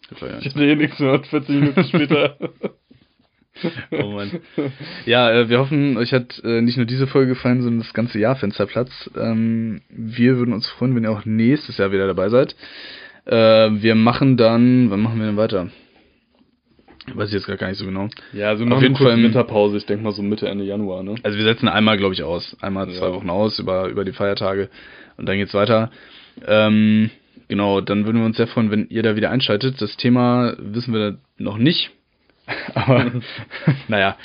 Ich 0.09 0.21
hatte 0.21 0.65
eh 0.65 0.75
nichts 0.75 0.99
mehr, 0.99 1.21
40 1.21 1.49
Minuten 1.49 1.83
später. 1.83 2.37
oh 3.91 4.11
Mann. 4.11 4.31
Ja, 5.05 5.31
äh, 5.31 5.49
wir 5.49 5.59
hoffen, 5.59 5.97
euch 5.97 6.13
hat 6.13 6.41
äh, 6.43 6.61
nicht 6.61 6.77
nur 6.77 6.85
diese 6.85 7.07
Folge 7.07 7.29
gefallen, 7.29 7.61
sondern 7.61 7.81
das 7.81 7.93
ganze 7.93 8.19
Jahr 8.19 8.35
Fensterplatz. 8.35 9.09
Ähm, 9.15 9.81
wir 9.89 10.37
würden 10.37 10.53
uns 10.53 10.67
freuen, 10.67 10.95
wenn 10.95 11.03
ihr 11.03 11.11
auch 11.11 11.25
nächstes 11.25 11.77
Jahr 11.77 11.91
wieder 11.91 12.07
dabei 12.07 12.29
seid. 12.29 12.55
Äh, 13.25 13.33
wir 13.71 13.95
machen 13.95 14.37
dann, 14.37 14.89
wann 14.89 15.01
machen 15.01 15.19
wir 15.19 15.27
denn 15.27 15.37
weiter? 15.37 15.69
Weiß 17.13 17.27
ich 17.29 17.33
jetzt 17.33 17.59
gar 17.59 17.67
nicht 17.67 17.77
so 17.77 17.85
genau. 17.85 18.07
Ja, 18.31 18.49
also 18.49 18.65
auf 18.65 18.81
jeden 18.81 18.95
Fall 18.95 19.21
Winterpause, 19.21 19.77
ich 19.77 19.85
denke 19.85 20.03
mal 20.03 20.13
so 20.13 20.21
Mitte, 20.21 20.47
Ende 20.47 20.63
Januar, 20.63 21.03
ne? 21.03 21.15
Also 21.23 21.37
wir 21.37 21.43
setzen 21.43 21.67
einmal, 21.67 21.97
glaube 21.97 22.13
ich, 22.13 22.23
aus. 22.23 22.55
Einmal 22.61 22.89
zwei 22.91 23.07
ja. 23.07 23.13
Wochen 23.13 23.29
aus 23.29 23.59
über, 23.59 23.89
über 23.89 24.05
die 24.05 24.13
Feiertage 24.13 24.69
und 25.17 25.27
dann 25.27 25.37
geht's 25.37 25.53
weiter. 25.53 25.91
Ähm, 26.45 27.09
genau, 27.49 27.81
dann 27.81 28.05
würden 28.05 28.19
wir 28.19 28.25
uns 28.25 28.37
sehr 28.37 28.47
freuen, 28.47 28.71
wenn 28.71 28.87
ihr 28.89 29.03
da 29.03 29.17
wieder 29.17 29.31
einschaltet. 29.31 29.81
Das 29.81 29.97
Thema 29.97 30.55
wissen 30.57 30.93
wir 30.93 31.17
noch 31.37 31.57
nicht. 31.57 31.91
Aber 32.73 33.11
naja, 33.87 34.17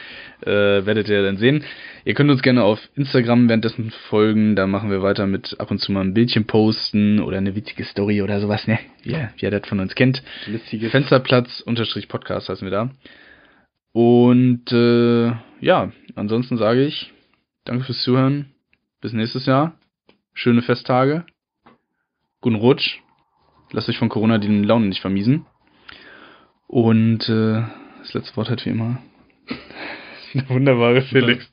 äh, 0.43 0.87
werdet 0.87 1.09
ihr 1.09 1.23
dann 1.23 1.37
sehen. 1.37 1.65
Ihr 2.05 2.15
könnt 2.15 2.31
uns 2.31 2.43
gerne 2.43 2.63
auf 2.63 2.81
Instagram 2.95 3.49
währenddessen 3.49 3.91
folgen. 4.09 4.57
Da 4.57 4.67
machen 4.67 4.91
wir 4.91 5.03
weiter 5.03 5.27
mit 5.27 5.59
ab 5.59 5.71
und 5.71 5.79
zu 5.79 5.93
mal 5.93 6.03
ein 6.03 6.15
Bildchen 6.15 6.47
posten 6.47 7.21
oder 7.21 7.39
eine 7.39 7.55
witzige 7.55 7.85
Story 7.85 8.23
oder 8.23 8.41
sowas, 8.41 8.67
ne? 8.67 8.79
Wie, 9.03 9.13
yeah, 9.13 9.31
wie 9.37 9.47
ihr 9.47 9.51
das 9.51 9.69
von 9.69 9.81
uns 9.81 9.95
kennt. 9.95 10.23
Lustiges. 10.47 10.91
Fensterplatz 10.91 11.61
unterstrich 11.61 12.09
Podcast 12.09 12.49
heißen 12.49 12.67
wir 12.67 12.71
da. 12.71 12.91
Und 13.93 14.71
äh, 14.73 15.33
ja, 15.61 15.93
ansonsten 16.15 16.57
sage 16.57 16.85
ich 16.85 17.13
danke 17.65 17.85
fürs 17.85 18.03
Zuhören. 18.03 18.53
Bis 19.01 19.13
nächstes 19.13 19.47
Jahr. 19.47 19.75
Schöne 20.35 20.63
Festtage. 20.63 21.25
Guten 22.41 22.57
Rutsch. 22.57 23.01
Lasst 23.73 23.89
euch 23.89 23.99
von 23.99 24.09
Corona 24.09 24.39
die 24.39 24.49
Laune 24.49 24.87
nicht 24.87 25.01
vermiesen. 25.01 25.47
Und 26.69 27.29
äh, 27.29 27.63
das 28.01 28.15
letzte 28.15 28.37
Wort 28.37 28.51
hat 28.51 28.65
wie 28.65 28.71
immer. 28.71 28.99
Der 30.35 30.49
wunderbare 30.49 31.03
Felix. 31.03 31.51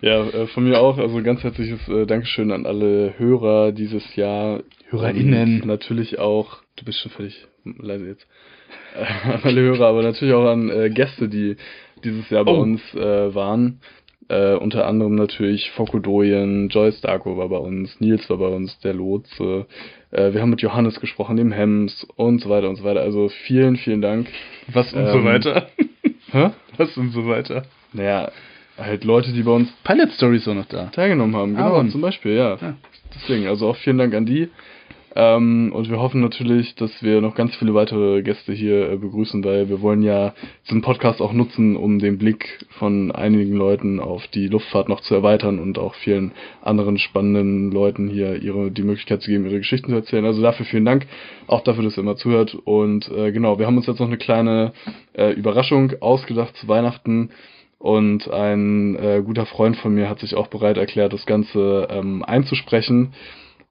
Ja, 0.00 0.24
äh, 0.24 0.46
von 0.48 0.64
mir 0.64 0.80
auch. 0.80 0.98
Also 0.98 1.22
ganz 1.22 1.42
herzliches 1.42 1.86
äh, 1.88 2.06
Dankeschön 2.06 2.52
an 2.52 2.66
alle 2.66 3.14
Hörer 3.18 3.72
dieses 3.72 4.14
Jahr. 4.16 4.62
HörerInnen. 4.90 5.62
Und 5.62 5.66
natürlich 5.66 6.18
auch, 6.18 6.58
du 6.76 6.84
bist 6.84 7.00
schon 7.00 7.10
völlig 7.12 7.46
leise 7.64 8.06
jetzt. 8.06 8.26
Äh, 8.94 9.30
an 9.32 9.40
alle 9.42 9.60
Hörer, 9.60 9.88
aber 9.88 10.02
natürlich 10.02 10.34
auch 10.34 10.46
an 10.46 10.70
äh, 10.70 10.90
Gäste, 10.90 11.28
die 11.28 11.56
dieses 12.04 12.30
Jahr 12.30 12.44
bei 12.44 12.52
oh. 12.52 12.60
uns 12.60 12.80
waren. 12.94 13.80
Äh, 14.28 14.54
unter 14.54 14.86
anderem 14.86 15.14
natürlich 15.14 15.70
Fokodoyen, 15.70 16.68
Joyce 16.68 17.00
Darko 17.00 17.38
war 17.38 17.48
bei 17.48 17.56
uns, 17.56 17.98
Nils 18.00 18.28
war 18.28 18.36
bei 18.36 18.48
uns, 18.48 18.78
der 18.80 18.92
Lotse. 18.92 19.66
Äh, 20.10 20.34
wir 20.34 20.42
haben 20.42 20.50
mit 20.50 20.60
Johannes 20.60 21.00
gesprochen, 21.00 21.36
dem 21.36 21.50
Hems 21.50 22.06
und 22.16 22.42
so 22.42 22.50
weiter 22.50 22.68
und 22.68 22.76
so 22.76 22.84
weiter. 22.84 23.00
Also 23.00 23.28
vielen, 23.46 23.76
vielen 23.76 24.02
Dank. 24.02 24.28
Was 24.66 24.92
und 24.92 25.00
ähm, 25.00 25.12
so 25.12 25.24
weiter? 25.24 25.68
Hä? 26.30 26.50
Was 26.76 26.96
und 26.98 27.12
so 27.12 27.26
weiter? 27.26 27.62
Naja, 27.94 28.30
halt 28.76 29.04
Leute, 29.04 29.32
die 29.32 29.42
bei 29.42 29.52
uns 29.52 29.72
Pilot 29.82 30.12
Stories 30.12 30.46
auch 30.46 30.54
noch 30.54 30.66
da 30.66 30.84
teilgenommen 30.86 31.34
haben. 31.34 31.56
Genau, 31.56 31.76
ah, 31.76 31.88
zum 31.88 32.02
Beispiel, 32.02 32.32
ja. 32.32 32.56
ja. 32.60 32.74
Deswegen, 33.14 33.46
also 33.46 33.68
auch 33.68 33.76
vielen 33.76 33.98
Dank 33.98 34.14
an 34.14 34.26
die. 34.26 34.50
Ähm, 35.18 35.72
und 35.74 35.90
wir 35.90 35.98
hoffen 35.98 36.20
natürlich, 36.20 36.76
dass 36.76 37.02
wir 37.02 37.20
noch 37.20 37.34
ganz 37.34 37.56
viele 37.56 37.74
weitere 37.74 38.22
Gäste 38.22 38.52
hier 38.52 38.88
äh, 38.88 38.96
begrüßen, 38.96 39.42
weil 39.42 39.68
wir 39.68 39.82
wollen 39.82 40.02
ja 40.02 40.32
diesen 40.66 40.80
Podcast 40.80 41.20
auch 41.20 41.32
nutzen, 41.32 41.74
um 41.74 41.98
den 41.98 42.18
Blick 42.18 42.64
von 42.78 43.10
einigen 43.10 43.54
Leuten 43.54 43.98
auf 43.98 44.28
die 44.28 44.46
Luftfahrt 44.46 44.88
noch 44.88 45.00
zu 45.00 45.16
erweitern 45.16 45.58
und 45.58 45.76
auch 45.76 45.96
vielen 45.96 46.30
anderen 46.62 46.98
spannenden 46.98 47.72
Leuten 47.72 48.06
hier 48.08 48.40
ihre 48.40 48.70
die 48.70 48.84
Möglichkeit 48.84 49.20
zu 49.20 49.32
geben, 49.32 49.44
ihre 49.46 49.58
Geschichten 49.58 49.88
zu 49.88 49.96
erzählen. 49.96 50.24
Also 50.24 50.40
dafür 50.40 50.66
vielen 50.66 50.84
Dank, 50.84 51.08
auch 51.48 51.62
dafür, 51.62 51.82
dass 51.82 51.98
ihr 51.98 52.04
immer 52.04 52.14
zuhört. 52.14 52.54
Und 52.54 53.10
äh, 53.10 53.32
genau, 53.32 53.58
wir 53.58 53.66
haben 53.66 53.76
uns 53.76 53.88
jetzt 53.88 53.98
noch 53.98 54.06
eine 54.06 54.18
kleine 54.18 54.72
äh, 55.14 55.32
Überraschung 55.32 55.94
ausgedacht 56.00 56.54
zu 56.58 56.68
Weihnachten. 56.68 57.30
Und 57.80 58.30
ein 58.30 58.94
äh, 58.94 59.20
guter 59.24 59.46
Freund 59.46 59.76
von 59.78 59.92
mir 59.94 60.08
hat 60.08 60.20
sich 60.20 60.36
auch 60.36 60.46
bereit 60.46 60.76
erklärt, 60.76 61.12
das 61.12 61.26
Ganze 61.26 61.88
ähm, 61.90 62.22
einzusprechen. 62.24 63.14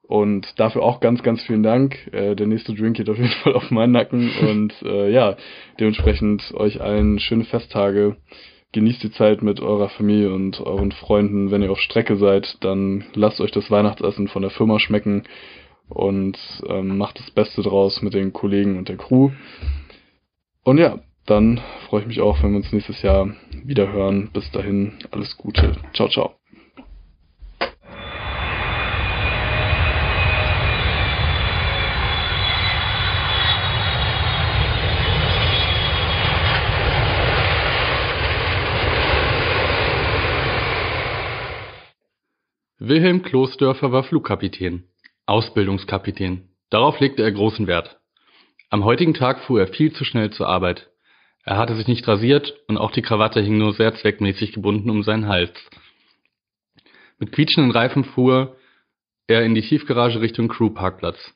Und 0.08 0.58
dafür 0.58 0.82
auch 0.82 1.00
ganz, 1.00 1.22
ganz 1.22 1.42
vielen 1.42 1.62
Dank. 1.62 2.08
Äh, 2.12 2.34
der 2.34 2.46
nächste 2.46 2.74
Drink 2.74 2.96
geht 2.96 3.10
auf 3.10 3.18
jeden 3.18 3.28
Fall 3.28 3.52
auf 3.52 3.70
meinen 3.70 3.92
Nacken. 3.92 4.30
Und 4.40 4.74
äh, 4.82 5.12
ja, 5.12 5.36
dementsprechend 5.78 6.52
euch 6.54 6.80
allen 6.80 7.20
schöne 7.20 7.44
Festtage. 7.44 8.16
Genießt 8.72 9.02
die 9.02 9.12
Zeit 9.12 9.42
mit 9.42 9.60
eurer 9.60 9.88
Familie 9.88 10.30
und 10.30 10.60
euren 10.60 10.92
Freunden. 10.92 11.50
Wenn 11.50 11.62
ihr 11.62 11.70
auf 11.70 11.80
Strecke 11.80 12.16
seid, 12.16 12.58
dann 12.60 13.04
lasst 13.14 13.40
euch 13.40 13.50
das 13.50 13.70
Weihnachtsessen 13.70 14.28
von 14.28 14.42
der 14.42 14.50
Firma 14.50 14.78
schmecken 14.78 15.22
und 15.88 16.36
ähm, 16.68 16.98
macht 16.98 17.18
das 17.18 17.30
Beste 17.30 17.62
draus 17.62 18.02
mit 18.02 18.12
den 18.12 18.34
Kollegen 18.34 18.76
und 18.76 18.90
der 18.90 18.98
Crew. 18.98 19.30
Und 20.64 20.76
ja, 20.76 20.98
dann 21.24 21.62
freue 21.88 22.02
ich 22.02 22.06
mich 22.06 22.20
auch, 22.20 22.42
wenn 22.42 22.50
wir 22.50 22.58
uns 22.58 22.72
nächstes 22.72 23.00
Jahr 23.00 23.34
wieder 23.64 23.90
hören. 23.90 24.28
Bis 24.34 24.50
dahin, 24.50 24.92
alles 25.10 25.38
Gute. 25.38 25.72
Ciao, 25.94 26.08
ciao. 26.08 26.34
Wilhelm 42.88 43.20
Kloßdörfer 43.20 43.92
war 43.92 44.02
Flugkapitän, 44.02 44.84
Ausbildungskapitän. 45.26 46.48
Darauf 46.70 46.98
legte 47.00 47.22
er 47.22 47.32
großen 47.32 47.66
Wert. 47.66 48.00
Am 48.70 48.82
heutigen 48.82 49.12
Tag 49.12 49.40
fuhr 49.40 49.60
er 49.60 49.66
viel 49.66 49.92
zu 49.92 50.06
schnell 50.06 50.30
zur 50.30 50.48
Arbeit. 50.48 50.88
Er 51.44 51.58
hatte 51.58 51.76
sich 51.76 51.86
nicht 51.86 52.08
rasiert 52.08 52.54
und 52.66 52.78
auch 52.78 52.90
die 52.90 53.02
Krawatte 53.02 53.42
hing 53.42 53.58
nur 53.58 53.74
sehr 53.74 53.94
zweckmäßig 53.94 54.54
gebunden 54.54 54.88
um 54.88 55.02
seinen 55.02 55.28
Hals. 55.28 55.52
Mit 57.18 57.32
quietschenden 57.32 57.72
Reifen 57.72 58.04
fuhr 58.04 58.56
er 59.26 59.44
in 59.44 59.54
die 59.54 59.60
Tiefgarage 59.60 60.22
Richtung 60.22 60.48
Crewparkplatz. 60.48 61.34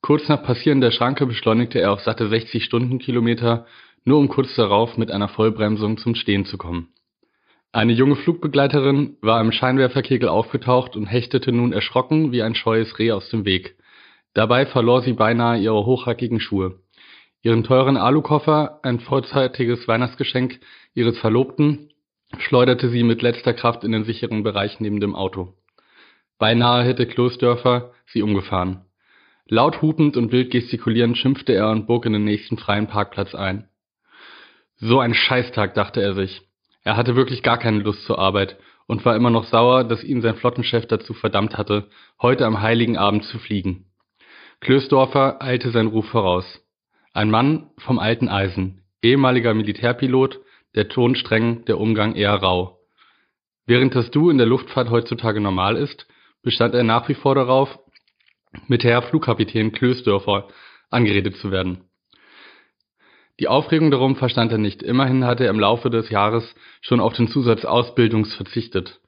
Kurz 0.00 0.28
nach 0.28 0.42
Passieren 0.42 0.80
der 0.80 0.90
Schranke 0.90 1.26
beschleunigte 1.26 1.80
er 1.80 1.92
auf 1.92 2.00
satte 2.00 2.28
60 2.28 2.64
Stundenkilometer, 2.64 3.66
nur 4.04 4.18
um 4.18 4.28
kurz 4.28 4.52
darauf 4.56 4.96
mit 4.96 5.12
einer 5.12 5.28
Vollbremsung 5.28 5.96
zum 5.98 6.16
Stehen 6.16 6.44
zu 6.44 6.58
kommen. 6.58 6.92
Eine 7.74 7.94
junge 7.94 8.16
Flugbegleiterin 8.16 9.16
war 9.22 9.40
im 9.40 9.50
Scheinwerferkegel 9.50 10.28
aufgetaucht 10.28 10.94
und 10.94 11.06
hechtete 11.06 11.52
nun 11.52 11.72
erschrocken 11.72 12.30
wie 12.30 12.42
ein 12.42 12.54
scheues 12.54 12.98
Reh 12.98 13.12
aus 13.12 13.30
dem 13.30 13.46
Weg. 13.46 13.76
Dabei 14.34 14.66
verlor 14.66 15.00
sie 15.00 15.14
beinahe 15.14 15.58
ihre 15.58 15.86
hochhackigen 15.86 16.38
Schuhe. 16.38 16.80
Ihren 17.40 17.64
teuren 17.64 17.96
Alukoffer, 17.96 18.80
ein 18.82 19.00
vorzeitiges 19.00 19.88
Weihnachtsgeschenk 19.88 20.60
ihres 20.92 21.18
Verlobten, 21.18 21.88
schleuderte 22.38 22.90
sie 22.90 23.04
mit 23.04 23.22
letzter 23.22 23.54
Kraft 23.54 23.84
in 23.84 23.92
den 23.92 24.04
sicheren 24.04 24.42
Bereich 24.42 24.78
neben 24.78 25.00
dem 25.00 25.16
Auto. 25.16 25.54
Beinahe 26.38 26.84
hätte 26.84 27.06
Kloßdörfer 27.06 27.92
sie 28.04 28.22
umgefahren. 28.22 28.84
Laut 29.46 29.80
hupend 29.80 30.18
und 30.18 30.30
wild 30.30 30.50
gestikulierend 30.50 31.16
schimpfte 31.16 31.54
er 31.54 31.70
und 31.70 31.86
bog 31.86 32.04
in 32.04 32.12
den 32.12 32.24
nächsten 32.24 32.58
freien 32.58 32.86
Parkplatz 32.86 33.34
ein. 33.34 33.68
So 34.76 35.00
ein 35.00 35.14
Scheißtag, 35.14 35.72
dachte 35.74 36.02
er 36.02 36.14
sich. 36.14 36.42
Er 36.84 36.96
hatte 36.96 37.16
wirklich 37.16 37.42
gar 37.42 37.58
keine 37.58 37.78
Lust 37.78 38.04
zur 38.04 38.18
Arbeit 38.18 38.58
und 38.86 39.04
war 39.04 39.16
immer 39.16 39.30
noch 39.30 39.44
sauer, 39.44 39.84
dass 39.84 40.02
ihn 40.02 40.20
sein 40.20 40.36
Flottenchef 40.36 40.86
dazu 40.86 41.14
verdammt 41.14 41.56
hatte, 41.56 41.88
heute 42.20 42.44
am 42.46 42.60
heiligen 42.60 42.96
Abend 42.96 43.24
zu 43.24 43.38
fliegen. 43.38 43.86
Klösdorfer 44.60 45.42
eilte 45.42 45.70
sein 45.70 45.88
Ruf 45.88 46.06
voraus. 46.06 46.44
Ein 47.12 47.30
Mann 47.30 47.70
vom 47.78 47.98
alten 47.98 48.28
Eisen, 48.28 48.82
ehemaliger 49.02 49.54
Militärpilot, 49.54 50.40
der 50.74 50.88
Ton 50.88 51.14
streng, 51.14 51.64
der 51.66 51.78
Umgang 51.78 52.14
eher 52.14 52.34
rau. 52.34 52.78
Während 53.66 53.94
das 53.94 54.10
Du 54.10 54.30
in 54.30 54.38
der 54.38 54.46
Luftfahrt 54.46 54.90
heutzutage 54.90 55.40
normal 55.40 55.76
ist, 55.76 56.06
bestand 56.42 56.74
er 56.74 56.84
nach 56.84 57.08
wie 57.08 57.14
vor 57.14 57.34
darauf, 57.34 57.78
mit 58.66 58.84
Herr 58.84 59.02
Flugkapitän 59.02 59.72
Klösdorfer 59.72 60.48
angeredet 60.90 61.36
zu 61.36 61.50
werden. 61.50 61.84
Die 63.40 63.48
Aufregung 63.48 63.90
darum 63.90 64.16
verstand 64.16 64.52
er 64.52 64.58
nicht, 64.58 64.82
immerhin 64.82 65.24
hatte 65.24 65.44
er 65.44 65.50
im 65.50 65.60
Laufe 65.60 65.90
des 65.90 66.10
Jahres 66.10 66.54
schon 66.80 67.00
auf 67.00 67.14
den 67.14 67.28
Zusatz 67.28 67.64
Ausbildungs 67.64 68.34
verzichtet. 68.34 69.00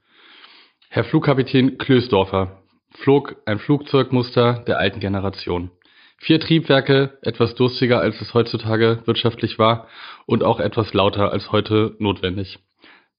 Herr 0.88 1.04
Flugkapitän 1.04 1.76
Klösdorfer 1.78 2.62
flog 2.92 3.36
ein 3.46 3.58
Flugzeugmuster 3.58 4.64
der 4.66 4.78
alten 4.78 5.00
Generation. 5.00 5.70
Vier 6.18 6.40
Triebwerke, 6.40 7.18
etwas 7.22 7.54
durstiger 7.54 8.00
als 8.00 8.20
es 8.20 8.32
heutzutage 8.32 9.02
wirtschaftlich 9.04 9.58
war 9.58 9.88
und 10.26 10.42
auch 10.42 10.60
etwas 10.60 10.94
lauter 10.94 11.32
als 11.32 11.52
heute 11.52 11.96
notwendig. 11.98 12.58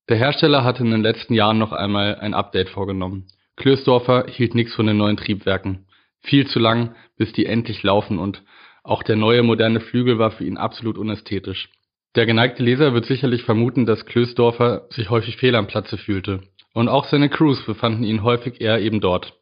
Der 0.09 0.17
Hersteller 0.17 0.63
hatte 0.63 0.83
in 0.83 0.91
den 0.91 1.01
letzten 1.01 1.33
Jahren 1.33 1.57
noch 1.57 1.71
einmal 1.71 2.15
ein 2.15 2.33
Update 2.33 2.69
vorgenommen. 2.69 3.27
Klösdorfer 3.57 4.25
hielt 4.27 4.55
nichts 4.55 4.73
von 4.73 4.87
den 4.87 4.97
neuen 4.97 5.17
Triebwerken. 5.17 5.87
Viel 6.21 6.47
zu 6.47 6.59
lang, 6.59 6.95
bis 7.17 7.31
die 7.33 7.45
endlich 7.45 7.83
laufen 7.83 8.17
und 8.17 8.43
auch 8.85 9.01
der 9.01 9.15
neue 9.15 9.41
moderne 9.41 9.79
Flügel 9.79 10.19
war 10.19 10.31
für 10.31 10.45
ihn 10.45 10.57
absolut 10.57 10.97
unästhetisch. 10.97 11.69
Der 12.15 12.25
geneigte 12.25 12.63
Leser 12.63 12.93
wird 12.93 13.05
sicherlich 13.05 13.43
vermuten, 13.43 13.85
dass 13.85 14.05
Klösdorfer 14.05 14.85
sich 14.89 15.09
häufig 15.09 15.37
fehl 15.37 15.55
am 15.55 15.67
Platze 15.67 15.97
fühlte. 15.97 16.43
Und 16.73 16.87
auch 16.87 17.05
seine 17.05 17.29
Crews 17.29 17.65
befanden 17.65 18.03
ihn 18.03 18.23
häufig 18.23 18.61
eher 18.61 18.79
eben 18.79 19.01
dort. 19.01 19.33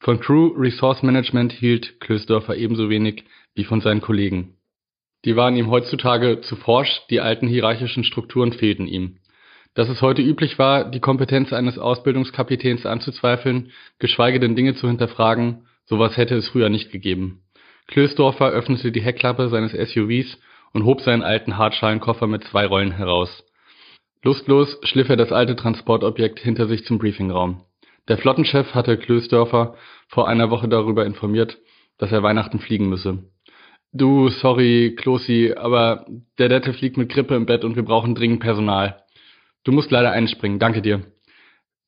Von 0.00 0.20
Crew 0.20 0.48
Resource 0.56 1.02
Management 1.02 1.52
hielt 1.52 1.98
Klösdorfer 2.00 2.56
ebenso 2.56 2.90
wenig 2.90 3.24
wie 3.54 3.64
von 3.64 3.80
seinen 3.80 4.02
Kollegen. 4.02 4.58
Die 5.24 5.34
waren 5.34 5.56
ihm 5.56 5.70
heutzutage 5.70 6.42
zu 6.42 6.54
forsch, 6.54 7.00
die 7.08 7.20
alten 7.20 7.48
hierarchischen 7.48 8.04
Strukturen 8.04 8.52
fehlten 8.52 8.86
ihm. 8.86 9.16
Dass 9.72 9.88
es 9.88 10.02
heute 10.02 10.20
üblich 10.20 10.58
war, 10.58 10.90
die 10.90 11.00
Kompetenz 11.00 11.52
eines 11.52 11.78
Ausbildungskapitäns 11.78 12.84
anzuzweifeln, 12.84 13.72
geschweige 13.98 14.38
denn 14.38 14.54
Dinge 14.54 14.74
zu 14.74 14.86
hinterfragen, 14.86 15.66
sowas 15.86 16.18
hätte 16.18 16.34
es 16.34 16.48
früher 16.48 16.68
nicht 16.68 16.92
gegeben. 16.92 17.43
Klösdorfer 17.86 18.50
öffnete 18.50 18.92
die 18.92 19.02
Heckklappe 19.02 19.48
seines 19.48 19.72
SUVs 19.72 20.38
und 20.72 20.84
hob 20.84 21.00
seinen 21.00 21.22
alten 21.22 21.58
Hartschalenkoffer 21.58 22.26
mit 22.26 22.44
zwei 22.44 22.66
Rollen 22.66 22.92
heraus. 22.92 23.44
Lustlos 24.22 24.78
schliff 24.82 25.08
er 25.08 25.16
das 25.16 25.32
alte 25.32 25.54
Transportobjekt 25.54 26.40
hinter 26.40 26.66
sich 26.66 26.84
zum 26.84 26.98
Briefingraum. 26.98 27.62
Der 28.08 28.18
Flottenchef 28.18 28.74
hatte 28.74 28.96
Klösdorfer 28.98 29.76
vor 30.08 30.28
einer 30.28 30.50
Woche 30.50 30.68
darüber 30.68 31.06
informiert, 31.06 31.58
dass 31.98 32.12
er 32.12 32.22
Weihnachten 32.22 32.58
fliegen 32.58 32.88
müsse. 32.88 33.24
Du, 33.92 34.28
sorry, 34.28 34.96
Klosi, 34.96 35.54
aber 35.56 36.06
der 36.38 36.48
Dette 36.48 36.72
fliegt 36.72 36.96
mit 36.96 37.10
Grippe 37.10 37.36
im 37.36 37.46
Bett 37.46 37.64
und 37.64 37.76
wir 37.76 37.84
brauchen 37.84 38.14
dringend 38.14 38.40
Personal. 38.40 39.04
Du 39.62 39.72
musst 39.72 39.90
leider 39.90 40.10
einspringen, 40.10 40.58
danke 40.58 40.82
dir. 40.82 41.02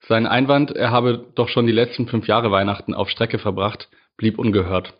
Sein 0.01 0.27
Einwand, 0.27 0.71
er 0.71 0.93
habe 0.93 1.27
doch 1.35 1.49
schon 1.49 1.67
die 1.67 1.73
letzten 1.73 2.07
fünf 2.07 2.29
Jahre 2.29 2.53
Weihnachten 2.53 2.95
auf 2.95 3.11
Strecke 3.11 3.39
verbracht, 3.39 3.89
blieb 4.17 4.39
ungehört. 4.39 4.95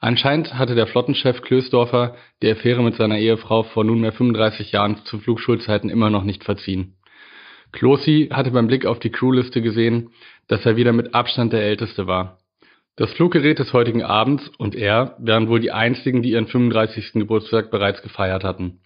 Anscheinend 0.00 0.54
hatte 0.54 0.74
der 0.74 0.86
Flottenchef 0.86 1.42
Klösdorfer 1.42 2.16
die 2.42 2.50
Affäre 2.50 2.82
mit 2.82 2.94
seiner 2.96 3.18
Ehefrau 3.18 3.62
vor 3.62 3.84
nunmehr 3.84 4.12
35 4.12 4.72
Jahren 4.72 4.96
zu 5.04 5.18
Flugschulzeiten 5.18 5.90
immer 5.90 6.10
noch 6.10 6.24
nicht 6.24 6.44
verziehen. 6.44 6.96
Klosi 7.72 8.28
hatte 8.32 8.50
beim 8.50 8.66
Blick 8.66 8.86
auf 8.86 8.98
die 8.98 9.10
Crewliste 9.10 9.60
gesehen, 9.62 10.10
dass 10.46 10.64
er 10.64 10.76
wieder 10.76 10.92
mit 10.92 11.14
Abstand 11.14 11.52
der 11.52 11.62
Älteste 11.62 12.06
war. 12.06 12.38
Das 12.96 13.12
Fluggerät 13.14 13.58
des 13.58 13.72
heutigen 13.72 14.04
Abends 14.04 14.48
und 14.58 14.76
er 14.76 15.16
wären 15.18 15.48
wohl 15.48 15.58
die 15.58 15.72
einzigen, 15.72 16.22
die 16.22 16.30
ihren 16.30 16.46
35. 16.46 17.14
Geburtstag 17.14 17.72
bereits 17.72 18.02
gefeiert 18.02 18.44
hatten. 18.44 18.80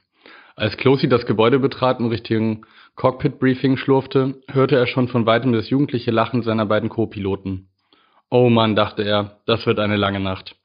Als 0.56 0.78
Klosi 0.78 1.08
das 1.08 1.26
Gebäude 1.26 1.58
betrat 1.58 2.00
und 2.00 2.08
Richtung 2.08 2.64
Cockpit-Briefing 2.96 3.76
schlurfte, 3.76 4.40
hörte 4.50 4.76
er 4.76 4.86
schon 4.86 5.08
von 5.08 5.26
weitem 5.26 5.52
das 5.52 5.68
jugendliche 5.68 6.10
Lachen 6.10 6.42
seiner 6.42 6.64
beiden 6.64 6.88
Co-Piloten. 6.88 7.68
Oh 8.30 8.48
Mann, 8.48 8.74
dachte 8.74 9.02
er, 9.02 9.40
das 9.46 9.66
wird 9.66 9.78
eine 9.78 9.96
lange 9.96 10.20
Nacht. 10.20 10.56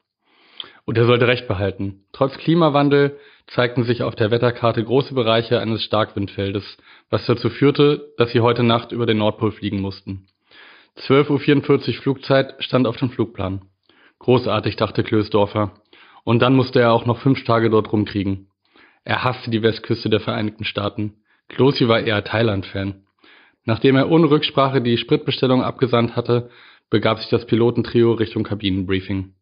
Und 0.85 0.97
er 0.97 1.05
sollte 1.05 1.27
recht 1.27 1.47
behalten. 1.47 2.03
Trotz 2.11 2.37
Klimawandel 2.37 3.17
zeigten 3.47 3.83
sich 3.83 4.03
auf 4.03 4.15
der 4.15 4.31
Wetterkarte 4.31 4.83
große 4.83 5.13
Bereiche 5.13 5.59
eines 5.59 5.83
Starkwindfeldes, 5.83 6.77
was 7.09 7.25
dazu 7.25 7.49
führte, 7.49 8.11
dass 8.17 8.31
sie 8.31 8.41
heute 8.41 8.63
Nacht 8.63 8.91
über 8.91 9.05
den 9.05 9.17
Nordpol 9.17 9.51
fliegen 9.51 9.79
mussten. 9.79 10.27
12.44 11.07 11.87
Uhr 11.87 12.01
Flugzeit 12.01 12.55
stand 12.59 12.85
auf 12.85 12.97
dem 12.97 13.09
Flugplan. 13.09 13.61
Großartig, 14.19 14.75
dachte 14.75 15.03
Klösdorfer. 15.03 15.73
Und 16.23 16.41
dann 16.41 16.55
musste 16.55 16.79
er 16.79 16.93
auch 16.93 17.05
noch 17.05 17.19
fünf 17.19 17.43
Tage 17.43 17.69
dort 17.69 17.91
rumkriegen. 17.91 18.47
Er 19.03 19.23
hasste 19.23 19.51
die 19.51 19.61
Westküste 19.61 20.09
der 20.09 20.21
Vereinigten 20.21 20.63
Staaten. 20.63 21.15
Klosi 21.49 21.87
war 21.87 21.99
eher 21.99 22.23
Thailand-Fan. 22.23 23.03
Nachdem 23.65 23.95
er 23.95 24.09
ohne 24.09 24.29
Rücksprache 24.29 24.81
die 24.81 24.97
Spritbestellung 24.97 25.63
abgesandt 25.63 26.15
hatte, 26.15 26.49
begab 26.89 27.19
sich 27.19 27.29
das 27.29 27.45
Pilotentrio 27.45 28.13
Richtung 28.13 28.43
Kabinenbriefing. 28.43 29.33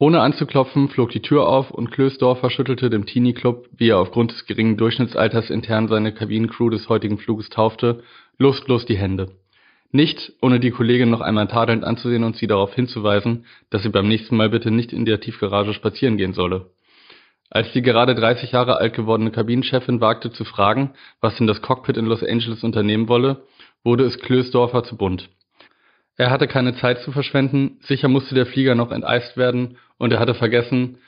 Ohne 0.00 0.20
anzuklopfen, 0.20 0.88
flog 0.88 1.10
die 1.10 1.22
Tür 1.22 1.48
auf 1.48 1.72
und 1.72 1.90
Klösdorfer 1.90 2.50
schüttelte 2.50 2.88
dem 2.88 3.04
Teenie-Club, 3.04 3.68
wie 3.76 3.88
er 3.88 3.98
aufgrund 3.98 4.30
des 4.30 4.46
geringen 4.46 4.76
Durchschnittsalters 4.76 5.50
intern 5.50 5.88
seine 5.88 6.14
Kabinencrew 6.14 6.70
des 6.70 6.88
heutigen 6.88 7.18
Fluges 7.18 7.48
taufte, 7.48 8.04
lustlos 8.38 8.86
die 8.86 8.96
Hände. 8.96 9.32
Nicht, 9.90 10.34
ohne 10.40 10.60
die 10.60 10.70
Kollegin 10.70 11.10
noch 11.10 11.20
einmal 11.20 11.48
tadelnd 11.48 11.82
anzusehen 11.82 12.22
und 12.22 12.36
sie 12.36 12.46
darauf 12.46 12.74
hinzuweisen, 12.74 13.46
dass 13.70 13.82
sie 13.82 13.88
beim 13.88 14.06
nächsten 14.06 14.36
Mal 14.36 14.50
bitte 14.50 14.70
nicht 14.70 14.92
in 14.92 15.04
der 15.04 15.18
Tiefgarage 15.18 15.74
spazieren 15.74 16.16
gehen 16.16 16.32
solle. 16.32 16.70
Als 17.50 17.72
die 17.72 17.82
gerade 17.82 18.14
30 18.14 18.52
Jahre 18.52 18.76
alt 18.76 18.94
gewordene 18.94 19.32
Kabinenchefin 19.32 20.00
wagte 20.00 20.30
zu 20.30 20.44
fragen, 20.44 20.92
was 21.20 21.36
denn 21.36 21.48
das 21.48 21.60
Cockpit 21.60 21.96
in 21.96 22.06
Los 22.06 22.22
Angeles 22.22 22.62
unternehmen 22.62 23.08
wolle, 23.08 23.46
wurde 23.82 24.04
es 24.04 24.20
Klösdorfer 24.20 24.84
zu 24.84 24.96
bunt. 24.96 25.28
Er 26.16 26.30
hatte 26.30 26.46
keine 26.46 26.74
Zeit 26.76 27.00
zu 27.00 27.10
verschwenden, 27.10 27.78
sicher 27.80 28.08
musste 28.08 28.34
der 28.34 28.46
Flieger 28.46 28.74
noch 28.74 28.92
enteist 28.92 29.36
werden 29.36 29.78
und 29.98 30.12
er 30.12 30.20
hatte 30.20 30.34
vergessen, 30.34 30.98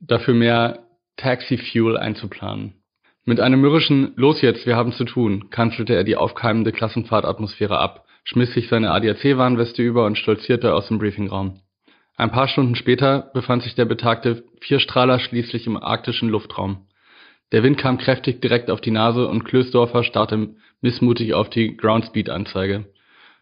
dafür 0.00 0.34
mehr 0.34 0.80
Taxi-Fuel 1.16 1.96
einzuplanen. 1.96 2.74
Mit 3.24 3.40
einem 3.40 3.60
mürrischen 3.60 4.12
Los 4.16 4.42
jetzt, 4.42 4.66
wir 4.66 4.76
haben 4.76 4.92
zu 4.92 5.04
tun, 5.04 5.48
kanzelte 5.50 5.94
er 5.94 6.04
die 6.04 6.16
aufkeimende 6.16 6.72
Klassenfahrtatmosphäre 6.72 7.78
ab, 7.78 8.04
schmiss 8.24 8.52
sich 8.52 8.68
seine 8.68 8.90
ADAC-Warnweste 8.90 9.82
über 9.82 10.06
und 10.06 10.18
stolzierte 10.18 10.74
aus 10.74 10.88
dem 10.88 10.98
Briefingraum. 10.98 11.60
Ein 12.16 12.32
paar 12.32 12.48
Stunden 12.48 12.74
später 12.74 13.30
befand 13.32 13.62
sich 13.62 13.74
der 13.74 13.84
betagte 13.84 14.44
Vierstrahler 14.60 15.18
schließlich 15.18 15.66
im 15.66 15.76
arktischen 15.76 16.28
Luftraum. 16.28 16.88
Der 17.52 17.62
Wind 17.62 17.78
kam 17.78 17.98
kräftig 17.98 18.40
direkt 18.40 18.70
auf 18.70 18.80
die 18.80 18.90
Nase 18.90 19.28
und 19.28 19.44
Klösdorfer 19.44 20.04
starrte 20.04 20.56
missmutig 20.80 21.34
auf 21.34 21.48
die 21.48 21.76
Groundspeed-Anzeige. 21.76 22.86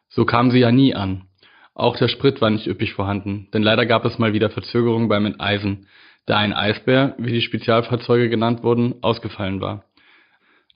So 0.08 0.24
kam 0.24 0.50
sie 0.50 0.58
ja 0.58 0.72
nie 0.72 0.94
an. 0.94 1.29
Auch 1.74 1.96
der 1.96 2.08
Sprit 2.08 2.40
war 2.40 2.50
nicht 2.50 2.66
üppig 2.66 2.94
vorhanden, 2.94 3.48
denn 3.54 3.62
leider 3.62 3.86
gab 3.86 4.04
es 4.04 4.18
mal 4.18 4.32
wieder 4.32 4.50
Verzögerungen 4.50 5.08
beim 5.08 5.26
Enteisen, 5.26 5.86
da 6.26 6.36
ein 6.36 6.52
Eisbär, 6.52 7.14
wie 7.18 7.32
die 7.32 7.40
Spezialfahrzeuge 7.40 8.28
genannt 8.28 8.62
wurden, 8.62 9.02
ausgefallen 9.02 9.60
war. 9.60 9.84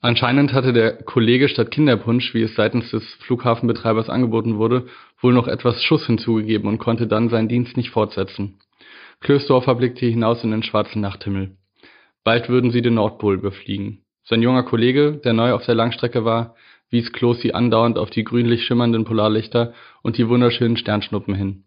Anscheinend 0.01 0.53
hatte 0.53 0.73
der 0.73 1.01
Kollege 1.03 1.49
statt 1.49 1.71
Kinderpunsch, 1.71 2.33
wie 2.33 2.43
es 2.43 2.55
seitens 2.55 2.91
des 2.91 3.03
Flughafenbetreibers 3.25 4.09
angeboten 4.09 4.57
wurde, 4.57 4.85
wohl 5.19 5.33
noch 5.33 5.47
etwas 5.47 5.83
Schuss 5.83 6.05
hinzugegeben 6.05 6.69
und 6.69 6.77
konnte 6.77 7.07
dann 7.07 7.29
seinen 7.29 7.47
Dienst 7.47 7.75
nicht 7.75 7.89
fortsetzen. 7.89 8.59
Klösdorfer 9.21 9.75
blickte 9.75 10.05
hinaus 10.05 10.43
in 10.43 10.51
den 10.51 10.63
schwarzen 10.63 11.01
Nachthimmel. 11.01 11.57
Bald 12.23 12.49
würden 12.49 12.71
sie 12.71 12.81
den 12.81 12.95
Nordpol 12.95 13.35
überfliegen. 13.35 14.03
Sein 14.23 14.41
junger 14.41 14.63
Kollege, 14.63 15.21
der 15.23 15.33
neu 15.33 15.53
auf 15.53 15.65
der 15.65 15.75
Langstrecke 15.75 16.25
war, 16.25 16.55
wies 16.89 17.11
Klosi 17.13 17.51
andauernd 17.51 17.97
auf 17.97 18.09
die 18.09 18.23
grünlich 18.23 18.65
schimmernden 18.65 19.05
Polarlichter 19.05 19.73
und 20.01 20.17
die 20.17 20.27
wunderschönen 20.27 20.77
Sternschnuppen 20.77 21.35
hin. 21.35 21.65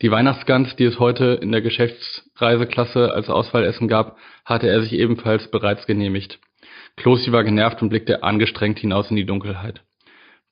Die 0.00 0.10
Weihnachtsgans, 0.10 0.76
die 0.76 0.84
es 0.84 1.00
heute 1.00 1.38
in 1.42 1.50
der 1.50 1.60
Geschäftsreiseklasse 1.60 3.12
als 3.12 3.28
Auswahlessen 3.28 3.88
gab, 3.88 4.16
hatte 4.44 4.68
er 4.68 4.80
sich 4.82 4.92
ebenfalls 4.92 5.50
bereits 5.50 5.86
genehmigt. 5.86 6.38
Klosi 6.96 7.32
war 7.32 7.42
genervt 7.42 7.82
und 7.82 7.88
blickte 7.88 8.22
angestrengt 8.22 8.78
hinaus 8.78 9.10
in 9.10 9.16
die 9.16 9.26
Dunkelheit. 9.26 9.82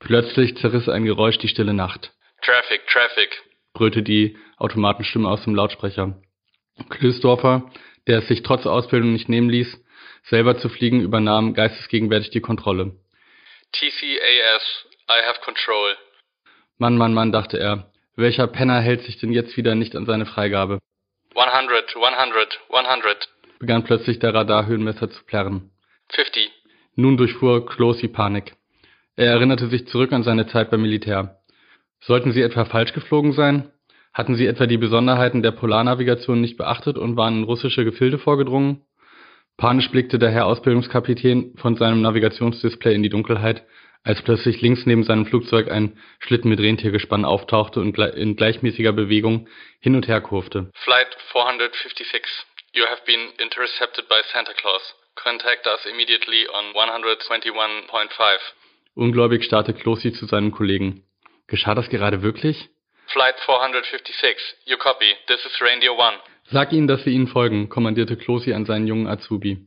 Plötzlich 0.01 0.57
zerriss 0.57 0.89
ein 0.89 1.05
Geräusch 1.05 1.39
die 1.39 1.49
stille 1.49 1.74
Nacht. 1.74 2.12
Traffic, 2.43 2.87
Traffic, 2.89 3.43
brüllte 3.72 4.03
die 4.03 4.37
Automatenstimme 4.57 5.29
aus 5.29 5.45
dem 5.45 5.55
Lautsprecher. 5.55 6.20
Klösdorfer, 6.89 7.70
der 8.07 8.18
es 8.18 8.29
sich 8.29 8.43
trotz 8.43 8.66
Ausbildung 8.66 9.12
nicht 9.12 9.29
nehmen 9.29 9.49
ließ, 9.49 9.81
selber 10.24 10.59
zu 10.59 10.68
fliegen, 10.68 11.01
übernahm 11.01 11.55
geistesgegenwärtig 11.55 12.31
die 12.31 12.41
Kontrolle. 12.41 12.97
TCAS, 13.77 14.62
I 15.11 15.20
have 15.27 15.41
control. 15.45 15.95
Mann, 16.79 16.97
Mann, 16.97 17.12
Mann, 17.12 17.31
dachte 17.31 17.59
er. 17.59 17.91
Welcher 18.16 18.47
Penner 18.47 18.81
hält 18.81 19.03
sich 19.03 19.18
denn 19.18 19.33
jetzt 19.33 19.59
wieder 19.59 19.74
nicht 19.74 19.95
an 19.95 20.07
seine 20.07 20.24
Freigabe? 20.24 20.79
100, 21.35 21.95
100, 21.95 22.61
100, 22.70 23.29
begann 23.59 23.85
plötzlich 23.85 24.18
der 24.18 24.33
Radarhöhenmesser 24.33 25.11
zu 25.11 25.22
plärren. 25.24 25.72
50. 26.09 26.51
Nun 26.95 27.18
durchfuhr 27.18 27.66
Klosi 27.66 28.09
Panik. 28.09 28.57
Er 29.16 29.33
erinnerte 29.33 29.68
sich 29.68 29.87
zurück 29.89 30.12
an 30.12 30.22
seine 30.22 30.47
Zeit 30.47 30.70
beim 30.70 30.81
Militär. 30.81 31.43
Sollten 32.01 32.33
sie 32.33 32.41
etwa 32.41 32.64
falsch 32.64 32.95
geflogen 32.95 33.33
sein? 33.33 33.70
Hatten 34.14 34.37
sie 34.37 34.47
etwa 34.47 34.66
die 34.66 34.79
Besonderheiten 34.79 35.43
der 35.43 35.53
Polarnavigation 35.53 36.41
nicht 36.41 36.57
beachtet 36.57 36.97
und 36.97 37.18
waren 37.18 37.39
in 37.39 37.45
russische 37.45 37.85
Gefilde 37.85 38.18
vorgedrungen? 38.18 38.86
Panisch 39.59 39.90
blickte 39.90 40.18
der 40.18 40.30
Herr 40.30 40.46
Ausbildungskapitän 40.46 41.54
von 41.57 41.76
seinem 41.76 42.02
Navigationsdisplay 42.02 42.94
in 42.94 43.02
die 43.02 43.09
Dunkelheit, 43.09 43.62
als 44.04 44.20
plötzlich 44.22 44.61
links 44.61 44.84
neben 44.84 45.02
seinem 45.02 45.24
Flugzeug 45.24 45.70
ein 45.70 45.98
Schlitten 46.20 46.50
mit 46.50 46.61
Rentiergespann 46.61 47.24
auftauchte 47.24 47.80
und 47.80 47.98
in 47.98 48.36
gleichmäßiger 48.36 48.92
Bewegung 48.92 49.48
hin 49.80 49.96
und 49.96 50.09
her 50.09 50.20
kurfte. 50.20 50.70
Flight 50.74 51.09
456. 51.32 52.22
You 52.74 52.84
have 52.84 53.00
been 53.07 53.32
intercepted 53.38 54.07
by 54.09 54.20
Santa 54.32 54.52
Claus. 54.52 54.94
Contact 55.14 55.66
us 55.66 55.86
immediately 55.86 56.46
on 56.48 56.74
121.5. 56.74 58.38
Ungläubig 58.94 59.44
starrte 59.44 59.72
Klosi 59.72 60.12
zu 60.12 60.26
seinem 60.26 60.52
Kollegen. 60.52 61.02
Geschah 61.46 61.74
das 61.74 61.88
gerade 61.88 62.20
wirklich? 62.20 62.68
Flight 63.07 63.40
456. 63.46 64.36
You 64.66 64.76
copy. 64.76 65.14
This 65.26 65.44
is 65.46 65.61
Reindeer 65.62 65.96
One. 65.96 66.18
Sag 66.51 66.72
ihnen, 66.72 66.86
dass 66.86 67.05
wir 67.05 67.12
ihnen 67.12 67.26
folgen, 67.26 67.68
kommandierte 67.68 68.16
Klosi 68.16 68.53
an 68.53 68.66
seinen 68.66 68.86
jungen 68.86 69.09
Azubi. 69.09 69.66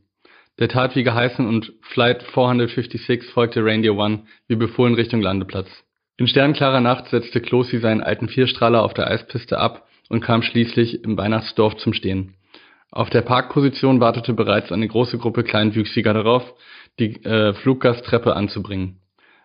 Der 0.58 0.68
tat 0.68 0.96
wie 0.96 1.02
geheißen 1.02 1.46
und 1.46 1.72
Flight 1.82 2.22
456 2.22 3.24
folgte 3.30 3.64
Reindeer 3.64 3.96
One 3.96 4.24
wie 4.48 4.56
befohlen 4.56 4.94
Richtung 4.94 5.20
Landeplatz. 5.20 5.68
In 6.16 6.26
sternklarer 6.26 6.80
Nacht 6.80 7.08
setzte 7.08 7.40
Klosi 7.40 7.78
seinen 7.78 8.02
alten 8.02 8.28
Vierstrahler 8.28 8.82
auf 8.82 8.94
der 8.94 9.08
Eispiste 9.08 9.58
ab 9.58 9.86
und 10.08 10.20
kam 10.20 10.42
schließlich 10.42 11.04
im 11.04 11.16
Weihnachtsdorf 11.16 11.76
zum 11.76 11.92
Stehen. 11.92 12.34
Auf 12.90 13.08
der 13.08 13.22
Parkposition 13.22 14.00
wartete 14.00 14.32
bereits 14.32 14.72
eine 14.72 14.88
große 14.88 15.18
Gruppe 15.18 15.44
Kleinwüchsiger 15.44 16.12
darauf, 16.12 16.42
die 16.98 17.22
äh, 17.24 17.54
Fluggasttreppe 17.54 18.34
anzubringen. 18.34 19.00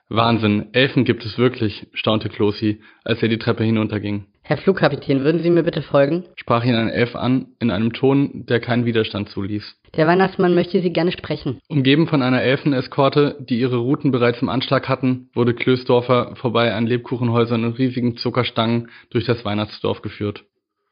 Wahnsinn, 0.10 0.70
Elfen 0.74 1.04
gibt 1.04 1.26
es 1.26 1.38
wirklich, 1.38 1.88
staunte 1.94 2.30
Klosi, 2.30 2.82
als 3.04 3.22
er 3.22 3.30
die 3.30 3.40
Treppe 3.40 3.64
hinunterging. 3.64 4.26
Herr 4.48 4.58
Flugkapitän, 4.58 5.24
würden 5.24 5.42
Sie 5.42 5.50
mir 5.50 5.64
bitte 5.64 5.82
folgen? 5.82 6.26
sprach 6.36 6.64
ihn 6.64 6.76
ein 6.76 6.90
Elf 6.90 7.16
an, 7.16 7.48
in 7.60 7.72
einem 7.72 7.94
Ton, 7.94 8.46
der 8.46 8.60
keinen 8.60 8.86
Widerstand 8.86 9.30
zuließ. 9.30 9.82
Der 9.96 10.06
Weihnachtsmann 10.06 10.54
möchte 10.54 10.80
Sie 10.82 10.94
gerne 10.94 11.12
sprechen. 11.12 11.60
Umgeben 11.68 12.06
von 12.06 12.22
einer 12.22 12.44
Elfeneskorte, 12.44 13.38
die 13.40 13.60
ihre 13.60 13.78
Routen 13.78 14.12
bereits 14.12 14.44
im 14.44 14.50
Anschlag 14.50 14.88
hatten, 14.88 15.32
wurde 15.34 15.56
Klösdorfer 15.56 16.36
vorbei 16.36 16.76
an 16.76 16.86
Lebkuchenhäusern 16.86 17.66
und 17.66 17.80
riesigen 17.80 18.18
Zuckerstangen 18.18 18.92
durch 19.10 19.26
das 19.26 19.44
Weihnachtsdorf 19.46 20.04
geführt. 20.04 20.44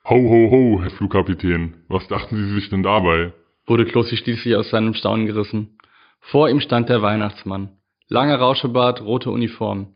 Ho, 0.10 0.16
ho, 0.16 0.49
ho, 0.49 0.82
Herr 0.82 0.89
Flugkapitän. 0.89 1.76
Was 1.89 2.08
dachten 2.08 2.36
Sie 2.36 2.56
sich 2.56 2.70
denn 2.72 2.82
dabei? 2.82 3.34
wurde 3.68 3.86
Klosi 3.86 4.18
schließlich 4.18 4.56
aus 4.56 4.72
seinem 4.72 4.95
Staunen 4.95 5.28
gerissen. 5.28 5.78
Vor 6.22 6.49
ihm 6.49 6.60
stand 6.60 6.89
der 6.89 7.04
Weihnachtsmann. 7.04 7.70
Langer 8.10 8.38
Rauschebart, 8.38 9.01
rote 9.01 9.30
Uniform. 9.30 9.93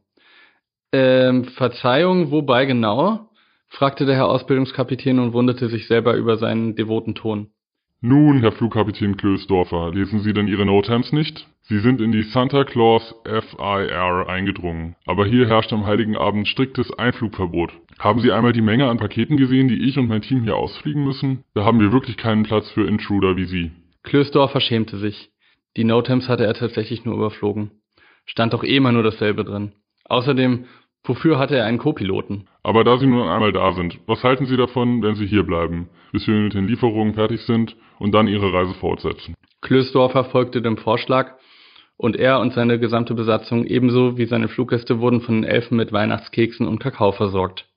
Ähm, 0.93 1.45
Verzeihung, 1.45 2.29
wobei 2.29 2.65
genau? 2.65 3.27
Fragte 3.69 4.05
der 4.05 4.15
Herr 4.15 4.29
Ausbildungskapitän 4.29 5.19
und 5.19 5.33
wunderte 5.33 5.69
sich 5.69 5.87
selber 5.87 6.15
über 6.15 6.37
seinen 6.37 6.75
devoten 6.75 7.15
Ton. 7.15 7.51
Nun, 7.99 8.39
Herr 8.41 8.51
Flugkapitän 8.51 9.17
Klösdorfer, 9.17 9.91
lesen 9.91 10.19
Sie 10.19 10.31
denn 10.31 10.47
Ihre 10.47 10.67
Notems 10.67 11.11
nicht? 11.11 11.47
Sie 11.63 11.79
sind 11.79 11.99
in 11.99 12.11
die 12.11 12.21
Santa 12.21 12.63
Claus 12.63 13.15
FIR 13.25 14.29
eingedrungen, 14.29 14.95
aber 15.07 15.25
hier 15.25 15.47
herrscht 15.47 15.73
am 15.73 15.85
Heiligen 15.85 16.15
Abend 16.15 16.47
striktes 16.47 16.91
Einflugverbot. 16.97 17.71
Haben 17.97 18.21
Sie 18.21 18.31
einmal 18.31 18.53
die 18.53 18.61
Menge 18.61 18.87
an 18.87 18.97
Paketen 18.99 19.35
gesehen, 19.35 19.67
die 19.67 19.83
ich 19.83 19.97
und 19.97 20.07
mein 20.07 20.21
Team 20.21 20.43
hier 20.43 20.55
ausfliegen 20.55 21.03
müssen? 21.03 21.43
Da 21.55 21.65
haben 21.65 21.79
wir 21.79 21.91
wirklich 21.91 22.17
keinen 22.17 22.43
Platz 22.43 22.69
für 22.69 22.87
Intruder 22.87 23.35
wie 23.35 23.45
Sie. 23.45 23.71
Klösdorfer 24.03 24.61
schämte 24.61 24.97
sich. 24.97 25.31
Die 25.75 25.83
Notems 25.83 26.29
hatte 26.29 26.45
er 26.45 26.53
tatsächlich 26.53 27.03
nur 27.03 27.15
überflogen. 27.15 27.71
Stand 28.25 28.53
doch 28.53 28.63
eh 28.63 28.77
immer 28.77 28.91
nur 28.91 29.03
dasselbe 29.03 29.43
drin. 29.43 29.71
Außerdem 30.05 30.65
Wofür 31.07 31.39
hatte 31.39 31.55
er 31.55 31.65
einen 31.65 31.77
Co-Piloten? 31.77 32.49
Aber 32.67 32.83
da 32.83 32.97
Sie 32.97 33.07
nun 33.07 33.29
einmal 33.29 33.53
da 33.53 33.71
sind, 33.71 33.97
was 34.07 34.25
halten 34.25 34.45
Sie 34.45 34.57
davon, 34.57 35.01
wenn 35.01 35.15
Sie 35.15 35.25
hier 35.25 35.43
bleiben, 35.43 35.87
bis 36.11 36.27
wir 36.27 36.35
mit 36.35 36.53
den 36.53 36.67
Lieferungen 36.67 37.13
fertig 37.13 37.43
sind 37.43 37.77
und 37.97 38.13
dann 38.13 38.27
Ihre 38.27 38.51
Reise 38.51 38.73
fortsetzen? 38.73 39.35
Klösdorfer 39.61 40.25
folgte 40.25 40.61
dem 40.61 40.75
Vorschlag 40.75 41.35
und 41.95 42.17
er 42.17 42.41
und 42.41 42.51
seine 42.51 42.77
gesamte 42.77 43.13
Besatzung 43.13 43.63
ebenso 43.63 44.17
wie 44.17 44.25
seine 44.25 44.49
Fluggäste 44.49 44.99
wurden 44.99 45.21
von 45.21 45.35
den 45.35 45.49
Elfen 45.49 45.77
mit 45.77 45.93
Weihnachtskeksen 45.93 46.67
und 46.67 46.79
Kakao 46.79 47.13
versorgt. 47.13 47.69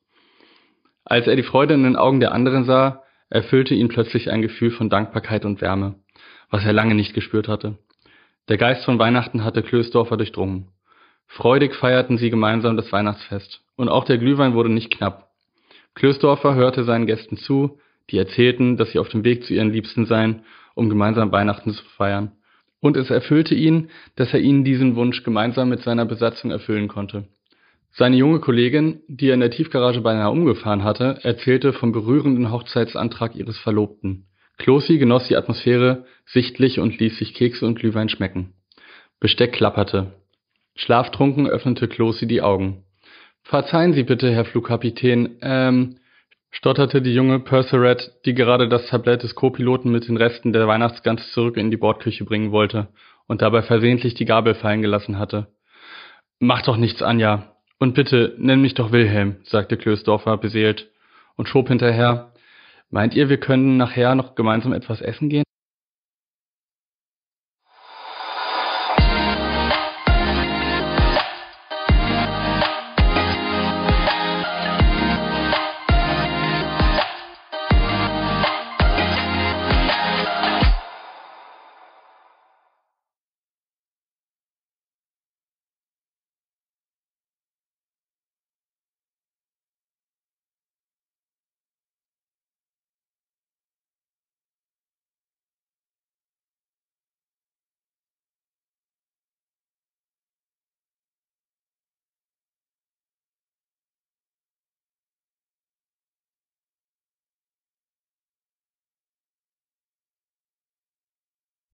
Als 1.04 1.28
er 1.28 1.36
die 1.36 1.44
Freude 1.44 1.74
in 1.74 1.84
den 1.84 1.94
Augen 1.94 2.18
der 2.18 2.32
anderen 2.32 2.64
sah, 2.64 3.04
erfüllte 3.28 3.76
ihn 3.76 3.86
plötzlich 3.86 4.28
ein 4.32 4.42
Gefühl 4.42 4.72
von 4.72 4.90
Dankbarkeit 4.90 5.44
und 5.44 5.60
Wärme, 5.60 6.00
was 6.50 6.64
er 6.64 6.72
lange 6.72 6.96
nicht 6.96 7.14
gespürt 7.14 7.46
hatte. 7.46 7.78
Der 8.48 8.58
Geist 8.58 8.84
von 8.84 8.98
Weihnachten 8.98 9.44
hatte 9.44 9.62
Klösdorfer 9.62 10.16
durchdrungen. 10.16 10.66
Freudig 11.32 11.76
feierten 11.76 12.18
sie 12.18 12.28
gemeinsam 12.28 12.76
das 12.76 12.90
Weihnachtsfest, 12.90 13.60
und 13.76 13.88
auch 13.88 14.04
der 14.04 14.18
Glühwein 14.18 14.54
wurde 14.54 14.68
nicht 14.68 14.90
knapp. 14.90 15.28
Klösdorfer 15.94 16.56
hörte 16.56 16.82
seinen 16.82 17.06
Gästen 17.06 17.36
zu, 17.36 17.78
die 18.10 18.18
erzählten, 18.18 18.76
dass 18.76 18.90
sie 18.90 18.98
auf 18.98 19.08
dem 19.08 19.22
Weg 19.24 19.44
zu 19.44 19.54
ihren 19.54 19.72
Liebsten 19.72 20.06
seien, 20.06 20.42
um 20.74 20.88
gemeinsam 20.88 21.30
Weihnachten 21.30 21.72
zu 21.72 21.84
feiern. 21.96 22.32
Und 22.80 22.96
es 22.96 23.10
erfüllte 23.10 23.54
ihn, 23.54 23.90
dass 24.16 24.32
er 24.32 24.40
ihnen 24.40 24.64
diesen 24.64 24.96
Wunsch 24.96 25.22
gemeinsam 25.22 25.68
mit 25.68 25.82
seiner 25.82 26.04
Besatzung 26.04 26.50
erfüllen 26.50 26.88
konnte. 26.88 27.28
Seine 27.92 28.16
junge 28.16 28.40
Kollegin, 28.40 29.00
die 29.06 29.28
er 29.28 29.34
in 29.34 29.40
der 29.40 29.52
Tiefgarage 29.52 30.00
beinahe 30.00 30.32
umgefahren 30.32 30.82
hatte, 30.82 31.20
erzählte 31.22 31.72
vom 31.72 31.92
berührenden 31.92 32.50
Hochzeitsantrag 32.50 33.36
ihres 33.36 33.58
Verlobten. 33.58 34.26
Klosi 34.58 34.98
genoss 34.98 35.28
die 35.28 35.36
Atmosphäre 35.36 36.06
sichtlich 36.26 36.80
und 36.80 36.98
ließ 36.98 37.18
sich 37.18 37.34
Kekse 37.34 37.66
und 37.66 37.78
Glühwein 37.78 38.08
schmecken. 38.08 38.54
Besteck 39.20 39.52
klapperte. 39.52 40.19
Schlaftrunken 40.74 41.46
öffnete 41.46 41.88
Klosi 41.88 42.26
die 42.26 42.42
Augen. 42.42 42.84
Verzeihen 43.42 43.92
Sie 43.92 44.04
bitte, 44.04 44.30
Herr 44.30 44.44
Flugkapitän, 44.44 45.38
ähm, 45.42 45.96
stotterte 46.50 47.02
die 47.02 47.14
junge 47.14 47.40
Purceret, 47.40 48.12
die 48.24 48.34
gerade 48.34 48.68
das 48.68 48.86
Tablett 48.86 49.22
des 49.22 49.34
Co-Piloten 49.34 49.90
mit 49.90 50.08
den 50.08 50.16
Resten 50.16 50.52
der 50.52 50.66
Weihnachtsgans 50.66 51.32
zurück 51.32 51.56
in 51.56 51.70
die 51.70 51.76
Bordküche 51.76 52.24
bringen 52.24 52.52
wollte 52.52 52.88
und 53.26 53.42
dabei 53.42 53.62
versehentlich 53.62 54.14
die 54.14 54.24
Gabel 54.24 54.54
fallen 54.54 54.82
gelassen 54.82 55.18
hatte. 55.18 55.48
Mach 56.38 56.62
doch 56.62 56.76
nichts, 56.76 57.02
Anja. 57.02 57.54
Und 57.78 57.94
bitte, 57.94 58.34
nenn 58.38 58.60
mich 58.60 58.74
doch 58.74 58.92
Wilhelm, 58.92 59.36
sagte 59.44 59.76
Klösdorfer 59.76 60.36
beseelt 60.36 60.90
und 61.36 61.48
schob 61.48 61.68
hinterher. 61.68 62.32
Meint 62.90 63.14
ihr, 63.14 63.28
wir 63.28 63.38
können 63.38 63.76
nachher 63.76 64.14
noch 64.14 64.34
gemeinsam 64.34 64.72
etwas 64.72 65.00
essen 65.00 65.28
gehen? 65.28 65.44